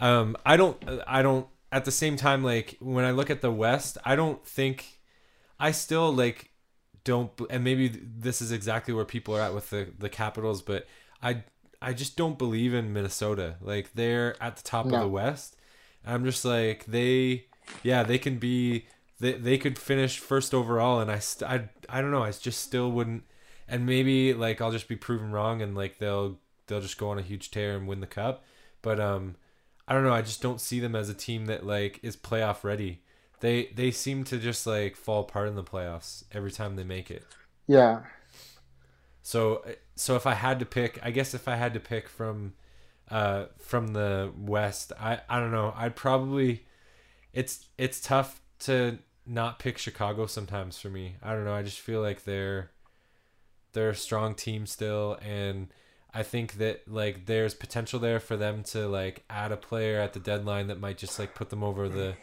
Um, 0.00 0.36
I 0.44 0.56
don't, 0.56 0.82
I 1.06 1.22
don't. 1.22 1.46
At 1.70 1.84
the 1.84 1.92
same 1.92 2.16
time, 2.16 2.42
like 2.42 2.76
when 2.80 3.04
I 3.04 3.10
look 3.10 3.28
at 3.28 3.42
the 3.42 3.50
West, 3.50 3.98
I 4.04 4.16
don't 4.16 4.44
think, 4.46 5.00
I 5.60 5.70
still 5.70 6.12
like, 6.12 6.50
don't. 7.04 7.30
And 7.50 7.62
maybe 7.62 7.88
this 7.88 8.40
is 8.40 8.52
exactly 8.52 8.94
where 8.94 9.04
people 9.04 9.36
are 9.36 9.40
at 9.40 9.54
with 9.54 9.70
the 9.70 9.88
the 9.98 10.08
Capitals, 10.08 10.62
but 10.62 10.86
I, 11.22 11.44
I 11.82 11.92
just 11.92 12.16
don't 12.16 12.38
believe 12.38 12.72
in 12.72 12.92
Minnesota. 12.92 13.56
Like 13.60 13.92
they're 13.94 14.42
at 14.42 14.56
the 14.56 14.62
top 14.62 14.86
of 14.86 14.92
the 14.92 15.08
West. 15.08 15.56
I'm 16.06 16.24
just 16.24 16.44
like 16.44 16.86
they, 16.86 17.46
yeah, 17.82 18.02
they 18.02 18.18
can 18.18 18.38
be. 18.38 18.86
They 19.20 19.32
they 19.32 19.58
could 19.58 19.78
finish 19.78 20.18
first 20.18 20.54
overall, 20.54 21.00
and 21.00 21.10
I, 21.10 21.18
st- 21.18 21.50
I, 21.50 21.68
I 21.88 22.00
don't 22.00 22.12
know. 22.12 22.22
I 22.22 22.30
just 22.30 22.60
still 22.60 22.90
wouldn't. 22.90 23.24
And 23.66 23.84
maybe 23.84 24.32
like 24.32 24.60
I'll 24.60 24.72
just 24.72 24.88
be 24.88 24.96
proven 24.96 25.32
wrong, 25.32 25.60
and 25.60 25.76
like 25.76 25.98
they'll 25.98 26.38
they'll 26.66 26.80
just 26.80 26.98
go 26.98 27.10
on 27.10 27.18
a 27.18 27.22
huge 27.22 27.50
tear 27.50 27.76
and 27.76 27.86
win 27.88 28.00
the 28.00 28.06
cup. 28.06 28.44
But 28.80 29.00
um, 29.00 29.34
I 29.88 29.94
don't 29.94 30.04
know. 30.04 30.12
I 30.12 30.20
just 30.20 30.42
don't 30.42 30.60
see 30.60 30.80
them 30.80 30.94
as 30.94 31.08
a 31.08 31.14
team 31.14 31.46
that 31.46 31.64
like 31.64 31.98
is 32.02 32.14
playoff 32.14 32.62
ready. 32.62 33.00
They 33.40 33.70
they 33.74 33.90
seem 33.90 34.22
to 34.24 34.38
just 34.38 34.66
like 34.66 34.96
fall 34.96 35.22
apart 35.22 35.48
in 35.48 35.54
the 35.56 35.64
playoffs 35.64 36.24
every 36.30 36.52
time 36.52 36.76
they 36.76 36.84
make 36.84 37.10
it. 37.10 37.24
Yeah. 37.66 38.02
So 39.22 39.64
so 39.94 40.14
if 40.14 40.26
I 40.26 40.34
had 40.34 40.58
to 40.58 40.66
pick, 40.66 40.98
I 41.02 41.10
guess 41.10 41.32
if 41.32 41.48
I 41.48 41.56
had 41.56 41.72
to 41.72 41.80
pick 41.80 42.08
from 42.08 42.52
uh 43.10 43.46
from 43.58 43.88
the 43.88 44.30
West, 44.36 44.92
I 45.00 45.20
I 45.26 45.40
don't 45.40 45.52
know. 45.52 45.72
I'd 45.74 45.96
probably 45.96 46.66
it's 47.32 47.66
it's 47.78 47.98
tough 48.00 48.42
to 48.60 48.98
not 49.24 49.58
pick 49.58 49.78
Chicago 49.78 50.26
sometimes 50.26 50.78
for 50.78 50.90
me. 50.90 51.16
I 51.22 51.32
don't 51.32 51.46
know. 51.46 51.54
I 51.54 51.62
just 51.62 51.80
feel 51.80 52.02
like 52.02 52.24
they're 52.24 52.72
they're 53.72 53.90
a 53.90 53.94
strong 53.94 54.34
team 54.34 54.66
still 54.66 55.18
and 55.22 55.68
I 56.18 56.24
think 56.24 56.54
that 56.54 56.82
like 56.90 57.26
there's 57.26 57.54
potential 57.54 58.00
there 58.00 58.18
for 58.18 58.36
them 58.36 58.64
to 58.64 58.88
like 58.88 59.22
add 59.30 59.52
a 59.52 59.56
player 59.56 60.00
at 60.00 60.14
the 60.14 60.18
deadline 60.18 60.66
that 60.66 60.80
might 60.80 60.98
just 60.98 61.16
like 61.16 61.32
put 61.32 61.48
them 61.48 61.62
over 61.62 61.88
the 61.88 62.16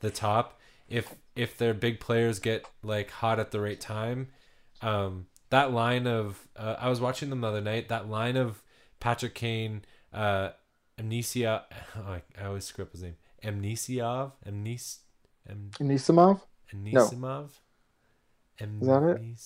the 0.00 0.10
top 0.10 0.60
if 0.86 1.14
if 1.34 1.56
their 1.56 1.72
big 1.72 1.98
players 1.98 2.40
get 2.40 2.66
like 2.82 3.10
hot 3.10 3.40
at 3.40 3.50
the 3.50 3.58
right 3.58 3.80
time. 3.80 4.28
Um 4.82 5.28
that 5.48 5.72
line 5.72 6.06
of 6.06 6.46
uh, 6.56 6.76
I 6.78 6.90
was 6.90 7.00
watching 7.00 7.30
them 7.30 7.40
the 7.40 7.48
other 7.48 7.62
night. 7.62 7.88
That 7.88 8.10
line 8.10 8.36
of 8.36 8.62
Patrick 9.00 9.34
Kane, 9.34 9.82
uh, 10.12 10.50
Amnesia. 10.98 11.64
Oh, 11.96 12.12
I, 12.12 12.22
I 12.38 12.44
always 12.48 12.66
screw 12.66 12.84
up 12.84 12.92
his 12.92 13.02
name. 13.02 13.16
Amnesiov, 13.42 14.32
Amnes, 14.46 14.98
Am, 15.48 15.70
Anisimov? 15.80 16.42
Anisimov. 16.74 17.48
Is 18.60 18.86
that 18.86 19.02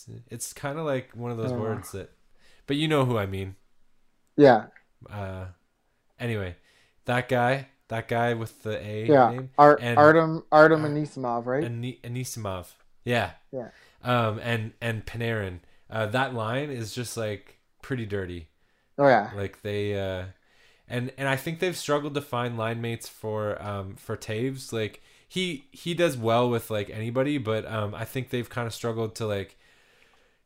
it? 0.09 0.23
It's 0.29 0.53
kind 0.53 0.81
of 0.81 0.87
like 0.87 1.11
one 1.15 1.31
of 1.31 1.37
those 1.37 1.53
words 1.53 1.93
that, 1.93 2.11
but 2.67 2.77
you 2.77 2.89
know 2.89 3.05
who 3.05 3.17
I 3.17 3.27
mean. 3.27 3.55
Yeah. 4.37 4.67
Uh, 5.11 5.47
anyway, 6.19 6.57
that 7.05 7.29
guy, 7.29 7.69
that 7.89 8.09
guy 8.09 8.35
with 8.35 8.63
the 8.63 8.79
A 8.85 9.07
Yeah. 9.07 9.31
name, 9.31 9.51
Ar- 9.59 9.79
and- 9.81 9.99
Artem 9.99 10.45
Artem 10.53 10.85
uh, 10.85 10.89
Anisimov, 10.89 11.47
right? 11.47 11.65
Ani- 11.65 12.01
Anisimov. 12.05 12.67
Yeah. 13.05 13.33
Yeah. 13.53 13.69
Um, 14.05 14.39
and 14.43 14.73
and 14.81 15.05
Panarin. 15.07 15.61
Uh, 15.91 16.07
that 16.07 16.35
line 16.35 16.71
is 16.71 16.95
just 16.95 17.17
like 17.17 17.59
pretty 17.83 18.07
dirty. 18.07 18.49
oh 18.99 19.07
yeah. 19.09 19.31
Like 19.35 19.63
they 19.63 19.99
uh 19.99 20.27
and 20.89 21.13
and 21.19 21.29
I 21.29 21.37
think 21.37 21.59
they've 21.61 21.77
struggled 21.77 22.15
to 22.15 22.21
find 22.21 22.57
line 22.57 22.81
mates 22.81 23.09
for 23.09 23.61
um 23.63 23.97
for 23.97 24.17
Toews. 24.17 24.73
Like 24.73 25.03
he 25.29 25.67
he 25.73 25.95
does 25.95 26.17
well 26.17 26.49
with 26.49 26.71
like 26.71 26.91
anybody, 26.91 27.39
but 27.39 27.67
um 27.71 27.95
I 27.95 28.05
think 28.05 28.31
they've 28.31 28.49
kind 28.49 28.67
of 28.67 28.75
struggled 28.75 29.15
to 29.17 29.27
like 29.27 29.57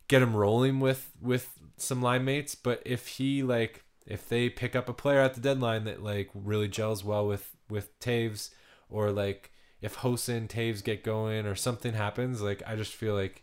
get 0.09 0.22
him 0.22 0.36
rolling 0.36 0.80
with 0.80 1.12
with 1.20 1.59
some 1.76 2.02
line 2.02 2.24
mates. 2.24 2.54
But 2.54 2.82
if 2.84 3.07
he 3.09 3.42
like 3.42 3.84
if 4.07 4.28
they 4.28 4.48
pick 4.48 4.76
up 4.76 4.88
a 4.88 4.92
player 4.94 5.20
at 5.20 5.34
the 5.34 5.40
deadline 5.40 5.84
that 5.84 6.02
like 6.02 6.30
really 6.34 6.68
gels 6.68 7.04
well 7.04 7.26
with 7.26 7.57
with 7.68 7.98
Toews 8.00 8.50
or 8.88 9.11
like 9.11 9.50
if 9.80 9.96
Hosen 9.96 10.48
Toews 10.48 10.82
get 10.82 11.02
going 11.04 11.46
or 11.46 11.54
something 11.54 11.94
happens, 11.94 12.40
like 12.42 12.62
I 12.66 12.76
just 12.76 12.94
feel 12.94 13.14
like 13.14 13.42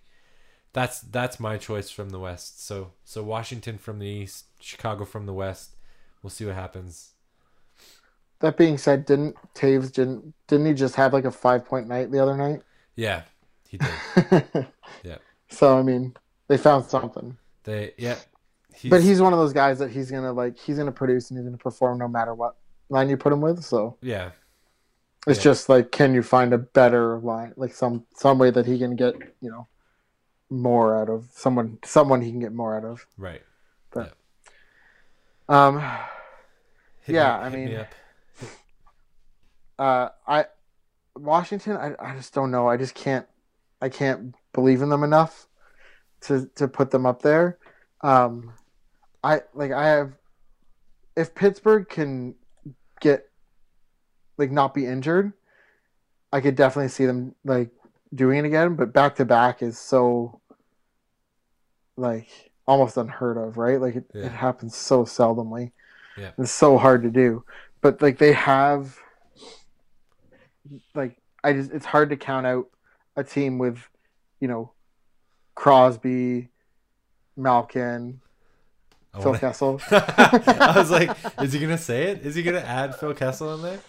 that's 0.73 1.01
that's 1.01 1.39
my 1.39 1.57
choice 1.57 1.89
from 1.89 2.09
the 2.09 2.19
West. 2.19 2.65
So 2.65 2.91
so 3.03 3.23
Washington 3.23 3.77
from 3.77 3.99
the 3.99 4.07
East, 4.07 4.45
Chicago 4.59 5.05
from 5.05 5.25
the 5.25 5.33
West. 5.33 5.75
We'll 6.21 6.29
see 6.31 6.45
what 6.45 6.55
happens. 6.55 7.11
that 8.39 8.57
being 8.57 8.77
said, 8.77 9.05
didn't 9.05 9.35
Toews 9.55 9.91
didn't 9.91 10.33
didn't 10.47 10.65
he 10.67 10.73
just 10.73 10.95
have 10.95 11.13
like 11.13 11.25
a 11.25 11.31
five 11.31 11.65
point 11.65 11.87
night 11.87 12.11
the 12.11 12.19
other 12.19 12.35
night? 12.37 12.61
Yeah, 12.95 13.23
he 13.67 13.77
did. 13.77 14.01
yeah. 15.03 15.17
So 15.49 15.77
I 15.77 15.83
mean, 15.83 16.15
they 16.47 16.57
found 16.57 16.85
something. 16.85 17.37
They 17.63 17.93
yeah. 17.97 18.17
He's, 18.75 18.89
but 18.89 19.01
he's 19.01 19.21
one 19.21 19.33
of 19.33 19.39
those 19.39 19.53
guys 19.53 19.79
that 19.79 19.91
he's 19.91 20.09
gonna 20.09 20.33
like 20.33 20.57
he's 20.57 20.77
gonna 20.77 20.91
produce 20.91 21.29
and 21.29 21.37
he's 21.37 21.45
gonna 21.45 21.57
perform 21.57 21.99
no 21.99 22.07
matter 22.07 22.33
what 22.33 22.55
line 22.89 23.09
you 23.09 23.17
put 23.17 23.31
him 23.31 23.41
with. 23.41 23.63
So 23.63 23.97
yeah, 24.01 24.31
it's 25.27 25.39
yeah. 25.39 25.43
just 25.43 25.69
like 25.69 25.91
can 25.91 26.13
you 26.13 26.23
find 26.23 26.53
a 26.53 26.57
better 26.57 27.19
line, 27.19 27.53
like 27.55 27.73
some 27.73 28.05
some 28.15 28.39
way 28.39 28.49
that 28.49 28.65
he 28.65 28.79
can 28.79 28.95
get 28.95 29.15
you 29.41 29.51
know 29.51 29.67
more 30.49 30.99
out 30.99 31.09
of 31.09 31.29
someone 31.33 31.77
someone 31.83 32.21
he 32.21 32.31
can 32.31 32.39
get 32.39 32.53
more 32.53 32.75
out 32.75 32.85
of. 32.85 33.05
Right. 33.17 33.41
But 33.91 34.13
yeah. 35.49 35.67
um, 35.67 35.79
hit 37.01 37.15
yeah, 37.15 37.37
me, 37.37 37.45
I 37.45 37.49
mean, 37.49 37.85
uh, 39.77 40.09
I 40.27 40.45
Washington, 41.15 41.77
I 41.77 41.93
I 41.99 42.15
just 42.15 42.33
don't 42.33 42.49
know. 42.49 42.67
I 42.67 42.77
just 42.77 42.95
can't 42.95 43.27
I 43.81 43.89
can't 43.89 44.33
believe 44.51 44.81
in 44.81 44.89
them 44.89 45.03
enough 45.03 45.47
to 46.23 46.49
to 46.55 46.67
put 46.67 46.91
them 46.91 47.05
up 47.05 47.21
there. 47.21 47.57
Um, 48.01 48.53
I 49.23 49.41
like 49.53 49.71
I 49.71 49.87
have 49.87 50.13
if 51.15 51.33
Pittsburgh 51.35 51.87
can 51.87 52.35
get 52.99 53.29
like 54.37 54.51
not 54.51 54.73
be 54.73 54.85
injured, 54.85 55.33
I 56.31 56.41
could 56.41 56.55
definitely 56.55 56.89
see 56.89 57.05
them 57.05 57.35
like 57.45 57.69
doing 58.13 58.39
it 58.39 58.45
again. 58.45 58.75
But 58.75 58.93
back 58.93 59.15
to 59.15 59.25
back 59.25 59.61
is 59.61 59.77
so 59.77 60.41
like 61.95 62.51
almost 62.67 62.97
unheard 62.97 63.37
of, 63.37 63.57
right? 63.57 63.79
Like 63.79 63.95
it, 63.95 64.05
yeah. 64.13 64.25
it 64.25 64.31
happens 64.31 64.75
so 64.75 65.03
seldomly. 65.03 65.71
Yeah. 66.17 66.31
It's 66.37 66.51
so 66.51 66.77
hard 66.77 67.03
to 67.03 67.09
do. 67.09 67.43
But 67.81 68.01
like 68.01 68.17
they 68.17 68.33
have 68.33 68.97
like 70.95 71.17
I 71.43 71.53
just 71.53 71.71
it's 71.71 71.85
hard 71.85 72.09
to 72.09 72.17
count 72.17 72.45
out 72.45 72.69
a 73.15 73.23
team 73.23 73.57
with, 73.57 73.87
you 74.39 74.47
know, 74.47 74.71
Crosby, 75.55 76.49
Malkin, 77.35 78.21
I 79.13 79.17
Phil 79.17 79.27
wanna... 79.27 79.39
Kessel. 79.39 79.81
I 79.91 80.73
was 80.75 80.91
like, 80.91 81.15
is 81.41 81.53
he 81.53 81.59
gonna 81.59 81.77
say 81.77 82.11
it? 82.11 82.25
Is 82.25 82.35
he 82.35 82.43
gonna 82.43 82.59
add 82.59 82.95
Phil 82.95 83.13
Kessel 83.13 83.53
in 83.55 83.61
there? 83.61 83.79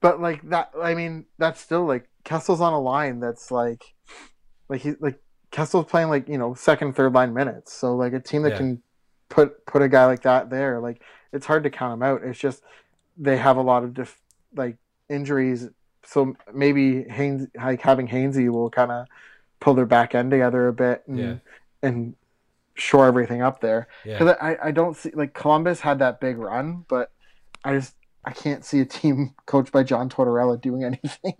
But 0.00 0.20
like 0.20 0.42
that, 0.50 0.70
I 0.80 0.94
mean, 0.94 1.26
that's 1.38 1.60
still 1.60 1.86
like 1.86 2.08
Kessel's 2.24 2.60
on 2.60 2.72
a 2.72 2.80
line 2.80 3.20
that's 3.20 3.50
like, 3.50 3.94
like 4.68 4.82
he 4.82 4.94
like 5.00 5.20
Kessel's 5.50 5.86
playing 5.86 6.08
like 6.08 6.28
you 6.28 6.38
know 6.38 6.54
second, 6.54 6.94
third 6.94 7.14
line 7.14 7.32
minutes. 7.32 7.72
So 7.72 7.96
like 7.96 8.12
a 8.12 8.20
team 8.20 8.42
that 8.42 8.52
yeah. 8.52 8.58
can 8.58 8.82
put 9.28 9.64
put 9.66 9.82
a 9.82 9.88
guy 9.88 10.06
like 10.06 10.22
that 10.22 10.50
there, 10.50 10.78
like 10.80 11.02
it's 11.32 11.46
hard 11.46 11.64
to 11.64 11.70
count 11.70 11.94
him 11.94 12.02
out. 12.02 12.22
It's 12.22 12.38
just 12.38 12.62
they 13.16 13.36
have 13.36 13.56
a 13.56 13.62
lot 13.62 13.82
of 13.82 13.94
def- 13.94 14.20
like 14.54 14.76
injuries. 15.08 15.68
So 16.04 16.36
maybe 16.52 17.04
Haynes, 17.04 17.48
like 17.56 17.80
having 17.80 18.06
Hainsey 18.06 18.50
will 18.50 18.68
kind 18.68 18.92
of 18.92 19.06
pull 19.64 19.72
their 19.72 19.86
back 19.86 20.14
end 20.14 20.30
together 20.30 20.68
a 20.68 20.72
bit 20.74 21.02
and 21.08 21.18
yeah. 21.18 21.34
and 21.82 22.14
shore 22.74 23.06
everything 23.06 23.40
up 23.40 23.60
there. 23.62 23.88
Because 24.04 24.36
yeah. 24.38 24.56
I, 24.62 24.68
I 24.68 24.70
don't 24.72 24.94
see 24.94 25.10
like 25.14 25.32
Columbus 25.32 25.80
had 25.80 26.00
that 26.00 26.20
big 26.20 26.36
run, 26.36 26.84
but 26.86 27.10
I 27.64 27.72
just 27.72 27.94
I 28.24 28.32
can't 28.32 28.62
see 28.62 28.80
a 28.80 28.84
team 28.84 29.34
coached 29.46 29.72
by 29.72 29.82
John 29.82 30.10
Tortorella 30.10 30.60
doing 30.60 30.84
anything. 30.84 31.34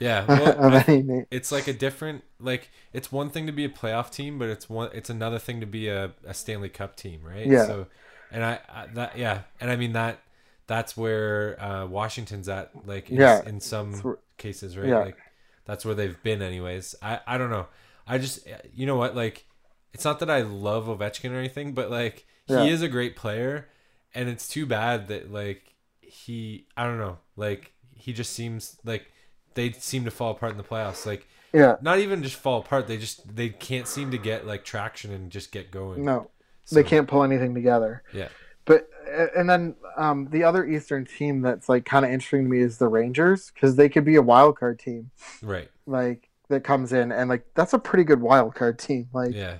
Yeah, 0.00 0.24
well, 0.28 0.74
I, 0.74 1.26
it's 1.30 1.52
like 1.52 1.68
a 1.68 1.72
different 1.72 2.24
like 2.40 2.70
it's 2.92 3.12
one 3.12 3.30
thing 3.30 3.46
to 3.46 3.52
be 3.52 3.64
a 3.64 3.68
playoff 3.68 4.10
team, 4.10 4.40
but 4.40 4.48
it's 4.48 4.68
one 4.68 4.90
it's 4.92 5.08
another 5.08 5.38
thing 5.38 5.60
to 5.60 5.66
be 5.66 5.86
a, 5.86 6.12
a 6.26 6.34
Stanley 6.34 6.68
Cup 6.68 6.96
team, 6.96 7.20
right? 7.22 7.46
Yeah. 7.46 7.66
So, 7.66 7.86
and 8.32 8.44
I, 8.44 8.58
I 8.68 8.86
that 8.94 9.16
yeah, 9.16 9.42
and 9.60 9.70
I 9.70 9.76
mean 9.76 9.92
that 9.92 10.18
that's 10.66 10.96
where 10.96 11.62
uh, 11.62 11.86
Washington's 11.86 12.48
at, 12.48 12.72
like 12.86 13.10
in, 13.10 13.18
yeah. 13.18 13.44
in 13.44 13.60
some 13.60 14.16
cases, 14.36 14.76
right? 14.76 14.88
Yeah. 14.88 14.98
Like 15.04 15.18
that's 15.64 15.84
where 15.84 15.94
they've 15.94 16.20
been, 16.22 16.42
anyways. 16.42 16.94
I 17.02 17.20
I 17.26 17.38
don't 17.38 17.50
know. 17.50 17.66
I 18.06 18.18
just 18.18 18.46
you 18.74 18.86
know 18.86 18.96
what 18.96 19.14
like 19.14 19.46
it's 19.92 20.04
not 20.04 20.20
that 20.20 20.30
I 20.30 20.42
love 20.42 20.86
Ovechkin 20.86 21.30
or 21.30 21.36
anything, 21.36 21.72
but 21.72 21.90
like 21.90 22.26
yeah. 22.46 22.64
he 22.64 22.70
is 22.70 22.82
a 22.82 22.88
great 22.88 23.16
player, 23.16 23.68
and 24.14 24.28
it's 24.28 24.48
too 24.48 24.66
bad 24.66 25.08
that 25.08 25.32
like 25.32 25.74
he 26.00 26.66
I 26.76 26.84
don't 26.84 26.98
know 26.98 27.18
like 27.36 27.72
he 27.94 28.12
just 28.12 28.32
seems 28.32 28.76
like 28.84 29.10
they 29.54 29.72
seem 29.72 30.04
to 30.04 30.10
fall 30.10 30.32
apart 30.32 30.52
in 30.52 30.58
the 30.58 30.64
playoffs. 30.64 31.06
Like 31.06 31.26
yeah, 31.52 31.76
not 31.82 31.98
even 31.98 32.22
just 32.22 32.36
fall 32.36 32.60
apart. 32.60 32.86
They 32.86 32.96
just 32.96 33.34
they 33.34 33.50
can't 33.50 33.86
seem 33.86 34.10
to 34.10 34.18
get 34.18 34.46
like 34.46 34.64
traction 34.64 35.12
and 35.12 35.30
just 35.30 35.52
get 35.52 35.70
going. 35.70 36.04
No, 36.04 36.30
so, 36.64 36.76
they 36.76 36.84
can't 36.84 37.08
pull 37.08 37.22
anything 37.22 37.54
together. 37.54 38.02
Yeah. 38.12 38.28
But 38.64 38.88
and 39.36 39.48
then 39.48 39.74
um, 39.96 40.28
the 40.30 40.44
other 40.44 40.66
Eastern 40.66 41.04
team 41.04 41.42
that's 41.42 41.68
like 41.68 41.84
kind 41.84 42.04
of 42.04 42.10
interesting 42.10 42.44
to 42.44 42.50
me 42.50 42.60
is 42.60 42.78
the 42.78 42.88
Rangers 42.88 43.50
because 43.52 43.76
they 43.76 43.88
could 43.88 44.04
be 44.04 44.16
a 44.16 44.22
wild 44.22 44.58
card 44.58 44.78
team, 44.78 45.10
right? 45.42 45.70
Like 45.86 46.28
that 46.48 46.64
comes 46.64 46.92
in 46.92 47.12
and 47.12 47.28
like 47.28 47.44
that's 47.54 47.72
a 47.72 47.78
pretty 47.78 48.04
good 48.04 48.20
wild 48.20 48.54
card 48.54 48.78
team. 48.78 49.08
Like 49.12 49.34
yeah, 49.34 49.58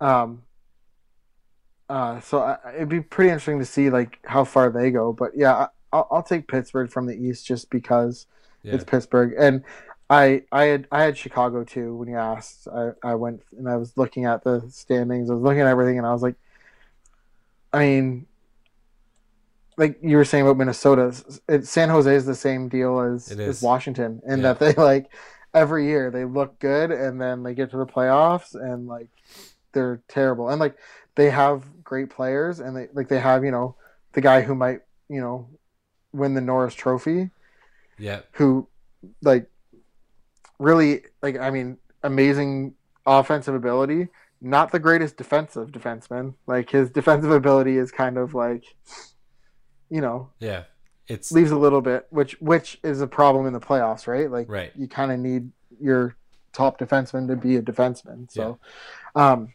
um, 0.00 0.42
uh, 1.88 2.20
so 2.20 2.40
I, 2.40 2.58
it'd 2.74 2.88
be 2.88 3.00
pretty 3.00 3.30
interesting 3.30 3.58
to 3.58 3.64
see 3.64 3.90
like 3.90 4.18
how 4.24 4.44
far 4.44 4.70
they 4.70 4.90
go. 4.90 5.12
But 5.12 5.32
yeah, 5.34 5.68
I, 5.92 5.96
will 5.96 6.08
I'll 6.10 6.22
take 6.22 6.48
Pittsburgh 6.48 6.90
from 6.90 7.06
the 7.06 7.14
East 7.14 7.46
just 7.46 7.70
because 7.70 8.26
yeah. 8.62 8.74
it's 8.74 8.84
Pittsburgh, 8.84 9.34
and 9.38 9.62
I 10.10 10.42
I 10.52 10.64
had 10.64 10.88
I 10.92 11.02
had 11.02 11.18
Chicago 11.18 11.64
too 11.64 11.96
when 11.96 12.08
you 12.08 12.16
asked. 12.16 12.68
I 12.68 12.90
I 13.02 13.14
went 13.14 13.42
and 13.56 13.68
I 13.68 13.76
was 13.76 13.96
looking 13.96 14.24
at 14.24 14.44
the 14.44 14.64
standings. 14.68 15.30
I 15.30 15.34
was 15.34 15.42
looking 15.42 15.60
at 15.60 15.66
everything, 15.66 15.98
and 15.98 16.06
I 16.06 16.12
was 16.12 16.22
like, 16.22 16.36
I 17.72 17.80
mean, 17.80 18.26
like 19.76 19.98
you 20.02 20.16
were 20.16 20.24
saying 20.24 20.44
about 20.44 20.56
Minnesota, 20.56 21.14
it, 21.48 21.66
San 21.66 21.88
Jose 21.88 22.14
is 22.14 22.26
the 22.26 22.34
same 22.34 22.68
deal 22.68 23.00
as, 23.00 23.30
as 23.32 23.62
Washington, 23.62 24.20
and 24.26 24.42
yeah. 24.42 24.52
that 24.52 24.58
they 24.58 24.72
like 24.80 25.12
every 25.52 25.86
year 25.86 26.10
they 26.10 26.24
look 26.24 26.58
good, 26.58 26.90
and 26.90 27.20
then 27.20 27.42
they 27.42 27.54
get 27.54 27.70
to 27.70 27.76
the 27.76 27.86
playoffs, 27.86 28.54
and 28.54 28.86
like 28.86 29.08
they're 29.72 30.02
terrible. 30.08 30.48
And 30.48 30.60
like 30.60 30.76
they 31.14 31.30
have 31.30 31.84
great 31.84 32.10
players, 32.10 32.60
and 32.60 32.76
they 32.76 32.88
like 32.92 33.08
they 33.08 33.20
have 33.20 33.44
you 33.44 33.50
know 33.50 33.76
the 34.12 34.20
guy 34.20 34.42
who 34.42 34.54
might 34.54 34.80
you 35.08 35.20
know 35.20 35.48
win 36.12 36.34
the 36.34 36.40
Norris 36.40 36.74
Trophy. 36.74 37.30
Yeah. 37.98 38.20
Who 38.32 38.68
like 39.22 39.50
really 40.58 41.02
like 41.22 41.38
I 41.38 41.50
mean 41.50 41.78
amazing 42.02 42.74
offensive 43.06 43.54
ability, 43.54 44.08
not 44.40 44.72
the 44.72 44.78
greatest 44.78 45.16
defensive 45.16 45.70
defenseman. 45.70 46.34
Like 46.46 46.70
his 46.70 46.90
defensive 46.90 47.30
ability 47.30 47.76
is 47.76 47.90
kind 47.90 48.16
of 48.16 48.34
like 48.34 48.64
you 49.90 50.00
know 50.00 50.30
yeah 50.40 50.64
it's 51.08 51.30
leaves 51.30 51.50
a 51.50 51.56
little 51.56 51.80
bit 51.80 52.06
which 52.10 52.32
which 52.40 52.78
is 52.82 53.00
a 53.00 53.06
problem 53.06 53.46
in 53.46 53.52
the 53.52 53.60
playoffs 53.60 54.06
right 54.06 54.30
like 54.30 54.48
right 54.48 54.72
you 54.76 54.88
kind 54.88 55.12
of 55.12 55.18
need 55.18 55.50
your 55.80 56.16
top 56.52 56.78
defenseman 56.78 57.28
to 57.28 57.36
be 57.36 57.56
a 57.56 57.62
defenseman 57.62 58.30
so 58.30 58.58
yeah. 59.14 59.32
um 59.32 59.52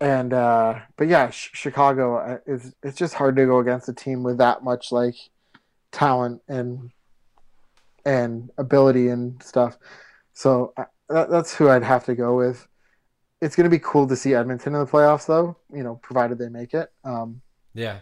and 0.00 0.32
uh, 0.32 0.80
but 0.96 1.08
yeah, 1.08 1.30
sh- 1.30 1.50
Chicago 1.54 2.18
uh, 2.18 2.38
is 2.46 2.74
it's 2.82 2.96
just 2.96 3.14
hard 3.14 3.36
to 3.36 3.46
go 3.46 3.58
against 3.58 3.88
a 3.88 3.92
team 3.92 4.22
with 4.22 4.38
that 4.38 4.62
much 4.62 4.92
like 4.92 5.16
talent 5.90 6.40
and 6.48 6.90
and 8.04 8.50
ability 8.58 9.08
and 9.08 9.42
stuff. 9.42 9.76
So 10.34 10.72
uh, 10.76 10.84
that, 11.08 11.30
that's 11.30 11.54
who 11.54 11.68
I'd 11.68 11.82
have 11.82 12.04
to 12.06 12.14
go 12.14 12.36
with. 12.36 12.66
It's 13.40 13.56
going 13.56 13.64
to 13.64 13.70
be 13.70 13.80
cool 13.80 14.06
to 14.06 14.16
see 14.16 14.34
Edmonton 14.34 14.74
in 14.74 14.80
the 14.80 14.90
playoffs, 14.90 15.26
though. 15.26 15.56
You 15.72 15.82
know, 15.82 15.96
provided 15.96 16.38
they 16.38 16.48
make 16.48 16.74
it. 16.74 16.92
Um, 17.02 17.40
yeah, 17.74 17.98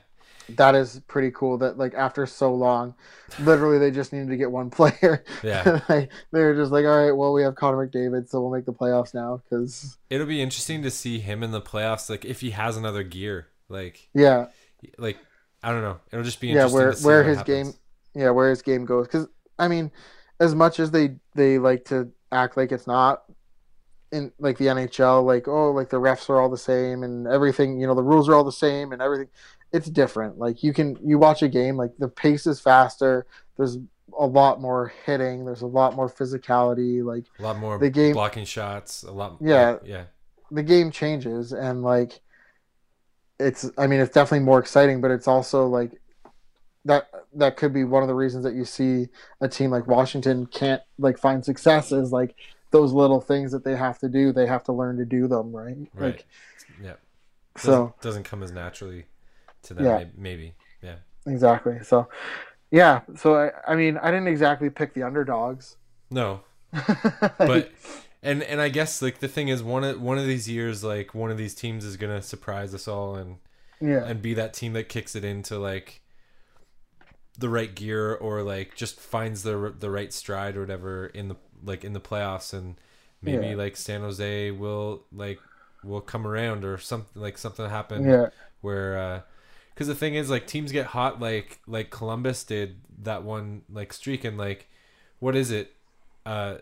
that 0.50 0.74
is 0.74 1.00
pretty 1.08 1.30
cool 1.32 1.58
that 1.58 1.76
like 1.76 1.94
after 1.94 2.26
so 2.26 2.54
long 2.54 2.94
literally 3.40 3.78
they 3.78 3.90
just 3.90 4.12
needed 4.12 4.28
to 4.28 4.36
get 4.36 4.50
one 4.50 4.70
player 4.76 5.24
yeah 5.42 5.80
they, 5.88 6.08
they 6.32 6.40
were 6.42 6.54
just 6.54 6.70
like 6.70 6.84
all 6.84 7.04
right 7.04 7.12
well 7.12 7.32
we 7.32 7.42
have 7.42 7.54
connor 7.54 7.86
mcdavid 7.86 8.28
so 8.28 8.40
we'll 8.40 8.52
make 8.52 8.64
the 8.64 8.72
playoffs 8.72 9.14
now 9.14 9.42
because 9.44 9.98
it'll 10.10 10.26
be 10.26 10.40
interesting 10.40 10.82
to 10.82 10.90
see 10.90 11.18
him 11.18 11.42
in 11.42 11.50
the 11.50 11.60
playoffs 11.60 12.08
like 12.08 12.24
if 12.24 12.40
he 12.40 12.50
has 12.50 12.76
another 12.76 13.02
gear 13.02 13.48
like 13.68 14.08
yeah 14.14 14.46
like 14.98 15.18
i 15.62 15.72
don't 15.72 15.82
know 15.82 15.98
it'll 16.12 16.24
just 16.24 16.40
be 16.40 16.48
yeah 16.48 16.66
where 16.68 16.92
where 16.96 17.24
his 17.24 17.38
happens. 17.38 17.72
game 17.72 17.80
yeah 18.14 18.30
where 18.30 18.50
his 18.50 18.62
game 18.62 18.84
goes 18.84 19.06
because 19.06 19.26
i 19.58 19.66
mean 19.66 19.90
as 20.38 20.54
much 20.54 20.78
as 20.78 20.90
they 20.90 21.16
they 21.34 21.58
like 21.58 21.84
to 21.84 22.10
act 22.30 22.56
like 22.56 22.70
it's 22.70 22.86
not 22.86 23.24
in 24.12 24.32
like 24.38 24.58
the 24.58 24.66
NHL, 24.66 25.24
like 25.24 25.48
oh, 25.48 25.72
like 25.72 25.90
the 25.90 26.00
refs 26.00 26.28
are 26.30 26.40
all 26.40 26.48
the 26.48 26.56
same 26.56 27.02
and 27.02 27.26
everything. 27.26 27.80
You 27.80 27.86
know, 27.86 27.94
the 27.94 28.02
rules 28.02 28.28
are 28.28 28.34
all 28.34 28.44
the 28.44 28.52
same 28.52 28.92
and 28.92 29.02
everything 29.02 29.28
it's 29.76 29.88
different. 29.90 30.38
Like 30.38 30.62
you 30.62 30.72
can 30.72 30.96
you 31.04 31.18
watch 31.18 31.42
a 31.42 31.48
game, 31.48 31.76
like 31.76 31.92
the 31.98 32.08
pace 32.08 32.46
is 32.46 32.60
faster. 32.60 33.26
There's 33.58 33.76
a 34.18 34.26
lot 34.26 34.60
more 34.60 34.92
hitting. 35.04 35.44
There's 35.44 35.60
a 35.60 35.66
lot 35.66 35.94
more 35.94 36.08
physicality. 36.08 37.04
Like 37.04 37.24
a 37.38 37.42
lot 37.42 37.58
more 37.58 37.78
the 37.78 37.90
game 37.90 38.14
blocking 38.14 38.46
shots. 38.46 39.02
A 39.02 39.12
lot. 39.12 39.36
Yeah, 39.40 39.76
yeah. 39.84 40.04
The 40.50 40.62
game 40.62 40.90
changes, 40.90 41.52
and 41.52 41.82
like 41.82 42.20
it's. 43.38 43.70
I 43.76 43.86
mean, 43.86 44.00
it's 44.00 44.14
definitely 44.14 44.46
more 44.46 44.58
exciting, 44.58 45.02
but 45.02 45.10
it's 45.10 45.28
also 45.28 45.66
like 45.66 45.92
that. 46.86 47.10
That 47.34 47.58
could 47.58 47.74
be 47.74 47.84
one 47.84 48.02
of 48.02 48.08
the 48.08 48.14
reasons 48.14 48.44
that 48.44 48.54
you 48.54 48.64
see 48.64 49.08
a 49.42 49.48
team 49.48 49.70
like 49.70 49.86
Washington 49.86 50.46
can't 50.46 50.80
like 50.98 51.18
find 51.18 51.44
success 51.44 51.92
is 51.92 52.12
like 52.12 52.34
those 52.70 52.92
little 52.92 53.20
things 53.20 53.52
that 53.52 53.62
they 53.62 53.76
have 53.76 53.98
to 53.98 54.08
do. 54.08 54.32
They 54.32 54.46
have 54.46 54.64
to 54.64 54.72
learn 54.72 54.96
to 54.96 55.04
do 55.04 55.28
them, 55.28 55.54
right? 55.54 55.76
Right. 55.92 56.14
Like, 56.14 56.26
yeah. 56.82 56.94
Doesn't, 57.56 57.70
so 57.70 57.94
doesn't 58.00 58.24
come 58.24 58.42
as 58.42 58.52
naturally 58.52 59.06
to 59.66 59.74
them. 59.74 59.84
Yeah. 59.84 60.04
Maybe. 60.16 60.54
Yeah. 60.82 60.96
exactly. 61.26 61.78
So, 61.82 62.08
yeah. 62.70 63.02
So 63.16 63.36
I, 63.36 63.50
I 63.72 63.76
mean, 63.76 63.98
I 63.98 64.10
didn't 64.10 64.28
exactly 64.28 64.70
pick 64.70 64.94
the 64.94 65.02
underdogs, 65.02 65.76
No, 66.10 66.40
but 67.38 67.72
and 68.22 68.42
and 68.42 68.60
I 68.60 68.68
guess 68.68 69.02
like 69.02 69.18
the 69.20 69.28
thing 69.28 69.48
is 69.48 69.62
one 69.62 69.84
of 69.84 70.00
one 70.00 70.18
of 70.18 70.26
these 70.26 70.48
years 70.48 70.82
like 70.84 71.14
one 71.14 71.30
of 71.30 71.38
these 71.38 71.54
teams 71.54 71.84
is 71.84 71.96
gonna 71.96 72.22
surprise 72.22 72.74
us 72.74 72.88
all 72.88 73.16
and 73.16 73.36
yeah, 73.80 74.04
and 74.04 74.22
be 74.22 74.34
that 74.34 74.54
team 74.54 74.72
that 74.74 74.88
kicks 74.88 75.14
it 75.16 75.24
into 75.24 75.58
like 75.58 76.02
the 77.38 77.48
right 77.48 77.74
gear 77.74 78.14
or 78.14 78.42
like 78.42 78.74
just 78.74 78.98
finds 78.98 79.42
the 79.42 79.74
the 79.78 79.90
right 79.90 80.12
stride 80.12 80.56
or 80.56 80.60
whatever 80.60 81.06
in 81.06 81.28
the 81.28 81.36
like 81.64 81.84
in 81.84 81.92
the 81.92 82.00
playoffs 82.00 82.52
and 82.54 82.76
maybe 83.20 83.48
Yeah. 83.48 83.54
like 83.54 83.76
San 83.76 84.00
Jose 84.00 84.50
will 84.52 85.04
like 85.12 85.40
will 85.82 86.00
come 86.00 86.26
around 86.26 86.64
or 86.64 86.78
something 86.78 87.20
like 87.20 87.36
something 87.38 87.68
happen 87.68 88.04
yeah, 88.04 88.28
where 88.60 88.98
uh 88.98 89.20
because 89.76 89.86
the 89.88 89.94
thing 89.94 90.14
is 90.16 90.30
like 90.30 90.46
teams 90.48 90.72
get 90.72 90.86
hot 90.86 91.20
like 91.20 91.60
like 91.66 91.90
Columbus 91.90 92.42
did 92.44 92.80
that 93.02 93.22
one 93.22 93.62
like 93.70 93.92
streak 93.92 94.24
and 94.24 94.38
like 94.38 94.68
what 95.20 95.36
is 95.36 95.50
it 95.50 95.74
uh 96.24 96.56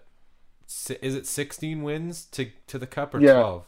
is 1.00 1.14
it 1.14 1.26
16 1.26 1.82
wins 1.82 2.24
to 2.26 2.50
to 2.66 2.78
the 2.78 2.86
cup 2.86 3.14
or 3.14 3.20
Yeah. 3.20 3.34
12 3.34 3.64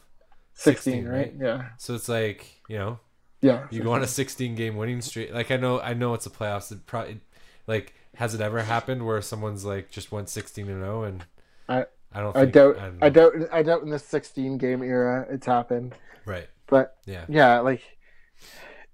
16, 0.54 0.74
16, 1.04 1.08
right? 1.08 1.34
Yeah, 1.38 1.68
so 1.78 1.94
it's 1.94 2.08
like 2.08 2.60
you 2.68 2.76
know 2.78 2.98
yeah. 3.42 3.66
you 3.70 3.82
go 3.82 3.92
on 3.92 4.02
a 4.02 4.06
16 4.06 4.54
game 4.56 4.76
winning 4.76 5.00
streak 5.02 5.32
like 5.32 5.50
i 5.50 5.56
know 5.56 5.78
i 5.80 5.92
know 5.94 6.14
it's 6.14 6.26
a 6.26 6.30
playoffs 6.30 6.72
it 6.72 6.86
probably 6.86 7.20
like 7.66 7.94
has 8.16 8.34
it 8.34 8.40
ever 8.40 8.62
happened 8.62 9.04
where 9.06 9.20
someone's 9.20 9.64
like 9.64 9.90
just 9.90 10.10
went 10.10 10.28
16 10.30 10.68
and 10.68 10.80
0 10.82 11.02
and 11.04 11.24
I- 11.68 11.84
i 12.12 12.20
don't 12.20 12.34
I 12.34 12.40
think, 12.40 12.52
doubt, 12.54 12.76
don't 12.76 13.02
I, 13.02 13.08
know. 13.08 13.10
doubt, 13.10 13.32
I 13.52 13.62
doubt 13.62 13.82
in 13.82 13.90
the 13.90 13.98
16 13.98 14.56
game 14.58 14.82
era 14.82 15.26
it's 15.30 15.46
happened. 15.46 15.94
right 16.24 16.48
But 16.66 16.96
yeah 17.04 17.26
yeah, 17.28 17.60
like 17.60 17.82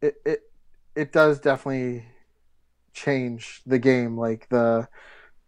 it, 0.02 0.16
it, 0.24 0.42
it 0.94 1.12
does 1.12 1.40
definitely 1.40 2.04
change 2.92 3.62
the 3.64 3.78
game, 3.78 4.18
like 4.18 4.48
the, 4.50 4.88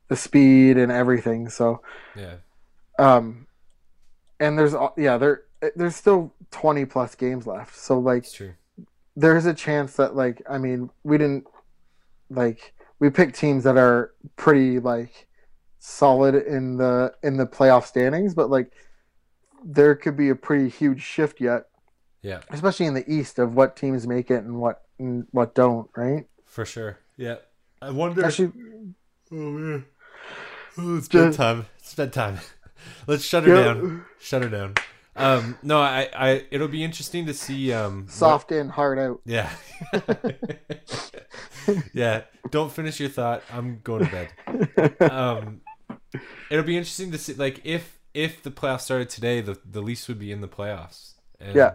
the 0.09 0.17
speed 0.17 0.79
and 0.79 0.91
everything. 0.91 1.49
So, 1.51 1.83
yeah 2.17 2.37
um, 2.99 3.47
and 4.41 4.59
there's 4.59 4.75
yeah 4.97 5.19
there 5.19 5.43
there's 5.77 5.97
still 5.97 6.33
20 6.51 6.85
plus 6.85 7.15
games 7.15 7.47
left. 7.47 7.77
So 7.77 7.99
like 7.99 8.31
true 8.31 8.55
there's 9.17 9.47
a 9.47 9.55
chance 9.55 9.95
that 9.97 10.17
like 10.17 10.43
I 10.49 10.59
mean 10.59 10.91
we 11.03 11.19
didn't 11.19 11.47
like 12.31 12.75
we 12.99 13.11
picked 13.11 13.37
teams 13.37 13.65
that 13.65 13.77
are 13.77 14.13
pretty 14.37 14.79
like 14.79 15.29
solid 15.79 16.35
in 16.35 16.77
the 16.77 17.15
in 17.23 17.37
the 17.37 17.47
playoff 17.47 17.85
standings, 17.85 18.35
but 18.35 18.51
like 18.51 18.73
there 19.65 19.95
could 19.95 20.17
be 20.17 20.29
a 20.29 20.35
pretty 20.35 20.69
huge 20.69 21.03
shift 21.03 21.41
yet, 21.41 21.67
yeah 22.25 22.41
especially 22.51 22.87
in 22.87 22.95
the 22.95 23.09
East 23.09 23.39
of 23.39 23.55
what 23.55 23.77
teams 23.77 24.07
make 24.07 24.31
it 24.31 24.43
and 24.43 24.59
what 24.59 24.83
and 24.99 25.27
what 25.31 25.55
don't, 25.55 25.89
right? 25.97 26.27
for 26.45 26.65
sure 26.65 26.99
yeah 27.17 27.37
i 27.83 27.91
wonder 27.91 28.25
Actually, 28.25 28.53
oh 29.31 29.35
man 29.35 29.85
oh, 30.79 30.97
it's 30.97 31.09
Just- 31.09 31.39
bedtime 31.39 31.67
it's 31.79 31.95
bedtime 31.95 32.39
let's 33.07 33.25
shut 33.25 33.45
her 33.45 33.55
yeah, 33.55 33.65
down 33.65 34.05
shut 34.21 34.43
her 34.43 34.49
down 34.49 34.75
um 35.17 35.57
no 35.63 35.81
i 35.81 36.09
i 36.17 36.45
it'll 36.51 36.69
be 36.69 36.83
interesting 36.83 37.27
to 37.27 37.35
see 37.35 37.73
um 37.73 38.03
what- 38.03 38.11
soft 38.11 38.53
in, 38.53 38.69
hard 38.69 38.99
out. 38.99 39.21
Yeah. 39.25 39.51
yeah. 41.93 42.23
Don't 42.51 42.73
finish 42.73 43.01
your 43.01 43.09
thought. 43.09 43.43
I'm 43.53 43.81
going 43.85 44.07
to 44.07 44.11
bed. 44.11 45.11
Um, 45.11 45.61
it'll 46.51 46.65
be 46.65 46.77
interesting 46.77 47.11
to 47.13 47.19
see, 47.19 47.35
like, 47.35 47.61
if 47.65 47.99
if 48.13 48.43
the 48.43 48.51
playoffs 48.51 48.83
started 48.83 49.09
today, 49.09 49.41
the 49.41 49.59
the 49.65 49.81
Leafs 49.81 50.09
would 50.09 50.19
be 50.19 50.33
in 50.33 50.41
the 50.41 50.49
playoffs. 50.49 51.13
And 51.41 51.55
Yeah. 51.57 51.75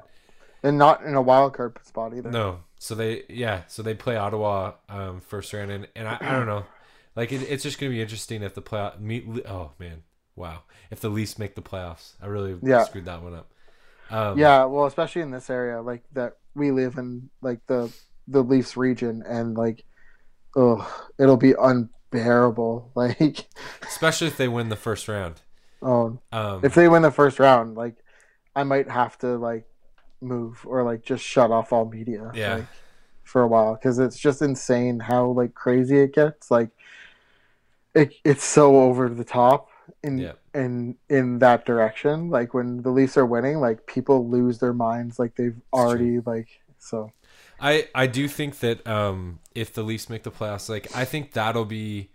And 0.64 0.78
not 0.78 1.03
in 1.03 1.16
a 1.16 1.22
wild 1.22 1.53
card 1.53 1.78
spot 1.86 2.14
either. 2.16 2.32
No. 2.32 2.62
So 2.78 2.95
they, 2.95 3.24
yeah. 3.30 3.64
So 3.68 3.84
they 3.84 3.93
play 3.93 4.16
Ottawa 4.16 4.74
um, 4.88 5.22
first 5.22 5.51
round, 5.53 5.72
and 5.72 5.88
and 5.95 6.07
I, 6.07 6.18
I 6.22 6.32
don't 6.32 6.45
know, 6.47 6.66
like 7.16 7.32
it, 7.32 7.41
it's 7.43 7.64
just 7.64 7.80
gonna 7.80 7.89
be 7.91 8.01
interesting 8.01 8.41
if 8.41 8.53
the 8.55 8.62
play 8.62 8.91
meet. 8.99 9.26
Oh 9.45 9.72
man, 9.80 10.03
wow. 10.36 10.64
If 10.89 11.01
the 11.01 11.10
Leafs 11.10 11.38
make 11.38 11.55
the 11.55 11.62
playoffs, 11.62 12.14
I 12.22 12.28
really 12.28 12.57
Yeah. 12.62 12.84
screwed 12.84 13.05
that 13.05 13.22
one 13.22 13.34
up. 13.36 13.51
Um, 14.10 14.38
Yeah, 14.39 14.66
well, 14.66 14.86
especially 14.86 15.22
in 15.22 15.32
this 15.32 15.49
area, 15.49 15.82
like 15.82 16.03
that 16.14 16.38
we 16.55 16.72
live 16.72 16.97
in, 16.97 17.30
like 17.41 17.60
the 17.68 17.91
the 18.28 18.43
Leafs 18.43 18.78
region, 18.78 19.24
and 19.28 19.55
like, 19.57 19.84
oh, 20.55 21.10
it'll 21.20 21.38
be 21.38 21.53
unbearable. 21.60 22.91
Like, 22.95 23.47
Especially 23.84 24.28
if 24.28 24.38
they 24.38 24.47
win 24.47 24.70
the 24.70 24.76
first 24.76 25.07
round. 25.07 25.41
oh, 25.82 26.20
Um, 26.32 26.62
if 26.64 26.76
they 26.76 26.88
win 26.88 27.01
the 27.01 27.12
first 27.12 27.39
round, 27.39 27.76
like, 27.76 27.95
I 28.55 28.64
might 28.64 28.89
have 28.89 29.18
to 29.20 29.38
like 29.38 29.66
move 30.22 30.65
or 30.65 30.84
like 30.84 31.03
just 31.03 31.24
shut 31.24 31.51
off 31.51 31.74
all 31.74 31.86
media, 31.86 32.32
Yeah. 32.34 32.55
like, 32.57 32.67
for 33.24 33.41
a 33.43 33.47
while 33.47 33.76
because 33.76 33.99
it's 33.99 34.17
just 34.20 34.41
insane 34.41 34.99
how 34.99 35.28
like 35.28 35.53
crazy 35.53 35.99
it 35.99 36.13
gets. 36.13 36.49
Like, 36.51 36.72
it 37.93 38.13
it's 38.24 38.43
so 38.43 38.78
over 38.82 39.09
the 39.09 39.24
top 39.24 39.70
in 40.03 40.17
Yeah. 40.20 40.34
in 40.53 40.95
in 41.09 41.39
that 41.39 41.65
direction. 41.65 42.30
Like 42.30 42.53
when 42.53 42.82
the 42.82 42.91
Leafs 42.91 43.17
are 43.17 43.26
winning, 43.26 43.59
like 43.59 43.86
people 43.88 44.28
lose 44.28 44.59
their 44.59 44.74
minds. 44.74 45.20
Like 45.20 45.36
they've 45.36 45.59
already 45.74 46.20
like 46.20 46.47
so. 46.78 47.11
I 47.59 47.88
I 47.93 48.07
do 48.07 48.28
think 48.28 48.59
that 48.59 48.86
um 48.88 49.39
if 49.55 49.74
the 49.74 49.84
Leafs 49.84 50.09
make 50.09 50.24
the 50.24 50.32
playoffs, 50.32 50.70
like 50.70 50.88
I 50.95 51.05
think 51.05 51.34
that'll 51.34 51.65
be 51.65 52.09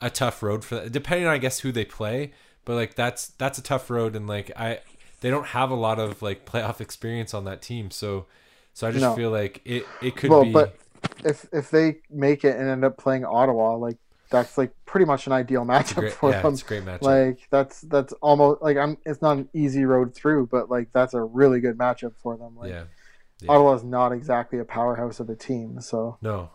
a 0.00 0.10
tough 0.10 0.42
road 0.42 0.64
for 0.64 0.88
depending 0.88 1.26
on 1.26 1.32
I 1.34 1.38
guess 1.38 1.60
who 1.60 1.72
they 1.72 1.84
play, 1.84 2.32
but 2.64 2.74
like 2.74 2.94
that's 2.94 3.28
that's 3.38 3.58
a 3.58 3.62
tough 3.62 3.88
road 3.90 4.16
and 4.16 4.26
like 4.26 4.50
I 4.56 4.80
they 5.22 5.30
don't 5.30 5.46
have 5.46 5.70
a 5.70 5.74
lot 5.74 5.98
of 5.98 6.20
like 6.20 6.44
playoff 6.44 6.80
experience 6.80 7.32
on 7.32 7.44
that 7.46 7.62
team, 7.62 7.90
so 7.90 8.26
so 8.74 8.86
I 8.86 8.90
just 8.90 9.02
No. 9.02 9.14
feel 9.14 9.30
like 9.30 9.62
it 9.64 9.86
it 10.02 10.16
could 10.16 10.30
well, 10.30 10.44
be 10.44 10.52
but 10.52 10.76
if 11.24 11.46
if 11.52 11.70
they 11.70 12.00
make 12.10 12.44
it 12.44 12.56
and 12.56 12.68
end 12.68 12.84
up 12.84 12.98
playing 12.98 13.24
Ottawa, 13.24 13.76
like 13.76 13.96
that's 14.30 14.58
like 14.58 14.72
pretty 14.86 15.06
much 15.06 15.26
an 15.26 15.32
ideal 15.32 15.64
matchup 15.64 15.96
great, 15.96 16.12
for 16.12 16.30
yeah, 16.30 16.42
them. 16.42 16.54
it's 16.54 16.62
a 16.62 16.66
great 16.66 16.84
matchup. 16.84 17.02
Like 17.02 17.48
that's 17.50 17.80
that's 17.82 18.12
almost 18.14 18.62
like 18.62 18.76
I'm. 18.76 18.98
It's 19.06 19.22
not 19.22 19.36
an 19.38 19.48
easy 19.54 19.84
road 19.84 20.14
through, 20.14 20.48
but 20.48 20.70
like 20.70 20.92
that's 20.92 21.14
a 21.14 21.22
really 21.22 21.60
good 21.60 21.78
matchup 21.78 22.14
for 22.16 22.36
them. 22.36 22.56
Like 22.56 22.70
yeah. 22.70 22.84
yeah. 23.40 23.50
Ottawa's 23.50 23.84
not 23.84 24.12
exactly 24.12 24.58
a 24.58 24.64
powerhouse 24.64 25.20
of 25.20 25.28
a 25.30 25.36
team, 25.36 25.80
so 25.80 26.18
No. 26.20 26.50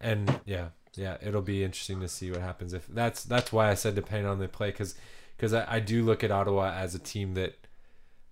And 0.00 0.40
yeah, 0.44 0.68
yeah, 0.94 1.16
it'll 1.22 1.42
be 1.42 1.64
interesting 1.64 2.00
to 2.00 2.08
see 2.08 2.30
what 2.30 2.40
happens 2.40 2.72
if 2.74 2.86
that's 2.86 3.24
that's 3.24 3.52
why 3.52 3.70
I 3.70 3.74
said 3.74 3.94
depending 3.94 4.26
on 4.26 4.38
the 4.38 4.48
play 4.48 4.72
cuz 4.72 4.94
cuz 5.38 5.54
I, 5.54 5.76
I 5.76 5.80
do 5.80 6.02
look 6.04 6.22
at 6.22 6.30
Ottawa 6.30 6.72
as 6.74 6.94
a 6.94 6.98
team 6.98 7.34
that 7.34 7.65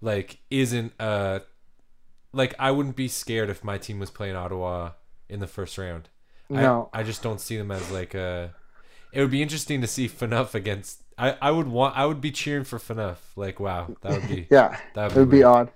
like 0.04 0.38
isn't 0.50 0.92
uh 1.00 1.40
like 2.32 2.54
I 2.58 2.70
wouldn't 2.70 2.96
be 2.96 3.08
scared 3.08 3.48
if 3.50 3.62
my 3.64 3.78
team 3.78 3.98
was 3.98 4.10
playing 4.10 4.36
Ottawa 4.36 4.90
in 5.28 5.40
the 5.40 5.46
first 5.46 5.78
round. 5.78 6.08
no. 6.50 6.90
I, 6.92 7.00
I 7.00 7.02
just 7.02 7.22
don't 7.22 7.40
see 7.40 7.56
them 7.56 7.70
as 7.70 7.90
like 7.90 8.14
a 8.14 8.54
it 9.12 9.20
would 9.20 9.30
be 9.30 9.42
interesting 9.42 9.80
to 9.80 9.86
see 9.86 10.08
Phaneuf 10.08 10.54
against 10.54 11.02
I, 11.16 11.36
I 11.40 11.50
would 11.52 11.68
want 11.68 11.96
I 11.96 12.06
would 12.06 12.20
be 12.20 12.30
cheering 12.32 12.64
for 12.64 12.78
Phaneuf. 12.78 13.18
Like 13.36 13.60
wow, 13.60 13.96
that 14.02 14.12
would 14.12 14.28
be 14.28 14.46
yeah, 14.50 14.78
that 14.94 15.12
it 15.12 15.16
would 15.16 15.30
be 15.30 15.42
odd. 15.44 15.70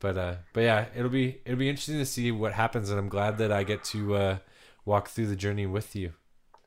But 0.00 0.16
uh, 0.16 0.34
but 0.54 0.62
yeah, 0.62 0.86
it'll 0.96 1.10
be 1.10 1.40
it'll 1.44 1.58
be 1.58 1.68
interesting 1.68 1.98
to 1.98 2.06
see 2.06 2.32
what 2.32 2.54
happens, 2.54 2.88
and 2.90 2.98
I'm 2.98 3.10
glad 3.10 3.36
that 3.38 3.52
I 3.52 3.62
get 3.64 3.84
to 3.92 4.14
uh, 4.16 4.38
walk 4.86 5.08
through 5.08 5.26
the 5.26 5.36
journey 5.36 5.66
with 5.66 5.94
you, 5.94 6.14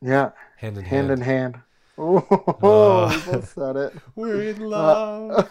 Yeah, 0.02 0.30
hand 0.58 0.78
in 0.78 0.86
hand 0.86 1.10
hand. 1.10 1.20
in 1.20 1.26
hand. 1.26 1.56
Oh, 1.98 2.26
Oh. 2.62 3.08
we 3.10 3.32
both 3.32 3.50
said 3.54 3.76
it. 3.76 3.94
We're 4.16 4.42
in 4.50 4.72
Uh 4.74 5.44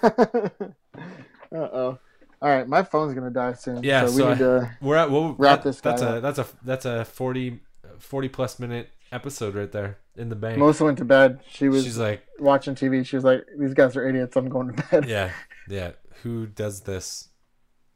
love. 1.60 1.70
oh. 1.72 1.98
All 2.40 2.48
right, 2.48 2.66
my 2.66 2.82
phone's 2.82 3.14
gonna 3.14 3.30
die 3.30 3.52
soon. 3.52 3.84
Yeah, 3.84 4.06
so 4.06 4.12
we 4.12 4.18
so 4.18 4.28
need 4.30 4.38
to. 4.38 4.76
We're 4.80 4.96
at 4.96 5.10
well, 5.10 5.34
Wrap 5.38 5.62
that- 5.62 5.68
this 5.68 5.80
That's 5.80 6.02
a 6.02 6.20
that's 6.20 6.38
a 6.40 6.46
that's 6.64 6.84
a 6.84 7.04
40, 7.04 7.60
40 7.98 8.28
plus 8.28 8.58
minute 8.58 8.90
episode 9.12 9.54
right 9.54 9.70
there 9.70 9.98
in 10.16 10.28
the 10.28 10.34
bank. 10.34 10.58
Melissa 10.58 10.84
went 10.84 10.98
to 10.98 11.04
bed. 11.04 11.38
She 11.48 11.68
was 11.68 11.84
She's 11.84 11.98
like, 11.98 12.26
watching 12.40 12.74
TV. 12.74 13.06
She 13.06 13.14
was 13.14 13.24
like, 13.24 13.44
"These 13.58 13.74
guys 13.74 13.96
are 13.96 14.08
idiots. 14.08 14.36
I'm 14.36 14.48
going 14.48 14.74
to 14.74 14.82
bed." 14.90 15.08
yeah, 15.08 15.30
yeah. 15.68 15.92
Who 16.24 16.46
does 16.46 16.80
this 16.80 17.28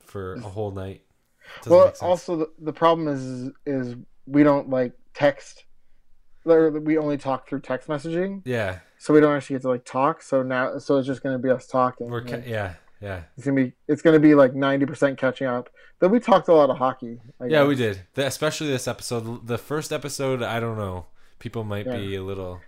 for 0.05 0.35
a 0.35 0.41
whole 0.41 0.71
night? 0.71 1.03
Doesn't 1.63 1.73
well, 1.73 1.93
also 2.01 2.37
the, 2.37 2.51
the 2.61 2.73
problem 2.73 3.09
is 3.09 3.51
is 3.67 3.97
we 4.27 4.43
don't 4.45 4.71
like 4.71 4.93
text. 5.15 5.65
We 6.45 6.97
only 6.99 7.19
talk 7.19 7.49
through 7.49 7.61
text 7.63 7.89
messaging, 7.89 8.43
yeah, 8.45 8.79
so 8.99 9.13
we 9.13 9.19
don't 9.21 9.35
actually 9.37 9.55
get 9.55 9.63
to 9.63 9.69
like 9.71 9.85
talk. 9.85 10.23
So 10.23 10.45
now, 10.45 10.79
so 10.79 10.99
it's 10.99 11.07
just 11.09 11.21
gonna 11.23 11.41
be 11.41 11.51
us 11.51 11.67
talking. 11.67 12.09
we're 12.09 12.23
ca- 12.23 12.37
Like, 12.37 12.47
yeah, 12.47 12.75
yeah, 13.01 13.23
It's 13.37 13.45
gonna 13.47 13.57
be 13.65 13.73
it's 13.89 14.03
gonna 14.03 14.19
be 14.21 14.35
like 14.35 14.55
ninety 14.55 14.87
percent 14.87 15.19
catching 15.19 15.47
up. 15.47 15.69
But 15.99 16.11
we 16.11 16.21
talked 16.21 16.49
a 16.49 16.53
lot 16.55 16.69
of 16.71 16.77
hockey. 16.79 17.21
I 17.41 17.47
yeah. 17.47 17.65
We 17.65 17.75
did, 17.75 18.01
the, 18.15 18.27
especially 18.27 18.69
this 18.69 18.87
episode. 18.89 19.47
The 19.47 19.59
first 19.59 19.93
episode, 19.93 20.43
I 20.43 20.61
don't 20.61 20.77
know. 20.77 21.07
People 21.39 21.65
might 21.65 21.87
Yeah. 21.87 21.97
be 21.97 22.17
a 22.17 22.23
little. 22.23 22.61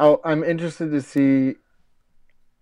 I'll, 0.00 0.20
I'm 0.24 0.42
interested 0.44 0.90
to 0.90 1.00
see. 1.02 1.56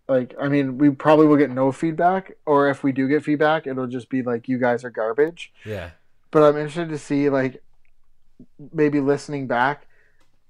Like, 0.09 0.34
I 0.40 0.48
mean, 0.48 0.76
we 0.78 0.90
probably 0.90 1.26
will 1.28 1.36
get 1.36 1.51
no 1.51 1.70
feedback, 1.70 2.32
or 2.44 2.68
if 2.68 2.82
we 2.82 2.90
do 2.92 3.07
get 3.09 3.22
feedback, 3.22 3.66
it'll 3.66 3.86
just 3.86 4.09
be 4.09 4.22
like, 4.22 4.48
"You 4.48 4.59
guys 4.59 4.84
are 4.84 4.90
garbage." 4.90 5.53
Yeah, 5.64 5.90
But 6.32 6.42
I'm 6.42 6.57
interested 6.57 6.88
to 6.88 6.98
see, 6.98 7.30
like, 7.30 7.62
maybe 8.72 8.98
listening 9.01 9.46
back, 9.46 9.86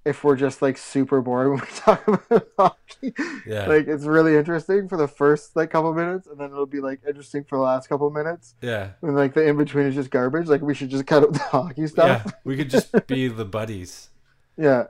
if 0.05 0.25
we're 0.25 0.37
just 0.37 0.63
like 0.63 0.79
super 0.79 1.21
bored 1.21 1.51
when 1.51 1.61
we 1.61 1.67
talk 1.77 2.07
about 2.09 2.49
hockey. 2.59 3.13
Yeah. 3.47 3.67
Like 3.67 3.87
it's 3.87 4.05
really 4.05 4.37
interesting 4.37 4.89
for 4.89 4.97
the 4.97 5.07
first 5.09 5.55
like 5.57 5.71
couple 5.71 5.93
minutes, 5.95 6.27
and 6.27 6.39
then 6.41 6.51
it'll 6.51 6.67
be 6.67 6.81
like 6.81 7.01
interesting 7.07 7.45
for 7.45 7.57
the 7.59 7.63
last 7.65 7.89
couple 7.89 8.09
minutes, 8.11 8.55
yeah. 8.63 8.91
and 9.03 9.15
like 9.15 9.35
the 9.35 9.47
in 9.47 9.57
between 9.57 9.87
is 9.87 9.95
just 9.95 10.11
garbage. 10.11 10.47
Like 10.49 10.63
we 10.63 10.75
should 10.75 10.91
just 10.91 11.07
cut 11.07 11.23
out 11.23 11.33
the 11.33 11.39
hockey 11.51 11.87
stuff. 11.87 12.23
Yeah. 12.25 12.33
We 12.45 12.57
could 12.57 12.71
just 12.71 13.07
be 13.07 13.29
the 13.29 13.45
buddies 13.45 14.09
Yeah, 14.57 14.85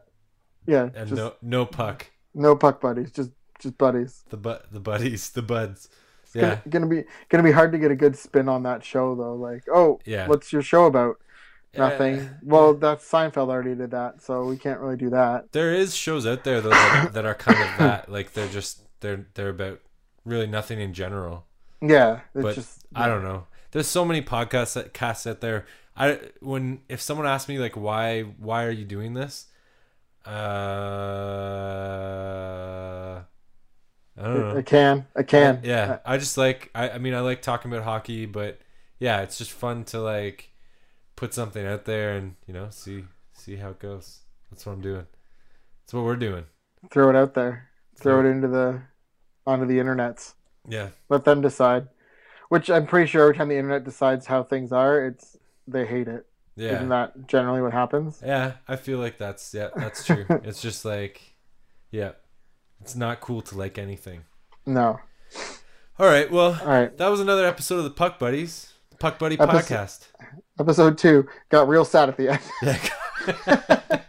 yeah. 0.66 0.90
and 0.94 1.08
just 1.08 1.12
no 1.14 1.34
no 1.42 1.66
puck. 1.66 2.06
no 2.34 2.54
puck 2.56 2.80
buddies, 2.80 3.10
just 3.10 3.30
just 3.58 3.76
buddies. 3.76 4.24
The 4.30 4.36
bu- 4.36 4.62
the 4.70 4.80
buddies, 4.80 5.30
the 5.30 5.42
buds. 5.42 5.88
It's 6.22 6.36
Yeah. 6.36 6.60
gonna, 6.70 6.70
gonna 6.70 6.86
be 6.86 7.04
gonna 7.28 7.42
be 7.42 7.50
hard 7.52 7.72
to 7.72 7.78
get 7.78 7.90
a 7.90 7.96
good 7.96 8.16
spin 8.16 8.48
on 8.48 8.62
that 8.62 8.84
show 8.84 9.16
though. 9.16 9.34
Like, 9.34 9.64
oh, 9.72 9.98
Yeah. 10.04 10.28
what's 10.28 10.52
your 10.52 10.62
show 10.62 10.84
about? 10.86 11.16
Nothing. 11.76 12.20
Uh, 12.20 12.28
well, 12.42 12.74
that's 12.74 13.08
Seinfeld 13.08 13.48
already 13.48 13.74
did 13.74 13.92
that, 13.92 14.22
so 14.22 14.44
we 14.44 14.56
can't 14.56 14.80
really 14.80 14.96
do 14.96 15.10
that. 15.10 15.46
There 15.52 15.72
is 15.74 15.94
shows 15.94 16.26
out 16.26 16.44
there 16.44 16.60
though 16.60 16.70
that, 16.70 17.12
that 17.12 17.24
are 17.24 17.34
kind 17.34 17.58
of 17.60 17.78
that. 17.78 18.10
Like 18.10 18.32
they're 18.32 18.48
just 18.48 18.82
they're 19.00 19.26
they're 19.34 19.48
about 19.50 19.80
really 20.24 20.46
nothing 20.46 20.80
in 20.80 20.92
general. 20.94 21.46
Yeah, 21.82 22.20
it's 22.34 22.44
But 22.44 22.54
just 22.54 22.84
I 22.94 23.06
don't 23.06 23.22
know. 23.22 23.46
There's 23.72 23.86
so 23.88 24.04
many 24.04 24.22
podcasts 24.22 24.74
that 24.74 24.92
casts 24.94 25.26
out 25.26 25.40
there. 25.40 25.66
I 25.96 26.18
when 26.40 26.82
if 26.88 27.00
someone 27.00 27.26
asks 27.26 27.48
me 27.48 27.58
like 27.58 27.76
why 27.76 28.22
why 28.22 28.64
are 28.64 28.70
you 28.70 28.84
doing 28.84 29.14
this? 29.14 29.46
Uh 30.26 30.30
I 34.18 34.22
don't 34.22 34.40
know. 34.40 34.58
I 34.58 34.62
can, 34.62 35.06
I 35.16 35.22
can. 35.22 35.62
Yeah, 35.62 35.98
I 36.04 36.18
just 36.18 36.38
like 36.38 36.70
I, 36.74 36.90
I 36.90 36.98
mean 36.98 37.14
I 37.14 37.20
like 37.20 37.42
talking 37.42 37.70
about 37.72 37.84
hockey, 37.84 38.26
but 38.26 38.60
yeah, 38.98 39.22
it's 39.22 39.38
just 39.38 39.52
fun 39.52 39.84
to 39.86 40.00
like 40.00 40.49
put 41.20 41.34
something 41.34 41.66
out 41.66 41.84
there 41.84 42.16
and 42.16 42.34
you 42.46 42.54
know 42.54 42.68
see 42.70 43.04
see 43.34 43.56
how 43.56 43.68
it 43.70 43.78
goes. 43.78 44.20
That's 44.50 44.64
what 44.64 44.72
I'm 44.72 44.80
doing. 44.80 45.06
That's 45.82 45.92
what 45.92 46.04
we're 46.04 46.16
doing. 46.16 46.44
throw 46.90 47.10
it 47.10 47.14
out 47.16 47.34
there, 47.34 47.68
throw 48.00 48.20
it 48.20 48.26
into 48.28 48.48
the 48.48 48.80
onto 49.46 49.66
the 49.66 49.74
internets. 49.78 50.32
Yeah, 50.68 50.88
Let 51.10 51.24
them 51.24 51.40
decide. 51.42 51.88
Which 52.48 52.70
I'm 52.70 52.86
pretty 52.86 53.06
sure 53.06 53.22
every 53.22 53.34
time 53.36 53.48
the 53.48 53.56
internet 53.56 53.84
decides 53.84 54.26
how 54.26 54.42
things 54.42 54.72
are, 54.72 55.04
it's 55.06 55.36
they 55.68 55.86
hate 55.86 56.08
it. 56.08 56.26
yeah, 56.56 56.76
Isn't 56.76 56.88
that 56.88 57.26
generally 57.28 57.60
what 57.62 57.72
happens? 57.72 58.20
yeah. 58.24 58.54
I 58.66 58.76
feel 58.76 58.98
like 58.98 59.18
that's 59.18 59.52
yeah, 59.54 59.68
that's 59.76 60.04
true. 60.04 60.24
it's 60.42 60.62
just 60.62 60.84
like 60.84 61.34
yeah, 61.90 62.12
it's 62.80 62.96
not 62.96 63.20
cool 63.20 63.42
to 63.42 63.58
like 63.58 63.76
anything. 63.78 64.24
No. 64.66 65.00
All 65.98 66.06
right, 66.06 66.30
well, 66.30 66.58
All 66.62 66.66
right. 66.68 66.96
that 66.96 67.08
was 67.08 67.20
another 67.20 67.44
episode 67.46 67.76
of 67.78 67.84
the 67.84 67.90
Puck 67.90 68.18
Buddies, 68.18 68.72
Puck 69.00 69.18
Buddy 69.18 69.38
Episode- 69.40 69.74
podcast. 69.76 70.06
Episode 70.60 70.98
two 70.98 71.26
got 71.48 71.66
real 71.68 71.84
sad 71.84 72.08
at 72.10 72.16
the 72.18 72.28
end. 72.28 72.40
Yeah. 72.62 74.02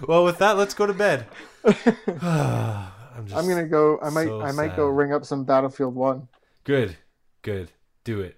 well, 0.08 0.24
with 0.24 0.38
that, 0.38 0.56
let's 0.56 0.72
go 0.74 0.86
to 0.86 0.94
bed. 0.94 1.26
I'm 1.64 3.26
just 3.26 3.36
I'm 3.36 3.46
gonna 3.48 3.66
go. 3.66 3.98
I 4.02 4.08
might. 4.10 4.26
so 4.26 4.40
I 4.40 4.52
might 4.52 4.74
go 4.74 4.86
ring 4.86 5.12
up 5.12 5.24
some 5.26 5.44
Battlefield 5.44 5.94
One. 5.94 6.28
Good, 6.64 6.96
good. 7.42 7.70
Do 8.04 8.20
it. 8.20 8.36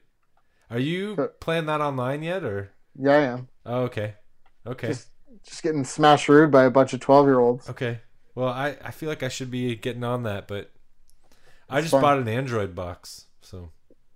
Are 0.71 0.79
you 0.79 1.15
Good. 1.15 1.39
playing 1.41 1.67
that 1.67 1.81
online 1.81 2.23
yet, 2.23 2.43
or? 2.43 2.73
Yeah, 2.99 3.13
I 3.13 3.21
am. 3.21 3.49
Oh, 3.65 3.83
okay, 3.83 4.15
okay, 4.67 4.89
Just, 4.89 5.09
just 5.47 5.63
getting 5.63 5.85
smashed 5.85 6.29
rude 6.29 6.51
by 6.51 6.65
a 6.65 6.71
bunch 6.71 6.93
of 6.93 7.01
twelve 7.01 7.27
year 7.27 7.39
olds. 7.39 7.71
okay. 7.71 8.01
Well, 8.35 8.49
I 8.49 8.77
I 8.85 8.91
feel 8.91 9.09
like 9.09 9.23
I 9.23 9.29
should 9.29 9.51
be 9.53 9.77
getting 9.77 10.03
on 10.03 10.25
that, 10.25 10.49
but 10.49 10.73
I 11.71 11.81
just 11.81 11.93
fun. 11.93 12.03
bought 12.03 12.19
an 12.19 12.27
Android 12.29 12.75
box. 12.75 13.27
So 13.41 13.71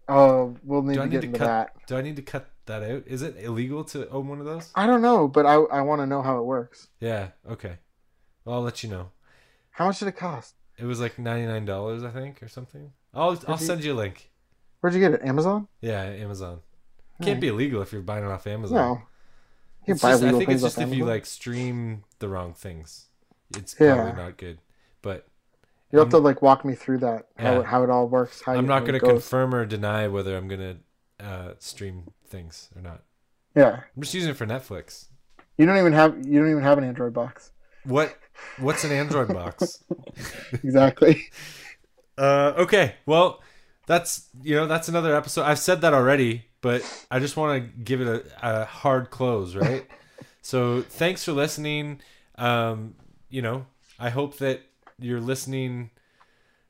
Oh, 0.09 0.56
we'll 0.64 0.82
need 0.82 0.94
do 0.94 1.00
to 1.00 1.04
need 1.06 1.12
get 1.12 1.20
to 1.22 1.26
into 1.26 1.38
cut? 1.38 1.46
that. 1.46 1.86
Do 1.86 1.96
I 1.96 2.02
need 2.02 2.16
to 2.16 2.22
cut 2.22 2.48
that 2.66 2.82
out? 2.82 3.02
Is 3.06 3.22
it 3.22 3.36
illegal 3.38 3.84
to 3.84 4.09
own 4.11 4.28
one 4.28 4.40
of 4.40 4.46
those? 4.46 4.70
I 4.74 4.86
don't 4.86 5.02
know, 5.02 5.28
but 5.28 5.44
I 5.46 5.54
I 5.54 5.80
want 5.82 6.00
to 6.00 6.06
know 6.06 6.22
how 6.22 6.38
it 6.38 6.44
works. 6.44 6.88
Yeah. 7.00 7.28
Okay. 7.50 7.78
Well, 8.44 8.56
I'll 8.56 8.62
let 8.62 8.82
you 8.82 8.88
know. 8.90 9.11
How 9.70 9.86
much 9.86 9.98
did 9.98 10.09
it 10.09 10.16
cost? 10.16 10.54
It 10.78 10.84
was 10.84 11.00
like 11.00 11.18
ninety 11.18 11.46
nine 11.46 11.64
dollars, 11.64 12.02
I 12.04 12.11
think, 12.11 12.42
or 12.42 12.48
something. 12.48 12.92
I'll 13.14 13.38
I'll 13.46 13.59
you- 13.59 13.64
send 13.66 13.84
you 13.84 13.92
a 13.92 13.94
link. 13.94 14.30
Where'd 14.80 14.94
you 14.94 15.00
get 15.00 15.12
it? 15.14 15.22
Amazon? 15.24 15.66
Yeah, 15.80 16.02
Amazon. 16.02 16.61
Can't 17.20 17.40
be 17.40 17.48
illegal 17.48 17.82
if 17.82 17.92
you're 17.92 18.00
buying 18.02 18.24
it 18.24 18.28
off 18.30 18.46
Amazon. 18.46 18.76
No. 18.76 19.02
You 19.86 19.94
can 19.94 19.96
buy 20.00 20.12
just- 20.12 20.22
I 20.22 20.30
think 20.38 20.50
it's 20.50 20.62
just 20.62 20.78
if 20.78 20.94
you 20.94 21.04
like 21.04 21.26
stream 21.26 22.04
the 22.20 22.28
wrong 22.28 22.54
things, 22.54 23.06
it's 23.56 23.74
Yeah. 23.80 23.94
probably 23.96 24.22
not 24.22 24.36
good. 24.36 24.59
But 25.02 25.26
You 25.93 25.99
have 26.01 26.11
to 26.11 26.18
like 26.18 26.43
walk 26.43 26.64
me 26.64 26.74
through 26.74 26.99
that 26.99 27.28
how 27.39 27.53
Yeah. 27.55 27.61
it, 27.61 27.66
how 27.66 27.82
it 27.82 27.91
all 27.91 28.09
works. 28.09 28.43
How 28.43 28.53
I'm 28.53 28.66
not 28.66 28.80
going 28.80 28.95
to 28.95 29.01
confirm 29.01 29.55
or 29.55 29.64
deny 29.64 30.07
whether 30.09 30.36
I'm 30.36 30.47
going 30.49 30.61
to 31.18 31.24
uh, 31.26 31.55
stream 31.59 32.11
things 32.26 32.68
or 32.76 32.82
not. 32.82 33.03
Yeah, 33.57 33.80
I'm 33.97 34.03
just 34.03 34.14
using 34.14 34.30
it 34.30 34.36
for 34.36 34.47
Netflix. 34.47 35.07
you 35.57 35.66
don't 35.66 35.78
even 35.78 35.93
have 35.95 36.26
you 36.26 36.39
don't 36.39 36.51
even 36.51 36.62
have 36.62 36.78
an 36.78 36.84
Android 36.84 37.12
box. 37.14 37.53
What? 37.84 38.16
What's 38.59 38.84
an 38.84 38.93
Android 38.93 39.28
box? 39.28 39.82
Exactly. 40.62 41.24
Uh, 42.16 42.53
okay, 42.59 42.95
well, 43.07 43.43
that's 43.86 44.28
you 44.43 44.55
know 44.57 44.66
that's 44.66 44.89
another 44.89 45.14
episode. 45.16 45.43
I've 45.45 45.59
said 45.59 45.80
that 45.80 45.95
already, 45.95 46.45
but 46.61 46.82
I 47.11 47.18
just 47.18 47.36
want 47.36 47.62
to 47.62 47.82
give 47.82 48.01
it 48.01 48.07
a, 48.43 48.62
a 48.62 48.64
hard 48.64 49.11
close, 49.11 49.55
right? 49.55 49.86
so 50.43 50.82
thanks 50.82 51.24
for 51.24 51.32
listening. 51.32 52.01
Um, 52.36 52.95
you 53.30 53.41
know, 53.43 53.66
I 53.99 54.11
hope 54.11 54.39
that 54.39 54.62
your 54.99 55.20
listening 55.20 55.90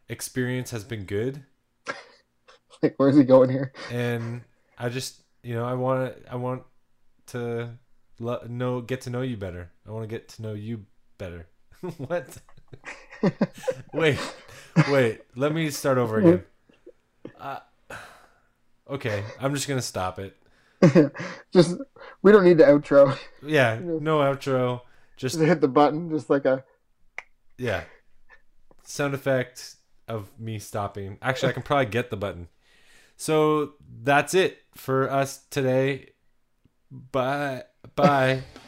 experience 0.09 0.70
has 0.70 0.85
been 0.85 1.05
good, 1.05 1.43
like, 2.83 2.95
where's 2.97 3.16
he 3.16 3.24
going 3.24 3.51
here? 3.51 3.72
and 3.91 4.43
I 4.79 4.89
just 4.89 5.22
you 5.43 5.55
know 5.55 5.64
I 5.64 5.74
want 5.74 6.14
to, 6.14 6.33
I 6.33 6.37
want 6.37 6.62
to 7.29 7.70
lo- 8.18 8.45
know 8.49 8.81
get 8.81 9.03
to 9.03 9.11
know 9.11 9.22
you 9.22 9.37
better. 9.37 9.70
I 9.87 9.91
want 9.91 10.05
to 10.05 10.09
get 10.09 10.29
to 10.31 10.43
know 10.43 10.55
you 10.55 10.87
better. 11.18 11.47
what? 11.97 12.39
wait, 13.93 14.18
wait. 14.91 15.20
Let 15.35 15.53
me 15.55 15.70
start 15.70 15.99
over 15.99 16.18
again. 16.18 16.45
Uh, 17.39 17.61
okay, 18.91 19.24
I'm 19.41 19.55
just 19.55 19.68
gonna 19.68 19.83
stop 19.83 20.18
it. 20.18 20.37
just 21.53 21.76
we 22.22 22.31
don't 22.31 22.45
need 22.45 22.59
the 22.59 22.64
outro. 22.64 23.16
Yeah, 23.43 23.81
no 23.83 24.18
outro. 24.18 24.83
Just 25.16 25.37
Just 25.37 25.45
hit 25.45 25.61
the 25.61 25.68
button, 25.68 26.11
just 26.11 26.31
like 26.31 26.45
a 26.45 26.62
yeah, 27.57 27.83
sound 28.89 29.14
effect 29.14 29.76
of 30.09 30.28
me 30.39 30.59
stopping. 30.59 31.18
Actually, 31.20 31.51
I 31.51 31.53
can 31.53 31.62
probably 31.62 31.86
get 31.86 32.11
the 32.11 32.16
button. 32.16 32.49
So 33.16 33.74
that's 34.03 34.34
it 34.34 34.62
for 34.74 35.11
us 35.11 35.45
today. 35.51 36.11
Bye. 36.91 37.64
Bye. 37.95 38.43